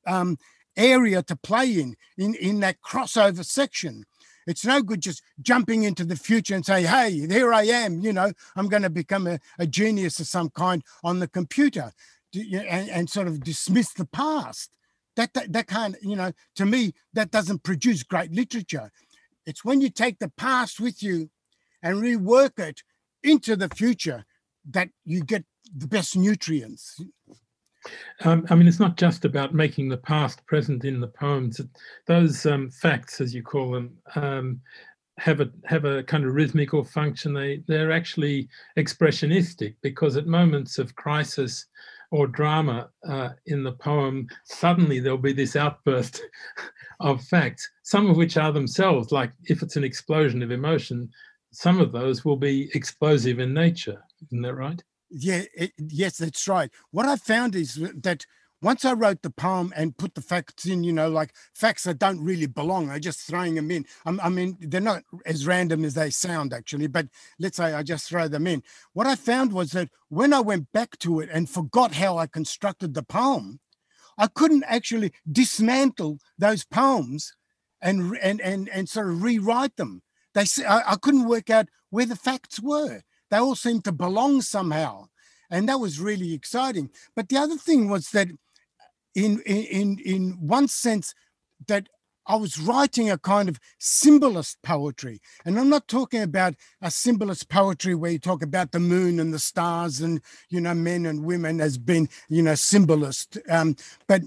um, 0.07 0.39
area 0.77 1.23
to 1.23 1.37
play 1.37 1.81
in 1.81 1.97
in 2.17 2.35
in 2.35 2.61
that 2.61 2.81
crossover 2.83 3.45
section. 3.45 4.05
It's 4.47 4.65
no 4.65 4.83
good 4.83 5.01
just 5.01 5.23
jumping 5.41 5.85
into 5.85 6.05
the 6.05 6.17
future 6.17 6.55
and 6.55 6.65
say, 6.65 6.83
hey, 6.83 7.27
here 7.29 7.53
I 7.53 7.65
am, 7.65 8.01
you 8.01 8.13
know, 8.13 8.33
I'm 8.57 8.69
going 8.69 8.83
to 8.83 8.91
become 8.91 9.27
a, 9.27 9.39
a 9.59 9.67
genius 9.67 10.19
of 10.21 10.27
some 10.27 10.51
kind 10.51 10.83
on 11.05 11.19
the 11.19 11.29
computer 11.29 11.93
and, 12.35 12.89
and 12.91 13.11
sort 13.11 13.29
of 13.29 13.43
dismiss 13.45 13.93
the 13.93 14.07
past. 14.07 14.71
That, 15.17 15.35
that 15.35 15.53
that 15.53 15.67
can't, 15.67 15.97
you 16.01 16.17
know, 16.17 16.33
to 16.57 16.65
me, 16.65 16.95
that 17.13 17.31
doesn't 17.31 17.63
produce 17.63 18.03
great 18.03 18.33
literature. 18.33 18.91
It's 19.45 19.65
when 19.65 19.81
you 19.83 19.91
take 19.91 20.19
the 20.19 20.33
past 20.37 20.81
with 20.81 21.03
you 21.03 21.29
and 21.83 22.03
rework 22.03 22.59
it 22.59 22.83
into 23.23 23.55
the 23.57 23.69
future 23.69 24.25
that 24.71 24.89
you 25.05 25.23
get 25.23 25.45
the 25.77 25.87
best 25.87 26.17
nutrients. 26.17 26.99
Um, 28.25 28.47
I 28.51 28.55
mean, 28.55 28.69
it's 28.69 28.81
not 28.81 28.97
just 28.97 29.25
about 29.25 29.55
making 29.55 29.89
the 29.89 29.97
past 29.97 30.45
present 30.47 30.85
in 30.85 31.01
the 31.01 31.09
poems. 31.09 31.61
Those 32.07 32.47
um, 32.47 32.71
facts, 32.71 33.21
as 33.21 33.35
you 33.35 33.43
call 33.43 33.73
them, 33.73 33.97
um, 34.15 34.61
have 35.19 35.41
a 35.41 35.51
have 35.65 35.85
a 35.85 36.03
kind 36.05 36.25
of 36.25 36.35
rhythmical 36.35 36.85
function. 36.85 37.35
They 37.35 37.63
they're 37.67 37.93
actually 37.93 38.49
expressionistic 38.79 39.75
because 39.83 40.17
at 40.17 40.27
moments 40.27 40.79
of 40.79 40.97
crisis 40.97 41.67
or 42.11 42.27
drama 42.27 42.91
uh, 43.09 43.31
in 43.47 43.63
the 43.65 43.73
poem, 43.73 44.29
suddenly 44.45 45.01
there'll 45.01 45.19
be 45.19 45.33
this 45.33 45.57
outburst 45.57 46.23
of 47.01 47.25
facts, 47.25 47.69
some 47.83 48.09
of 48.09 48.17
which 48.17 48.37
are 48.37 48.53
themselves, 48.53 49.13
like 49.13 49.33
if 49.45 49.63
it's 49.63 49.77
an 49.77 49.85
explosion 49.85 50.43
of 50.43 50.51
emotion, 50.51 51.09
some 51.53 51.81
of 51.81 51.91
those 51.91 52.25
will 52.25 52.37
be 52.37 52.71
explosive 52.75 53.39
in 53.39 53.55
nature. 53.55 54.03
Isn't 54.27 54.43
that 54.43 54.55
right? 54.55 54.83
Yeah, 55.15 55.43
it, 55.55 55.73
yes, 55.77 56.17
that's 56.19 56.49
right. 56.49 56.71
What 56.91 57.07
I 57.07 57.17
found 57.17 57.55
is 57.55 57.75
that 57.75 58.25
once 58.63 58.85
I 58.85 58.93
wrote 58.93 59.23
the 59.23 59.31
poem 59.31 59.73
and 59.77 59.97
put 59.97 60.15
the 60.15 60.23
facts 60.23 60.67
in, 60.67 60.85
you 60.85 60.93
know, 60.93 61.11
like 61.11 61.35
facts 61.55 61.83
that 61.85 61.99
don't 61.99 62.25
really 62.25 62.47
belong, 62.47 62.89
I 62.89 62.99
just 62.99 63.21
throwing 63.21 63.57
them 63.57 63.71
in. 63.71 63.85
I'm, 64.07 64.21
I 64.21 64.29
mean, 64.29 64.57
they're 64.61 64.81
not 64.81 65.03
as 65.27 65.47
random 65.47 65.85
as 65.85 65.95
they 65.95 66.11
sound 66.11 66.55
actually, 66.55 66.87
but 66.87 67.09
let's 67.39 67.57
say 67.57 67.75
I 67.75 67.83
just 67.83 68.09
throw 68.09 68.29
them 68.29 68.47
in. 68.47 68.63
What 68.93 69.07
I 69.07 69.17
found 69.17 69.53
was 69.53 69.73
that 69.73 69.91
when 70.09 70.33
I 70.33 70.41
went 70.41 70.73
back 70.73 70.97
to 71.01 71.21
it 71.21 71.29
and 71.31 71.51
forgot 71.51 71.95
how 71.95 72.17
I 72.17 72.27
constructed 72.27 72.95
the 72.95 73.03
poem, 73.03 73.59
I 74.17 74.29
couldn't 74.29 74.65
actually 74.67 75.13
dismantle 75.31 76.19
those 76.39 76.65
poems 76.65 77.35
and 77.81 78.17
and 78.23 78.41
and 78.41 78.69
and 78.69 78.89
sort 78.89 79.09
of 79.09 79.23
rewrite 79.23 79.77
them. 79.77 80.03
They 80.35 80.45
I, 80.67 80.93
I 80.93 80.97
couldn't 80.97 81.29
work 81.29 81.51
out 81.51 81.67
where 81.91 82.07
the 82.07 82.17
facts 82.17 82.61
were. 82.61 83.03
They 83.33 83.39
all 83.39 83.57
seemed 83.57 83.85
to 83.85 83.93
belong 83.93 84.43
somehow, 84.43 85.07
and 85.51 85.67
that 85.67 85.81
was 85.81 85.99
really 85.99 86.35
exciting. 86.35 86.91
But 87.17 87.31
the 87.31 87.39
other 87.39 87.57
thing 87.57 87.89
was 87.89 88.11
that 88.11 88.29
in 89.15 89.41
in 89.47 89.99
in 90.01 90.37
one 90.39 90.69
sense 90.69 91.15
that 91.67 91.89
I 92.27 92.37
was 92.37 92.61
writing 92.61 93.11
a 93.11 93.17
kind 93.17 93.49
of 93.49 93.59
symbolist 93.79 94.61
poetry. 94.63 95.23
And 95.47 95.59
I'm 95.59 95.71
not 95.71 95.89
talking 95.89 96.21
about 96.21 96.57
a 96.83 96.91
symbolist 96.91 97.49
poetry 97.49 97.95
where 97.95 98.11
you 98.11 98.19
talk 98.19 98.43
about 98.43 98.73
the 98.73 98.81
moon 98.81 99.19
and 99.19 99.33
the 99.33 99.39
stars 99.39 100.03
and, 100.03 100.21
you 100.51 100.61
know, 100.61 100.75
men 100.75 101.07
and 101.07 101.25
women 101.25 101.61
as 101.61 101.79
being, 101.79 102.11
you 102.29 102.43
know, 102.43 102.55
symbolist. 102.55 103.39
Um, 103.49 103.77
but 104.07 104.23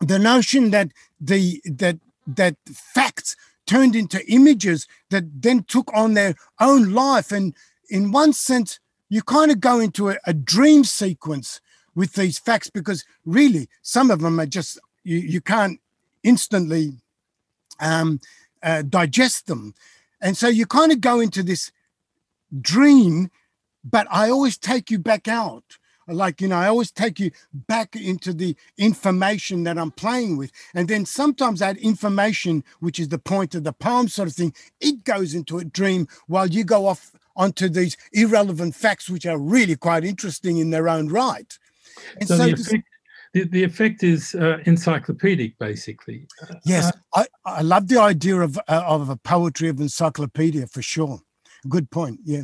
the 0.00 0.18
notion 0.18 0.72
that 0.72 0.92
the 1.18 1.62
that 1.64 1.98
that 2.26 2.56
facts 2.66 3.34
turned 3.66 3.96
into 3.96 4.24
images 4.30 4.86
that 5.10 5.24
then 5.42 5.64
took 5.64 5.90
on 5.94 6.12
their 6.14 6.34
own 6.60 6.92
life. 6.92 7.32
And 7.32 7.54
in 7.88 8.12
one 8.12 8.32
sense, 8.32 8.80
you 9.08 9.22
kind 9.22 9.50
of 9.50 9.60
go 9.60 9.78
into 9.80 10.10
a, 10.10 10.16
a 10.26 10.34
dream 10.34 10.84
sequence 10.84 11.60
with 11.94 12.14
these 12.14 12.38
facts 12.38 12.68
because 12.70 13.04
really 13.24 13.68
some 13.82 14.10
of 14.10 14.20
them 14.20 14.38
are 14.38 14.46
just 14.46 14.78
you, 15.04 15.18
you 15.18 15.40
can't 15.40 15.80
instantly 16.22 16.94
um, 17.80 18.20
uh, 18.62 18.82
digest 18.82 19.46
them. 19.46 19.74
And 20.20 20.36
so 20.36 20.48
you 20.48 20.66
kind 20.66 20.92
of 20.92 21.00
go 21.00 21.20
into 21.20 21.42
this 21.42 21.70
dream, 22.60 23.30
but 23.84 24.06
I 24.10 24.30
always 24.30 24.58
take 24.58 24.90
you 24.90 24.98
back 24.98 25.28
out. 25.28 25.64
Like, 26.08 26.40
you 26.40 26.46
know, 26.46 26.56
I 26.56 26.68
always 26.68 26.92
take 26.92 27.18
you 27.18 27.32
back 27.52 27.96
into 27.96 28.32
the 28.32 28.56
information 28.78 29.64
that 29.64 29.76
I'm 29.76 29.90
playing 29.90 30.36
with. 30.36 30.52
And 30.72 30.88
then 30.88 31.04
sometimes 31.04 31.58
that 31.58 31.76
information, 31.78 32.62
which 32.78 33.00
is 33.00 33.08
the 33.08 33.18
point 33.18 33.56
of 33.56 33.64
the 33.64 33.72
poem 33.72 34.06
sort 34.06 34.28
of 34.28 34.34
thing, 34.34 34.54
it 34.80 35.02
goes 35.02 35.34
into 35.34 35.58
a 35.58 35.64
dream 35.64 36.06
while 36.28 36.46
you 36.46 36.62
go 36.62 36.86
off 36.86 37.12
onto 37.36 37.68
these 37.68 37.96
irrelevant 38.12 38.74
facts, 38.74 39.08
which 39.08 39.26
are 39.26 39.38
really 39.38 39.76
quite 39.76 40.04
interesting 40.04 40.58
in 40.58 40.70
their 40.70 40.88
own 40.88 41.08
right. 41.08 41.58
And 42.20 42.28
so, 42.28 42.36
so 42.36 42.44
the, 42.44 42.52
effect, 42.52 42.84
the, 43.34 43.44
the, 43.44 43.64
effect 43.64 44.02
is 44.02 44.34
uh, 44.34 44.58
encyclopedic, 44.66 45.58
basically. 45.58 46.26
Yes, 46.64 46.92
uh, 47.14 47.24
I, 47.44 47.58
I 47.58 47.62
love 47.62 47.88
the 47.88 48.00
idea 48.00 48.40
of, 48.40 48.58
uh, 48.58 48.82
of 48.86 49.08
a 49.08 49.16
poetry 49.16 49.68
of 49.68 49.80
encyclopedia 49.80 50.66
for 50.66 50.82
sure. 50.82 51.20
Good 51.68 51.90
point. 51.90 52.20
Yeah. 52.24 52.42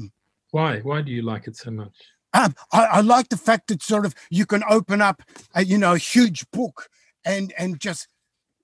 Why? 0.51 0.81
Why 0.81 1.03
do 1.03 1.11
you 1.11 1.23
like 1.23 1.47
it 1.47 1.57
so 1.57 1.71
much? 1.71 1.95
Um, 2.35 2.55
I, 2.73 2.85
I, 2.85 3.01
like 3.03 3.29
the 3.29 3.37
fact 3.37 3.69
that 3.69 3.83
sort 3.83 4.07
of 4.07 4.15
you 4.31 4.47
can 4.47 4.63
open 4.69 5.03
up, 5.03 5.23
a, 5.55 5.65
you 5.65 5.77
know, 5.77 5.93
a 5.93 5.99
huge 5.99 6.51
book 6.51 6.89
and 7.25 7.53
and 7.59 7.79
just 7.79 8.09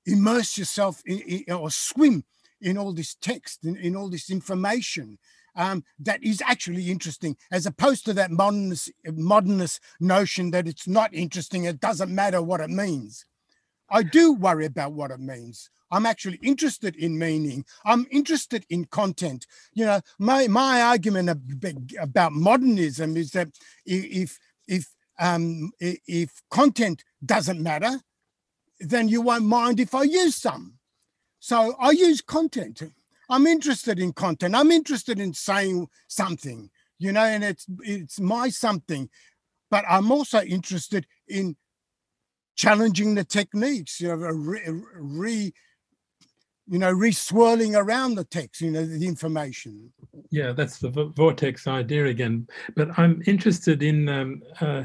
immerse 0.07 0.57
yourself 0.57 1.03
in, 1.05 1.19
in, 1.21 1.55
or 1.55 1.71
swim 1.71 2.25
in 2.61 2.79
all 2.79 2.93
this 2.93 3.15
text, 3.15 3.65
in, 3.65 3.77
in 3.77 3.95
all 3.95 4.09
this 4.09 4.31
information 4.31 5.19
um, 5.59 5.85
that 5.99 6.23
is 6.23 6.41
actually 6.47 6.91
interesting, 6.91 7.37
as 7.51 7.67
opposed 7.67 8.05
to 8.07 8.15
that 8.15 8.31
modernist 8.31 8.91
modernist 9.13 9.81
notion 10.01 10.53
that 10.53 10.69
it's 10.69 10.89
not 10.89 11.13
interesting. 11.13 11.65
It 11.65 11.81
doesn't 11.81 12.15
matter 12.15 12.41
what 12.41 12.61
it 12.61 12.71
means. 12.71 13.27
I 13.91 14.05
do 14.05 14.33
worry 14.33 14.67
about 14.67 14.93
what 14.93 15.11
it 15.11 15.21
means. 15.21 15.69
I'm 15.91 16.07
actually 16.07 16.39
interested 16.43 16.95
in 16.97 17.19
meaning. 17.19 17.65
I'm 17.85 18.07
interested 18.11 18.65
in 18.71 18.85
content. 18.87 19.47
You 19.73 19.87
know, 19.87 20.01
my 20.19 20.47
my 20.47 20.81
argument 20.81 21.29
about 22.01 22.33
modernism 22.33 23.17
is 23.17 23.33
that 23.33 23.49
if 23.85 24.39
if 24.69 24.87
um, 25.19 25.73
if 25.81 26.41
content 26.51 27.03
doesn't 27.25 27.61
matter, 27.61 28.01
then 28.79 29.09
you 29.09 29.23
won't 29.23 29.45
mind 29.45 29.81
if 29.81 29.93
I 29.93 30.05
use 30.05 30.37
some. 30.37 30.75
So 31.41 31.75
I 31.81 31.91
use 31.91 32.21
content. 32.21 32.83
I'm 33.29 33.47
interested 33.47 33.99
in 33.99 34.13
content. 34.13 34.55
I'm 34.55 34.71
interested 34.71 35.21
in 35.21 35.35
saying 35.35 35.89
something, 36.07 36.71
you 36.99 37.13
know, 37.13 37.25
and 37.25 37.45
it's 37.45 37.67
it's 37.81 38.21
my 38.21 38.49
something. 38.49 39.09
But 39.71 39.85
I'm 39.89 40.11
also 40.11 40.41
interested 40.43 41.07
in 41.29 41.57
challenging 42.57 43.15
the 43.15 43.25
techniques, 43.25 44.01
you 44.01 44.09
know, 44.09 44.15
re, 44.15 44.61
re 44.95 45.53
you 46.71 46.79
know, 46.79 46.91
re-swirling 46.91 47.75
around 47.75 48.15
the 48.15 48.25
text, 48.25 48.61
you 48.61 48.71
know, 48.71 48.85
the 48.85 49.07
information. 49.07 49.91
Yeah, 50.31 50.53
that's 50.53 50.79
the 50.79 50.91
vortex 50.91 51.67
idea 51.67 52.07
again. 52.07 52.47
But 52.77 52.99
I'm 52.99 53.23
interested 53.27 53.83
in 53.83 54.09
um, 54.09 54.43
uh, 54.61 54.85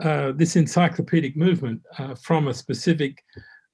uh, 0.00 0.32
this 0.32 0.56
encyclopedic 0.56 1.36
movement 1.36 1.82
uh, 1.98 2.14
from 2.14 2.48
a 2.48 2.54
specific 2.54 3.22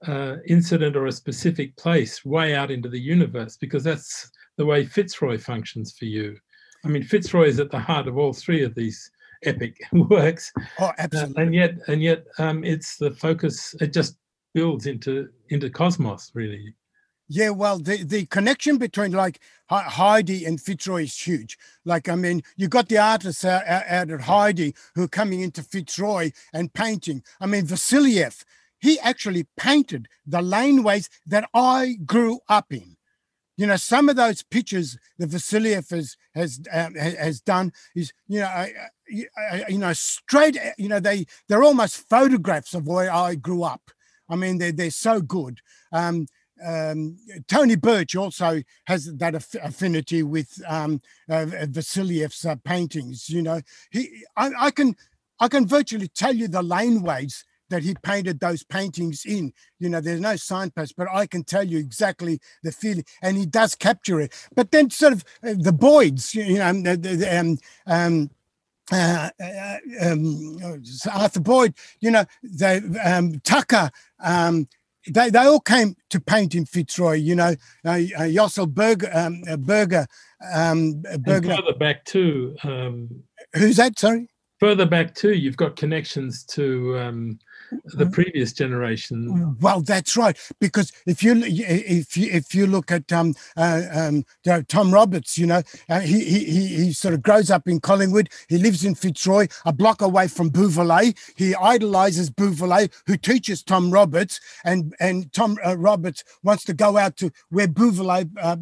uh, 0.06 0.36
incident 0.46 0.96
or 0.96 1.06
a 1.06 1.12
specific 1.12 1.76
place 1.76 2.24
way 2.24 2.54
out 2.54 2.70
into 2.70 2.88
the 2.88 3.00
universe, 3.00 3.56
because 3.56 3.84
that's 3.84 4.30
the 4.56 4.66
way 4.66 4.84
Fitzroy 4.84 5.38
functions 5.38 5.96
for 5.98 6.06
you. 6.06 6.36
I 6.84 6.88
mean, 6.88 7.02
Fitzroy 7.02 7.46
is 7.46 7.60
at 7.60 7.70
the 7.70 7.78
heart 7.78 8.08
of 8.08 8.18
all 8.18 8.32
three 8.32 8.62
of 8.62 8.74
these 8.74 9.10
epic 9.44 9.76
works. 9.92 10.52
Oh, 10.80 10.92
absolutely. 10.98 11.42
and 11.42 11.54
yet, 11.54 11.74
and 11.88 12.02
yet, 12.02 12.24
um, 12.38 12.64
it's 12.64 12.96
the 12.96 13.12
focus. 13.12 13.74
It 13.80 13.92
just 13.92 14.16
builds 14.54 14.86
into 14.86 15.28
into 15.50 15.70
cosmos, 15.70 16.30
really. 16.34 16.74
Yeah, 17.28 17.50
well, 17.50 17.78
the, 17.78 18.02
the 18.02 18.26
connection 18.26 18.76
between 18.76 19.12
like 19.12 19.40
Heide 19.70 20.28
and 20.44 20.60
Fitzroy 20.60 21.04
is 21.04 21.18
huge. 21.18 21.56
Like, 21.84 22.10
I 22.10 22.14
mean, 22.14 22.42
you 22.56 22.68
got 22.68 22.88
the 22.88 22.98
artists 22.98 23.42
out, 23.42 23.66
out 23.66 24.10
at 24.10 24.20
Heide 24.20 24.74
who 24.94 25.04
are 25.04 25.08
coming 25.08 25.40
into 25.40 25.62
Fitzroy 25.62 26.32
and 26.52 26.72
painting. 26.74 27.22
I 27.40 27.46
mean, 27.46 27.64
Vassilieff, 27.64 28.44
he 28.82 28.98
actually 29.00 29.46
painted 29.56 30.08
the 30.26 30.42
laneways 30.42 31.08
that 31.26 31.48
I 31.54 31.96
grew 32.04 32.40
up 32.48 32.72
in. 32.72 32.96
You 33.56 33.66
know, 33.66 33.76
some 33.76 34.08
of 34.08 34.16
those 34.16 34.42
pictures 34.42 34.98
that 35.18 35.30
Vassilieff 35.30 35.90
has 35.90 36.16
has 36.34 36.60
um, 36.72 36.94
has 36.96 37.40
done 37.40 37.72
is, 37.94 38.12
you 38.26 38.40
know, 38.40 38.46
uh, 38.46 38.66
you 39.68 39.78
know, 39.78 39.92
straight. 39.92 40.58
You 40.78 40.88
know, 40.88 41.00
they 41.00 41.26
they're 41.48 41.62
almost 41.62 42.08
photographs 42.08 42.74
of 42.74 42.86
where 42.86 43.12
I 43.12 43.36
grew 43.36 43.62
up. 43.62 43.90
I 44.28 44.36
mean, 44.36 44.58
they're 44.58 44.72
they're 44.72 44.90
so 44.90 45.20
good. 45.20 45.60
Um, 45.92 46.26
um, 46.64 47.18
Tony 47.48 47.76
Birch 47.76 48.16
also 48.16 48.62
has 48.86 49.14
that 49.16 49.34
aff- 49.34 49.54
affinity 49.62 50.22
with 50.22 50.62
um, 50.66 51.00
uh, 51.28 51.46
Vassilieff's 51.66 52.44
uh, 52.44 52.56
paintings. 52.64 53.28
You 53.28 53.42
know, 53.42 53.60
he 53.90 54.24
I, 54.36 54.50
I, 54.58 54.70
can 54.70 54.96
I 55.40 55.48
can 55.48 55.66
virtually 55.66 56.08
tell 56.08 56.34
you 56.34 56.48
the 56.48 56.62
laneways 56.62 57.44
that 57.72 57.82
he 57.82 57.96
painted 58.02 58.38
those 58.38 58.62
paintings 58.62 59.24
in. 59.24 59.52
You 59.78 59.88
know, 59.88 60.00
there's 60.00 60.20
no 60.20 60.36
signpost, 60.36 60.94
but 60.96 61.08
I 61.12 61.26
can 61.26 61.42
tell 61.42 61.64
you 61.64 61.78
exactly 61.78 62.38
the 62.62 62.70
feeling, 62.70 63.04
and 63.22 63.36
he 63.36 63.46
does 63.46 63.74
capture 63.74 64.20
it. 64.20 64.32
But 64.54 64.70
then, 64.70 64.90
sort 64.90 65.14
of 65.14 65.24
uh, 65.42 65.54
the 65.58 65.72
Boyds, 65.72 66.34
you 66.34 66.58
know, 66.58 66.72
the, 66.72 67.38
um, 67.38 67.58
um, 67.86 68.30
uh, 68.92 69.30
uh, 69.42 69.76
um, 70.00 70.58
Arthur 71.10 71.40
Boyd, 71.40 71.74
you 72.00 72.10
know, 72.10 72.24
the 72.42 73.00
um, 73.04 73.40
Tucker, 73.40 73.90
um, 74.22 74.68
they, 75.08 75.30
they 75.30 75.38
all 75.38 75.60
came 75.60 75.96
to 76.10 76.20
paint 76.20 76.54
in 76.54 76.66
Fitzroy, 76.66 77.14
you 77.14 77.34
know, 77.34 77.54
uh, 77.84 77.98
uh, 78.18 78.28
Yossel 78.28 78.68
Berger, 78.68 79.10
um, 79.14 79.42
uh, 79.48 79.56
Berger, 79.56 80.06
um, 80.52 81.02
Berger. 81.20 81.50
And 81.50 81.58
further 81.58 81.78
back 81.78 82.04
too. 82.04 82.54
Um, 82.62 83.08
Who's 83.54 83.76
that? 83.76 83.98
Sorry. 83.98 84.28
Further 84.60 84.86
back 84.86 85.14
too, 85.14 85.32
you've 85.32 85.56
got 85.56 85.74
connections 85.74 86.44
to 86.44 86.96
um, 86.98 87.38
the 87.84 88.06
previous 88.06 88.52
generation. 88.52 89.56
Well, 89.60 89.80
that's 89.80 90.16
right. 90.16 90.36
Because 90.60 90.92
if 91.06 91.22
you 91.22 91.42
if 91.44 92.16
you 92.16 92.30
if 92.30 92.54
you 92.54 92.66
look 92.66 92.90
at 92.90 93.12
um, 93.12 93.34
uh, 93.56 93.82
um, 93.92 94.24
Tom 94.68 94.92
Roberts, 94.92 95.38
you 95.38 95.46
know, 95.46 95.62
uh, 95.88 96.00
he, 96.00 96.24
he 96.24 96.66
he 96.66 96.92
sort 96.92 97.14
of 97.14 97.22
grows 97.22 97.50
up 97.50 97.68
in 97.68 97.80
Collingwood. 97.80 98.28
He 98.48 98.58
lives 98.58 98.84
in 98.84 98.94
Fitzroy, 98.94 99.48
a 99.64 99.72
block 99.72 100.02
away 100.02 100.28
from 100.28 100.50
Buvelot. 100.50 101.16
He 101.36 101.54
idolizes 101.54 102.30
Buvelot, 102.30 102.92
who 103.06 103.16
teaches 103.16 103.62
Tom 103.62 103.90
Roberts, 103.90 104.40
and 104.64 104.94
and 105.00 105.32
Tom 105.32 105.58
uh, 105.64 105.76
Roberts 105.76 106.24
wants 106.42 106.64
to 106.64 106.74
go 106.74 106.96
out 106.96 107.16
to 107.18 107.30
where 107.50 107.68
Buvelot 107.68 108.30
uh, 108.40 108.56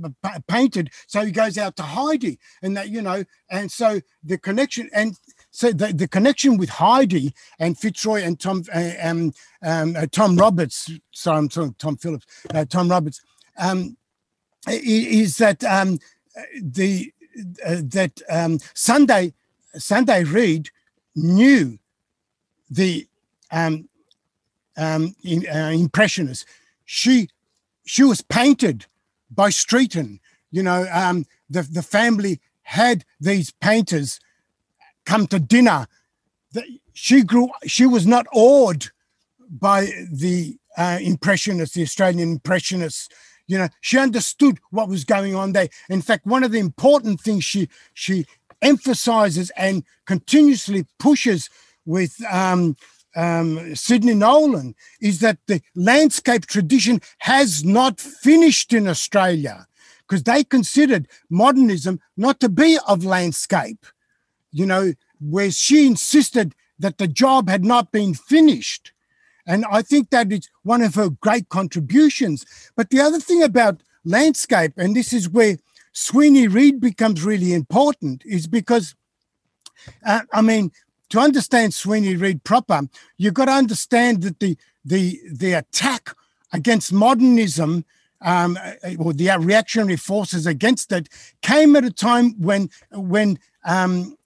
painted, 0.49 0.91
so 1.07 1.25
he 1.25 1.33
goes 1.33 1.59
out 1.59 1.77
to 1.77 1.83
Heide, 1.83 2.39
and 2.63 2.77
that 2.77 2.89
you 2.89 3.03
know, 3.03 3.25
and 3.51 3.71
so 3.71 4.01
the 4.23 4.39
connection 4.39 4.91
and 4.93 5.17
so 5.51 5.73
the, 5.73 5.93
the 5.93 6.09
connection 6.09 6.57
with 6.57 6.69
Heide 6.69 7.33
and 7.59 7.77
Fitzroy 7.77 8.23
and 8.23 8.39
Tom 8.39 8.63
uh, 8.73 8.93
um, 9.03 9.33
um, 9.63 9.97
uh, 9.97 10.07
Tom 10.11 10.37
Roberts, 10.37 10.91
sorry, 11.11 11.39
I'm 11.39 11.51
sorry, 11.51 11.75
Tom 11.79 11.97
Phillips, 11.97 12.27
uh, 12.55 12.65
Tom 12.65 12.89
Roberts, 12.89 13.21
um, 13.59 13.97
is 14.69 15.39
that 15.39 15.65
um, 15.65 15.99
the 16.61 17.13
uh, 17.67 17.81
that 17.85 18.21
um, 18.31 18.59
Sunday 18.75 19.33
Sunday 19.77 20.25
Reed 20.25 20.71
knew 21.17 21.79
the 22.71 23.07
um, 23.51 23.89
um, 24.77 25.15
in, 25.25 25.47
uh, 25.49 25.71
impressionists. 25.75 26.47
She 26.85 27.29
she 27.85 28.05
was 28.05 28.21
painted 28.21 28.87
by 29.31 29.51
Streeton. 29.51 30.21
You 30.53 30.63
know, 30.63 30.87
um, 30.93 31.27
the 31.49 31.63
the 31.63 31.83
family 31.83 32.41
had 32.63 33.05
these 33.21 33.51
painters 33.51 34.21
come 35.07 35.27
to 35.29 35.39
dinner. 35.39 35.87
She 36.93 37.23
grew. 37.23 37.49
She 37.67 37.87
was 37.87 38.07
not 38.07 38.27
awed 38.33 38.87
by 39.49 39.91
the 40.11 40.57
uh, 40.77 40.99
impressionists, 41.01 41.75
the 41.75 41.83
Australian 41.83 42.33
impressionists. 42.33 43.09
You 43.47 43.59
know, 43.59 43.69
she 43.81 43.99
understood 43.99 44.59
what 44.71 44.89
was 44.89 45.05
going 45.05 45.35
on 45.35 45.53
there. 45.53 45.69
In 45.89 46.03
fact, 46.03 46.27
one 46.27 46.45
of 46.45 46.53
the 46.53 46.59
important 46.59 47.21
things 47.21 47.45
she 47.45 47.69
she 47.95 48.27
emphasizes 48.63 49.51
and 49.57 49.85
continuously 50.07 50.87
pushes 50.99 51.49
with 51.87 52.17
um, 52.31 52.77
um, 53.17 53.75
Sidney 53.75 54.15
Nolan 54.15 54.75
is 55.01 55.21
that 55.21 55.39
the 55.47 55.61
landscape 55.75 56.47
tradition 56.47 57.01
has 57.19 57.65
not 57.65 58.01
finished 58.01 58.73
in 58.73 58.87
Australia 58.87 59.67
because 60.07 60.23
they 60.25 60.45
considered 60.45 61.09
modernism 61.29 62.01
not 62.17 62.41
to 62.41 62.49
be 62.49 62.79
of 62.87 63.05
landscape 63.05 63.87
you 64.53 64.67
know, 64.67 64.93
where 65.21 65.51
she 65.51 65.87
insisted 65.87 66.55
that 66.79 66.99
the 66.99 67.09
job 67.09 67.49
had 67.49 67.65
not 67.65 67.93
been 67.93 68.15
finished. 68.15 68.93
And 69.47 69.65
I 69.71 69.83
think 69.83 70.11
that 70.11 70.33
is 70.33 70.49
one 70.63 70.83
of 70.83 70.95
her 70.95 71.11
great 71.11 71.49
contributions. 71.49 72.47
But 72.77 72.91
the 72.91 73.01
other 73.01 73.21
thing 73.21 73.43
about 73.43 73.83
landscape, 74.05 74.73
and 74.77 74.95
this 74.95 75.13
is 75.13 75.29
where 75.29 75.57
Sweeney 75.93 76.47
Reed 76.49 76.81
becomes 76.81 77.25
really 77.25 77.53
important, 77.53 78.23
is 78.25 78.47
because, 78.47 78.95
uh, 80.07 80.23
I 80.33 80.43
mean, 80.43 80.73
to 81.11 81.19
understand 81.19 81.75
Sweeney 81.75 82.17
Reed 82.17 82.45
proper, 82.45 82.83
you've 83.19 83.35
got 83.35 83.47
to 83.47 83.53
understand 83.53 84.23
that 84.23 84.41
the 84.41 84.57
the 84.85 85.21
the 85.31 85.53
attack 85.53 86.15
against 86.53 86.93
modernism 86.93 87.85
um, 88.23 88.59
uh, 88.63 88.95
or 88.99 89.13
the 89.13 89.31
reactionary 89.39 89.97
forces 89.97 90.47
against 90.47 90.93
it 90.93 91.09
came 91.43 91.77
at 91.77 91.85
a 91.85 91.91
time 91.91 92.41
when 92.41 92.71
when 92.93 93.39
um, 93.65 94.17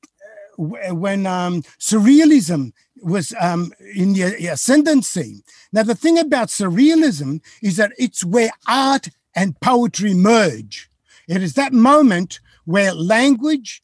when 0.57 1.27
um, 1.27 1.63
surrealism 1.79 2.73
was 3.03 3.35
um, 3.41 3.73
in 3.95 4.13
the 4.13 4.49
ascendancy. 4.49 5.43
Now, 5.73 5.83
the 5.83 5.95
thing 5.95 6.19
about 6.19 6.49
surrealism 6.49 7.41
is 7.63 7.77
that 7.77 7.93
it's 7.99 8.25
where 8.25 8.51
art 8.67 9.09
and 9.35 9.59
poetry 9.61 10.15
merge. 10.15 10.91
It 11.29 11.43
is 11.43 11.55
that 11.55 11.73
moment 11.73 12.41
where 12.65 12.93
language, 12.93 13.83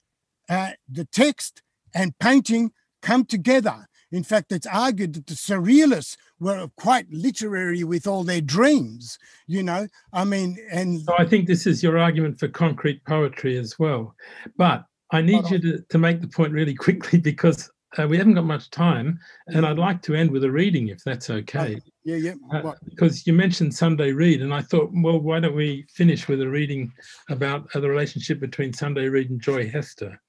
uh, 0.48 0.70
the 0.88 1.04
text, 1.06 1.62
and 1.94 2.18
painting 2.18 2.72
come 3.02 3.24
together. 3.24 3.86
In 4.12 4.24
fact, 4.24 4.50
it's 4.50 4.66
argued 4.66 5.14
that 5.14 5.26
the 5.26 5.34
surrealists 5.34 6.16
were 6.40 6.68
quite 6.76 7.06
literary 7.10 7.84
with 7.84 8.06
all 8.06 8.24
their 8.24 8.40
dreams, 8.40 9.18
you 9.46 9.62
know. 9.62 9.86
I 10.12 10.24
mean, 10.24 10.58
and 10.72 11.02
so 11.02 11.14
I 11.16 11.26
think 11.26 11.46
this 11.46 11.66
is 11.66 11.82
your 11.82 11.96
argument 11.96 12.40
for 12.40 12.48
concrete 12.48 13.04
poetry 13.04 13.56
as 13.56 13.78
well. 13.78 14.16
But 14.56 14.84
I 15.12 15.20
need 15.22 15.48
you 15.50 15.58
to, 15.58 15.84
to 15.88 15.98
make 15.98 16.20
the 16.20 16.28
point 16.28 16.52
really 16.52 16.74
quickly 16.74 17.18
because 17.30 17.70
uh, 17.98 18.06
we 18.06 18.16
haven't 18.16 18.34
got 18.34 18.44
much 18.44 18.70
time, 18.70 19.18
and 19.48 19.66
I'd 19.66 19.78
like 19.78 20.00
to 20.02 20.14
end 20.14 20.30
with 20.30 20.44
a 20.44 20.50
reading 20.50 20.88
if 20.88 21.02
that's 21.04 21.28
okay. 21.28 21.80
Yeah, 22.04 22.16
yeah. 22.16 22.34
Uh, 22.52 22.72
because 22.84 23.26
you 23.26 23.32
mentioned 23.32 23.74
Sunday 23.74 24.12
Reed, 24.12 24.42
and 24.42 24.54
I 24.54 24.62
thought, 24.62 24.90
well, 24.94 25.18
why 25.18 25.40
don't 25.40 25.56
we 25.56 25.84
finish 25.92 26.28
with 26.28 26.40
a 26.40 26.48
reading 26.48 26.92
about 27.30 27.68
uh, 27.74 27.80
the 27.80 27.88
relationship 27.88 28.38
between 28.38 28.72
Sunday 28.72 29.08
Reed 29.08 29.30
and 29.30 29.40
Joy 29.40 29.68
Hester, 29.68 30.20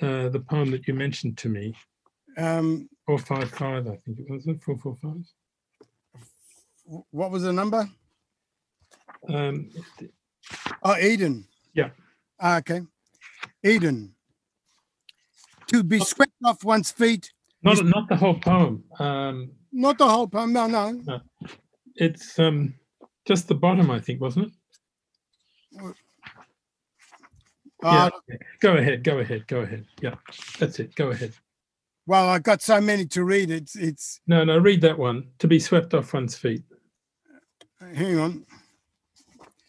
uh, 0.00 0.30
the 0.30 0.40
poem 0.48 0.70
that 0.70 0.88
you 0.88 0.94
mentioned 0.94 1.36
to 1.38 1.50
me. 1.50 1.74
Um, 2.38 2.88
four 3.04 3.18
five 3.18 3.50
five, 3.50 3.86
I 3.86 3.96
think 3.96 4.20
it 4.20 4.30
was. 4.30 4.46
It 4.46 4.62
four 4.62 4.78
four 4.78 4.96
five. 5.02 5.24
What 7.10 7.30
was 7.30 7.42
the 7.42 7.52
number? 7.52 7.86
Um, 9.28 9.70
oh, 10.82 10.96
Eden. 10.96 11.44
Yeah. 11.74 11.90
Ah, 12.40 12.58
okay. 12.58 12.80
Eden. 13.64 14.14
To 15.68 15.82
be 15.82 16.00
swept 16.00 16.32
off 16.44 16.64
one's 16.64 16.90
feet. 16.90 17.30
Not 17.62 17.84
not 17.84 18.08
the 18.08 18.16
whole 18.16 18.38
poem. 18.38 18.84
Um, 18.98 19.50
not 19.72 19.98
the 19.98 20.08
whole 20.08 20.28
poem. 20.28 20.52
No, 20.52 20.66
no. 20.66 20.92
no. 20.92 21.20
It's 21.96 22.38
um, 22.38 22.74
just 23.26 23.48
the 23.48 23.54
bottom, 23.54 23.90
I 23.90 24.00
think, 24.00 24.20
wasn't 24.20 24.46
it? 24.46 25.94
Uh, 27.82 28.10
yeah. 28.28 28.36
Go 28.60 28.76
ahead. 28.76 29.04
Go 29.04 29.18
ahead. 29.18 29.46
Go 29.46 29.60
ahead. 29.60 29.84
Yeah, 30.00 30.14
that's 30.58 30.80
it. 30.80 30.94
Go 30.94 31.10
ahead. 31.10 31.32
Well, 32.06 32.28
I've 32.28 32.42
got 32.42 32.62
so 32.62 32.80
many 32.80 33.04
to 33.06 33.24
read. 33.24 33.50
It's 33.50 33.76
it's. 33.76 34.20
No, 34.26 34.44
no. 34.44 34.58
Read 34.58 34.80
that 34.80 34.98
one. 34.98 35.28
To 35.40 35.48
be 35.48 35.58
swept 35.58 35.94
off 35.94 36.14
one's 36.14 36.36
feet. 36.36 36.62
Hang 37.94 38.18
on. 38.18 38.46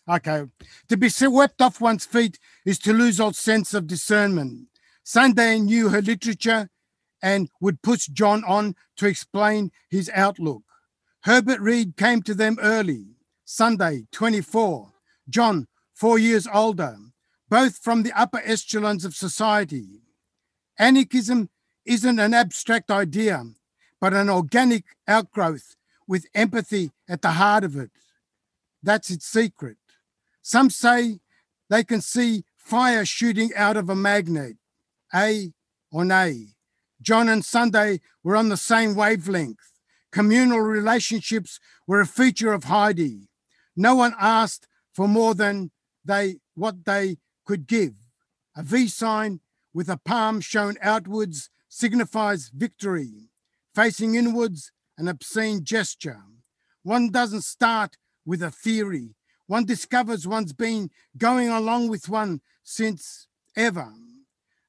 Okay. 0.10 0.46
To 0.88 0.98
be 0.98 1.10
swept 1.10 1.62
off 1.62 1.80
one's 1.80 2.06
feet 2.06 2.40
is 2.66 2.80
to 2.80 2.94
lose 2.94 3.20
all 3.20 3.34
sense 3.34 3.76
of 3.76 3.86
discernment. 3.86 4.68
Sunday 5.04 5.60
knew 5.60 5.90
her 5.90 6.02
literature 6.02 6.70
and 7.22 7.50
would 7.62 7.82
push 7.84 8.08
John 8.08 8.44
on 8.46 8.76
to 8.98 9.06
explain 9.06 9.72
his 9.90 10.10
outlook. 10.14 10.64
Herbert 11.24 11.60
Read 11.60 11.96
came 11.96 12.22
to 12.24 12.34
them 12.34 12.58
early. 12.62 13.06
Sunday, 13.46 14.06
24. 14.12 14.90
John, 15.30 15.68
four 15.94 16.18
years 16.18 16.48
older, 16.52 16.98
both 17.50 17.78
from 17.78 18.04
the 18.04 18.14
upper 18.14 18.42
echelons 18.44 19.06
of 19.06 19.16
society. 19.16 20.02
Anarchism 20.80 21.50
isn't 21.86 22.20
an 22.20 22.34
abstract 22.34 22.90
idea, 22.90 23.44
but 24.00 24.14
an 24.14 24.30
organic 24.30 24.86
outgrowth 25.08 25.76
with 26.08 26.26
empathy 26.34 26.92
at 27.08 27.22
the 27.22 27.32
heart 27.32 27.64
of 27.64 27.76
it. 27.76 27.92
That's 28.82 29.10
its 29.10 29.26
secret. 29.26 29.79
Some 30.50 30.72
say 30.72 31.20
they 31.70 31.84
can 31.84 32.02
see 32.02 32.44
fire 32.58 33.06
shooting 33.06 33.52
out 33.56 33.78
of 33.78 33.88
a 33.88 33.96
magnet. 33.96 34.58
A 35.14 35.54
or 35.92 36.04
nay. 36.04 36.56
John 37.00 37.30
and 37.30 37.46
Sunday 37.46 38.02
were 38.24 38.36
on 38.36 38.50
the 38.50 38.58
same 38.58 38.96
wavelength. 38.96 39.72
Communal 40.12 40.62
relationships 40.62 41.60
were 41.86 42.02
a 42.02 42.08
feature 42.08 42.52
of 42.52 42.64
Heide. 42.64 43.28
No 43.76 43.94
one 43.94 44.16
asked 44.20 44.66
for 44.92 45.08
more 45.08 45.36
than 45.36 45.70
they 46.04 46.38
what 46.56 46.84
they 46.84 47.18
could 47.46 47.68
give. 47.68 47.94
A 48.58 48.64
V 48.64 48.88
sign 48.88 49.42
with 49.72 49.88
a 49.88 49.98
palm 49.98 50.42
shown 50.42 50.78
outwards 50.82 51.52
signifies 51.68 52.50
victory. 52.50 53.30
Facing 53.76 54.16
inwards, 54.16 54.72
an 54.98 55.08
obscene 55.08 55.64
gesture. 55.64 56.24
One 56.82 57.12
doesn't 57.12 57.44
start 57.44 57.98
with 58.26 58.42
a 58.42 58.50
theory. 58.50 59.14
One 59.50 59.66
discovers 59.66 60.28
one's 60.28 60.54
been 60.54 60.92
going 61.18 61.50
along 61.50 61.88
with 61.88 62.08
one 62.08 62.42
since 62.64 63.26
ever. 63.58 63.92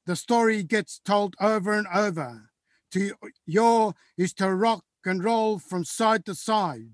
The 0.07 0.15
story 0.15 0.63
gets 0.63 0.97
told 0.97 1.35
over 1.39 1.73
and 1.73 1.85
over. 1.93 2.49
To 2.93 3.13
your 3.45 3.93
is 4.17 4.33
to 4.33 4.51
rock 4.51 4.83
and 5.05 5.23
roll 5.23 5.59
from 5.59 5.85
side 5.85 6.25
to 6.25 6.33
side. 6.33 6.89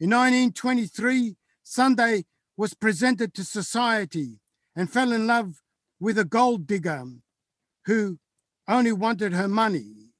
In 0.00 0.10
1923, 0.10 1.36
Sunday 1.62 2.24
was 2.56 2.74
presented 2.74 3.32
to 3.34 3.44
society 3.44 4.40
and 4.74 4.90
fell 4.90 5.12
in 5.12 5.28
love 5.28 5.62
with 6.00 6.18
a 6.18 6.24
gold 6.24 6.66
digger 6.66 7.04
who 7.84 8.18
only 8.66 8.90
wanted 8.90 9.34
her 9.34 9.46
money. 9.46 10.10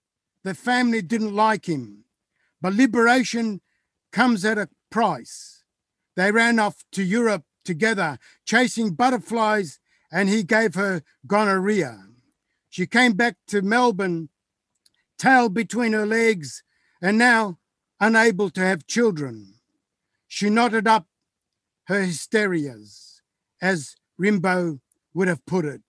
The 0.44 0.54
family 0.54 1.02
didn't 1.02 1.34
like 1.34 1.68
him, 1.68 2.04
but 2.62 2.74
liberation 2.74 3.62
comes 4.12 4.44
at 4.44 4.58
a 4.58 4.68
price. 4.92 5.53
They 6.16 6.30
ran 6.30 6.58
off 6.58 6.84
to 6.92 7.02
Europe 7.02 7.44
together, 7.64 8.18
chasing 8.44 8.94
butterflies, 8.94 9.80
and 10.12 10.28
he 10.28 10.42
gave 10.42 10.74
her 10.74 11.02
gonorrhea. 11.26 12.06
She 12.70 12.86
came 12.86 13.14
back 13.14 13.36
to 13.48 13.62
Melbourne, 13.62 14.28
tail 15.18 15.48
between 15.48 15.92
her 15.92 16.06
legs, 16.06 16.62
and 17.00 17.18
now 17.18 17.58
unable 18.00 18.50
to 18.50 18.60
have 18.60 18.86
children. 18.86 19.54
She 20.28 20.50
knotted 20.50 20.86
up 20.86 21.06
her 21.84 22.02
hysterias, 22.02 23.20
as 23.60 23.96
Rimbaud 24.18 24.80
would 25.12 25.28
have 25.28 25.44
put 25.46 25.64
it. 25.64 25.82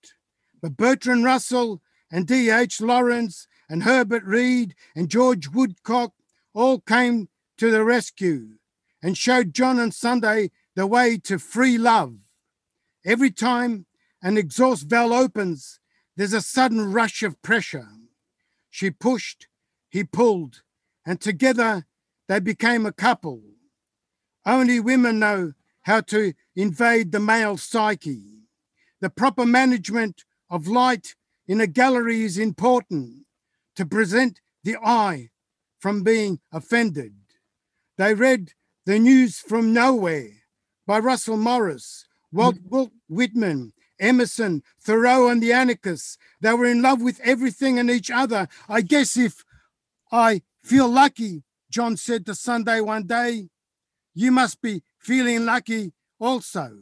But 0.62 0.78
Bertrand 0.78 1.24
Russell 1.24 1.82
and 2.12 2.28
D.H. 2.28 2.82
Lawrence 2.82 3.48
and 3.70 3.84
Herbert 3.84 4.24
Read 4.24 4.76
and 4.96 5.10
George 5.10 5.50
Woodcock 5.50 6.14
all 6.54 6.80
came 6.80 7.30
to 7.58 7.72
the 7.72 7.84
rescue 7.84 8.58
and 9.06 9.16
showed 9.16 9.54
John 9.54 9.78
and 9.78 9.94
Sunday 9.94 10.50
the 10.76 10.88
way 10.88 11.20
to 11.26 11.38
free 11.38 11.78
love. 11.78 12.16
Every 13.06 13.30
time 13.30 13.86
an 14.24 14.36
exhaust 14.36 14.88
valve 14.88 15.12
opens, 15.12 15.80
there's 16.18 16.34
a 16.34 16.42
sudden 16.42 16.92
rush 16.92 17.22
of 17.22 17.40
pressure. 17.44 17.88
She 18.72 18.90
pushed, 18.90 19.48
he 19.90 20.04
pulled, 20.04 20.64
and 21.06 21.22
together 21.22 21.86
they 22.28 22.40
became 22.40 22.88
a 22.88 22.92
couple. 22.92 23.44
Only 24.44 24.80
women 24.80 25.20
know 25.20 25.54
how 25.84 26.02
to 26.02 26.34
invade 26.56 27.12
the 27.12 27.20
male 27.20 27.58
psyche. 27.58 28.48
The 29.02 29.12
proper 29.12 29.46
management 29.46 30.26
of 30.50 30.68
light 30.68 31.14
in 31.48 31.62
a 31.62 31.68
gallery 31.68 32.24
is 32.24 32.40
important 32.40 33.28
to 33.76 33.86
present 33.86 34.42
the 34.64 34.78
eye 34.84 35.30
from 35.78 36.02
being 36.02 36.40
offended. 36.52 37.14
They 38.00 38.16
read 38.16 38.54
the 38.86 39.00
News 39.00 39.40
from 39.40 39.74
Nowhere 39.74 40.30
by 40.86 41.00
Russell 41.00 41.38
Morris, 41.38 42.06
Walt, 42.32 42.56
mm. 42.56 42.70
Walt 42.70 42.92
Whitman, 43.10 43.74
Emerson, 44.00 44.62
Thoreau, 44.80 45.28
and 45.28 45.42
the 45.42 45.54
anarchists. 45.54 46.18
They 46.42 46.54
were 46.54 46.66
in 46.66 46.82
love 46.82 47.02
with 47.02 47.20
everything 47.22 47.80
and 47.80 47.90
each 47.90 48.12
other. 48.12 48.48
I 48.70 48.82
guess 48.82 49.18
if 49.18 49.44
I 50.12 50.42
feel 50.64 50.88
lucky, 50.88 51.44
John 51.72 51.98
said 51.98 52.26
to 52.26 52.36
Sunday 52.36 52.80
one 52.82 53.08
day, 53.08 53.50
you 54.14 54.32
must 54.32 54.62
be 54.62 54.84
feeling 55.00 55.46
lucky 55.46 55.94
also. 56.20 56.78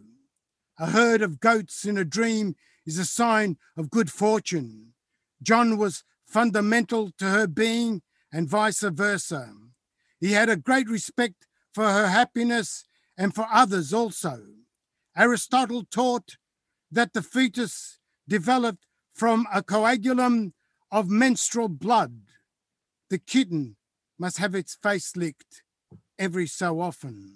A 0.77 0.87
herd 0.87 1.21
of 1.21 1.39
goats 1.39 1.85
in 1.85 1.97
a 1.97 2.05
dream 2.05 2.55
is 2.85 2.97
a 2.97 3.05
sign 3.05 3.57
of 3.77 3.89
good 3.89 4.11
fortune. 4.11 4.93
John 5.41 5.77
was 5.77 6.03
fundamental 6.25 7.11
to 7.17 7.25
her 7.25 7.47
being 7.47 8.01
and 8.31 8.49
vice 8.49 8.81
versa. 8.81 9.53
He 10.19 10.31
had 10.33 10.49
a 10.49 10.55
great 10.55 10.89
respect 10.89 11.47
for 11.73 11.85
her 11.85 12.07
happiness 12.07 12.85
and 13.17 13.33
for 13.33 13.47
others 13.51 13.93
also. 13.93 14.39
Aristotle 15.17 15.83
taught 15.89 16.37
that 16.91 17.13
the 17.13 17.21
fetus 17.21 17.99
developed 18.27 18.85
from 19.13 19.47
a 19.53 19.61
coagulum 19.61 20.53
of 20.91 21.09
menstrual 21.09 21.67
blood. 21.67 22.21
The 23.09 23.19
kitten 23.19 23.75
must 24.19 24.37
have 24.37 24.55
its 24.55 24.75
face 24.81 25.15
licked 25.15 25.63
every 26.17 26.47
so 26.47 26.79
often. 26.79 27.33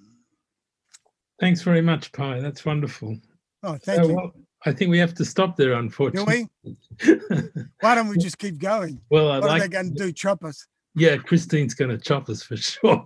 Thanks 1.39 1.61
very 1.61 1.81
much, 1.81 2.11
Pi. 2.11 2.39
That's 2.39 2.65
wonderful. 2.65 3.17
Oh, 3.63 3.77
thank 3.77 4.07
you. 4.07 4.15
Well, 4.15 4.33
I 4.65 4.71
think 4.71 4.89
we 4.89 4.97
have 4.97 5.13
to 5.15 5.25
stop 5.25 5.55
there, 5.55 5.73
unfortunately. 5.73 6.47
Do 6.63 6.77
we? 7.05 7.43
Why 7.81 7.95
don't 7.95 8.07
we 8.07 8.17
just 8.17 8.38
keep 8.39 8.57
going? 8.57 9.01
Well, 9.09 9.31
I'd 9.31 9.41
what 9.41 9.49
like... 9.49 9.61
are 9.61 9.67
they 9.67 9.69
going 9.69 9.95
to 9.95 10.03
do? 10.05 10.11
Chop 10.11 10.43
us? 10.43 10.65
Yeah, 10.97 11.15
Christine's 11.17 11.75
going 11.75 11.91
to 11.91 11.97
chop 11.97 12.27
us 12.27 12.41
for 12.41 12.57
sure. 12.57 13.05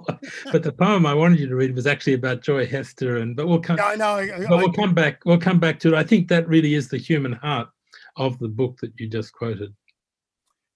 but 0.51 0.63
the 0.63 0.71
poem 0.71 1.05
I 1.05 1.13
wanted 1.13 1.39
you 1.39 1.47
to 1.47 1.55
read 1.55 1.75
was 1.75 1.85
actually 1.85 2.13
about 2.13 2.41
Joy 2.41 2.65
Hester, 2.65 3.17
and 3.17 3.35
but 3.35 3.47
we'll 3.47 3.59
come. 3.59 3.79
I 3.81 3.95
know. 3.95 4.15
I, 4.15 4.45
but 4.47 4.57
we'll 4.57 4.71
come 4.71 4.93
back. 4.93 5.21
We'll 5.25 5.37
come 5.37 5.59
back 5.59 5.79
to 5.81 5.89
it. 5.89 5.95
I 5.95 6.03
think 6.03 6.29
that 6.29 6.47
really 6.47 6.73
is 6.73 6.87
the 6.87 6.97
human 6.97 7.33
heart 7.33 7.67
of 8.15 8.39
the 8.39 8.47
book 8.47 8.79
that 8.79 8.93
you 8.97 9.07
just 9.07 9.33
quoted. 9.33 9.75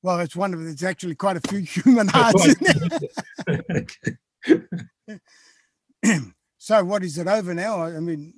Well, 0.01 0.19
it's 0.19 0.35
one 0.35 0.53
of 0.53 0.61
it's 0.67 0.83
actually 0.83 1.15
quite 1.15 1.37
a 1.37 1.47
few 1.47 1.59
human 1.83 2.07
hearts. 2.09 2.53
so, 6.57 6.83
what 6.83 7.03
is 7.03 7.17
it 7.17 7.27
over 7.27 7.53
now? 7.53 7.81
I 7.81 7.99
mean, 7.99 8.33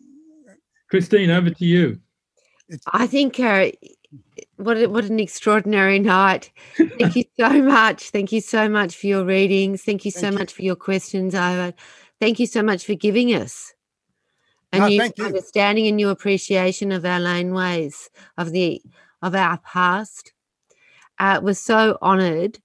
Christine, 0.90 1.32
over 1.32 1.50
to 1.50 1.66
you. 1.66 2.00
I 2.94 3.08
think 3.08 3.40
uh, 3.40 3.72
what 4.58 4.90
what 4.90 5.06
an 5.06 5.20
extraordinary 5.20 6.00
night. 6.00 6.52
Thank 7.00 7.16
you 7.16 7.26
so 7.40 7.50
much. 7.62 8.10
Thank 8.10 8.32
you 8.32 8.42
so 8.42 8.70
much 8.70 8.96
for 8.96 9.08
your 9.08 9.26
readings. 9.26 9.84
Thank 9.84 10.06
you 10.06 10.12
so 10.12 10.22
Thank 10.22 10.40
much 10.40 10.52
you. 10.52 10.56
for 10.56 10.62
your 10.64 10.76
questions, 10.76 11.36
Ivor. 11.36 11.74
Thank 12.20 12.40
you 12.40 12.48
so 12.48 12.64
much 12.64 12.86
for 12.86 12.96
giving 12.96 13.34
us 13.34 13.74
and 14.72 14.82
no, 14.82 14.88
you, 14.88 15.02
understanding 15.20 15.88
and 15.88 16.00
your 16.00 16.12
appreciation 16.12 16.92
of 16.92 17.06
our 17.06 17.20
laneways 17.20 18.10
of 18.38 18.52
the 18.52 18.82
of 19.22 19.36
our 19.36 19.58
past. 19.60 20.34
Uh, 21.20 21.40
we're 21.42 21.54
so 21.54 21.98
honoured 22.02 22.60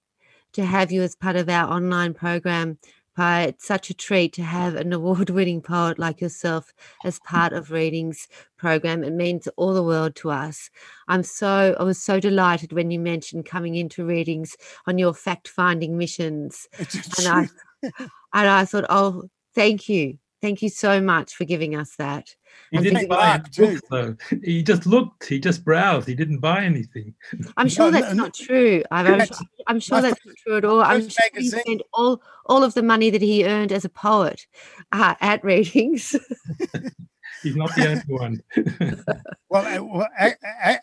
to 0.53 0.65
have 0.65 0.91
you 0.91 1.01
as 1.01 1.15
part 1.15 1.35
of 1.35 1.49
our 1.49 1.71
online 1.71 2.13
program 2.13 2.77
but 3.15 3.49
it's 3.49 3.67
such 3.67 3.89
a 3.89 3.93
treat 3.93 4.33
to 4.33 4.43
have 4.43 4.75
an 4.75 4.93
award 4.93 5.29
winning 5.29 5.61
poet 5.61 5.99
like 5.99 6.21
yourself 6.21 6.73
as 7.05 7.19
part 7.19 7.53
of 7.53 7.71
Readings 7.71 8.27
program. 8.57 9.03
It 9.03 9.13
means 9.13 9.47
all 9.57 9.73
the 9.73 9.83
world 9.83 10.15
to 10.17 10.31
us. 10.31 10.69
I'm 11.07 11.23
so 11.23 11.75
I 11.79 11.83
was 11.83 12.01
so 12.01 12.19
delighted 12.19 12.73
when 12.73 12.91
you 12.91 12.99
mentioned 12.99 13.45
coming 13.45 13.75
into 13.75 14.05
readings 14.05 14.55
on 14.87 14.97
your 14.97 15.13
fact 15.13 15.47
finding 15.47 15.97
missions. 15.97 16.67
and 17.17 17.27
I 17.27 17.47
and 18.33 18.49
I 18.49 18.65
thought, 18.65 18.85
oh, 18.89 19.29
thank 19.53 19.89
you. 19.89 20.17
Thank 20.43 20.61
you 20.61 20.67
so 20.67 20.99
much 20.99 21.35
for 21.35 21.45
giving 21.45 21.73
us 21.73 21.95
that. 21.95 22.35
He 22.69 22.75
and 22.75 22.85
didn't 22.85 23.07
buy 23.07 23.35
any 23.35 23.43
books, 23.57 23.81
though. 23.89 24.17
He 24.43 24.61
just 24.61 24.85
looked. 24.85 25.25
He 25.25 25.39
just 25.39 25.63
browsed. 25.63 26.05
He 26.05 26.15
didn't 26.15 26.39
buy 26.39 26.65
anything. 26.65 27.13
I'm 27.55 27.69
sure 27.69 27.89
no, 27.89 27.91
that's 28.01 28.13
no, 28.13 28.23
not 28.23 28.33
true. 28.33 28.83
I'm, 28.91 29.21
I'm, 29.21 29.27
I'm 29.67 29.79
sure 29.79 30.01
that's 30.01 30.19
not 30.25 30.35
true 30.45 30.57
at 30.57 30.65
all. 30.65 30.81
I'm 30.81 31.07
sure 31.07 31.29
he 31.33 31.47
spent 31.47 31.81
all 31.93 32.21
all 32.45 32.61
of 32.61 32.73
the 32.73 32.83
money 32.83 33.09
that 33.09 33.21
he 33.21 33.45
earned 33.45 33.71
as 33.71 33.85
a 33.85 33.89
poet 33.89 34.45
uh, 34.91 35.15
at 35.21 35.41
readings. 35.45 36.13
He's 37.41 37.55
not 37.55 37.73
the 37.75 37.87
only 37.87 38.03
one. 38.07 38.43
well, 39.49 39.65
uh, 39.65 39.81
well 39.81 40.07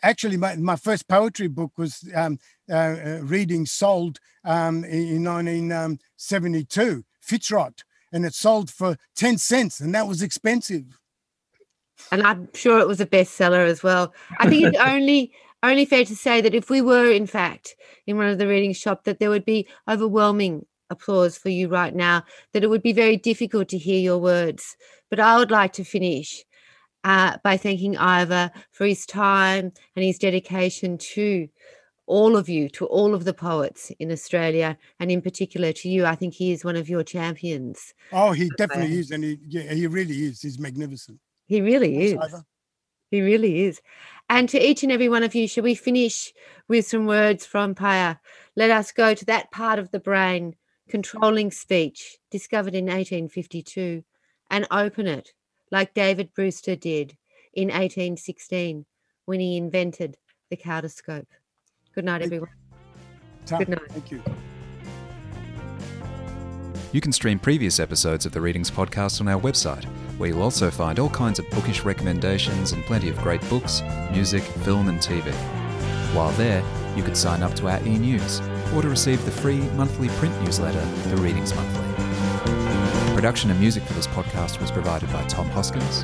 actually, 0.01 0.37
my, 0.37 0.55
my 0.55 0.75
first 0.75 1.07
poetry 1.07 1.49
book 1.49 1.71
was 1.77 2.03
um, 2.15 2.39
uh, 2.67 2.73
uh, 2.73 3.19
reading 3.21 3.67
sold 3.67 4.19
um, 4.43 4.83
in 4.85 5.23
1972, 5.23 7.03
Fitzroy 7.19 7.69
and 8.11 8.25
it 8.25 8.33
sold 8.33 8.69
for 8.69 8.97
10 9.15 9.37
cents 9.37 9.79
and 9.79 9.93
that 9.95 10.07
was 10.07 10.21
expensive. 10.21 10.99
And 12.11 12.23
i'm 12.23 12.49
sure 12.53 12.79
it 12.79 12.87
was 12.87 13.01
a 13.01 13.05
bestseller 13.05 13.65
as 13.65 13.83
well. 13.83 14.13
I 14.39 14.49
think 14.49 14.65
it's 14.65 14.79
only 14.85 15.31
only 15.63 15.85
fair 15.85 16.05
to 16.05 16.15
say 16.15 16.41
that 16.41 16.55
if 16.55 16.69
we 16.69 16.81
were 16.81 17.11
in 17.11 17.27
fact 17.27 17.75
in 18.07 18.17
one 18.17 18.27
of 18.27 18.37
the 18.37 18.47
reading 18.47 18.73
shop 18.73 19.03
that 19.03 19.19
there 19.19 19.29
would 19.29 19.45
be 19.45 19.67
overwhelming 19.87 20.65
applause 20.89 21.37
for 21.37 21.49
you 21.49 21.69
right 21.69 21.95
now 21.95 22.23
that 22.53 22.63
it 22.63 22.69
would 22.69 22.81
be 22.81 22.93
very 22.93 23.15
difficult 23.15 23.69
to 23.69 23.77
hear 23.77 23.99
your 23.99 24.17
words. 24.17 24.75
But 25.09 25.19
i 25.19 25.37
would 25.37 25.51
like 25.51 25.73
to 25.73 25.83
finish 25.83 26.43
uh, 27.03 27.37
by 27.43 27.57
thanking 27.57 27.97
ivor 27.97 28.51
for 28.71 28.85
his 28.85 29.05
time 29.05 29.71
and 29.95 30.05
his 30.05 30.19
dedication 30.19 30.97
to 30.97 31.47
all 32.11 32.35
of 32.35 32.49
you, 32.49 32.67
to 32.69 32.85
all 32.85 33.13
of 33.13 33.23
the 33.23 33.33
poets 33.33 33.89
in 33.97 34.11
Australia, 34.11 34.77
and 34.99 35.09
in 35.09 35.21
particular 35.21 35.71
to 35.71 35.87
you. 35.87 36.05
I 36.05 36.15
think 36.15 36.33
he 36.33 36.51
is 36.51 36.65
one 36.65 36.75
of 36.75 36.89
your 36.89 37.03
champions. 37.03 37.93
Oh, 38.11 38.33
he 38.33 38.49
definitely 38.57 38.93
um, 38.93 38.99
is, 38.99 39.11
and 39.11 39.23
he 39.23 39.39
yeah, 39.47 39.73
he 39.73 39.87
really 39.87 40.25
is. 40.25 40.41
He's 40.41 40.59
magnificent. 40.59 41.19
He 41.47 41.61
really 41.61 42.11
is. 42.11 42.43
He 43.11 43.21
really 43.21 43.63
is. 43.63 43.81
And 44.29 44.47
to 44.49 44.59
each 44.59 44.83
and 44.83 44.91
every 44.91 45.09
one 45.09 45.23
of 45.23 45.35
you, 45.35 45.47
shall 45.47 45.63
we 45.63 45.75
finish 45.75 46.33
with 46.67 46.85
some 46.85 47.05
words 47.05 47.45
from 47.45 47.75
PiO? 47.75 48.17
Let 48.55 48.71
us 48.71 48.91
go 48.91 49.13
to 49.13 49.25
that 49.25 49.51
part 49.51 49.79
of 49.79 49.91
the 49.91 49.99
brain, 49.99 50.55
controlling 50.89 51.51
speech, 51.51 52.17
discovered 52.29 52.75
in 52.75 52.85
1852, 52.85 54.03
and 54.49 54.67
open 54.69 55.07
it 55.07 55.29
like 55.71 55.93
David 55.93 56.33
Brewster 56.33 56.75
did 56.75 57.17
in 57.53 57.67
1816 57.67 58.85
when 59.25 59.39
he 59.39 59.57
invented 59.57 60.17
the 60.49 60.57
kaleidoscope. 60.57 61.27
Good 61.93 62.05
night, 62.05 62.21
everyone. 62.21 62.49
Tom, 63.45 63.59
Good 63.59 63.69
night. 63.69 63.81
Thank 63.89 64.11
you. 64.11 64.23
You 66.93 67.01
can 67.01 67.11
stream 67.11 67.39
previous 67.39 67.79
episodes 67.79 68.25
of 68.25 68.31
the 68.31 68.41
Readings 68.41 68.71
podcast 68.71 69.21
on 69.21 69.27
our 69.27 69.39
website, 69.39 69.83
where 70.17 70.29
you'll 70.29 70.41
also 70.41 70.69
find 70.69 70.99
all 70.99 71.09
kinds 71.09 71.39
of 71.39 71.49
bookish 71.49 71.83
recommendations 71.83 72.71
and 72.73 72.83
plenty 72.83 73.09
of 73.09 73.17
great 73.17 73.41
books, 73.49 73.81
music, 74.11 74.43
film, 74.43 74.87
and 74.89 74.99
TV. 74.99 75.31
While 76.13 76.31
there, 76.33 76.63
you 76.95 77.03
could 77.03 77.15
sign 77.17 77.43
up 77.43 77.53
to 77.55 77.67
our 77.69 77.81
e 77.85 77.97
news 77.97 78.41
or 78.73 78.81
to 78.81 78.89
receive 78.89 79.23
the 79.25 79.31
free 79.31 79.59
monthly 79.71 80.09
print 80.09 80.37
newsletter, 80.43 80.83
The 81.09 81.17
Readings 81.17 81.53
Monthly. 81.55 83.15
Production 83.15 83.51
and 83.51 83.59
music 83.59 83.83
for 83.83 83.93
this 83.93 84.07
podcast 84.07 84.59
was 84.61 84.71
provided 84.71 85.11
by 85.11 85.23
Tom 85.27 85.49
Hoskins. 85.49 86.03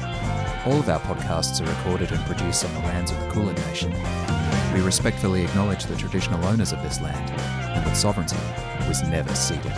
All 0.68 0.82
of 0.82 0.90
our 0.90 1.00
podcasts 1.00 1.62
are 1.62 1.70
recorded 1.78 2.12
and 2.12 2.20
produced 2.26 2.66
on 2.66 2.74
the 2.74 2.82
lands 2.82 3.10
of 3.10 3.18
the 3.22 3.30
Kulin 3.30 3.56
Nation. 3.70 3.90
We 4.74 4.82
respectfully 4.82 5.46
acknowledge 5.46 5.86
the 5.86 5.96
traditional 5.96 6.44
owners 6.44 6.74
of 6.74 6.84
this 6.84 7.00
land 7.00 7.30
and 7.30 7.86
that 7.86 7.96
sovereignty 7.96 8.36
was 8.86 9.02
never 9.04 9.34
ceded. 9.34 9.72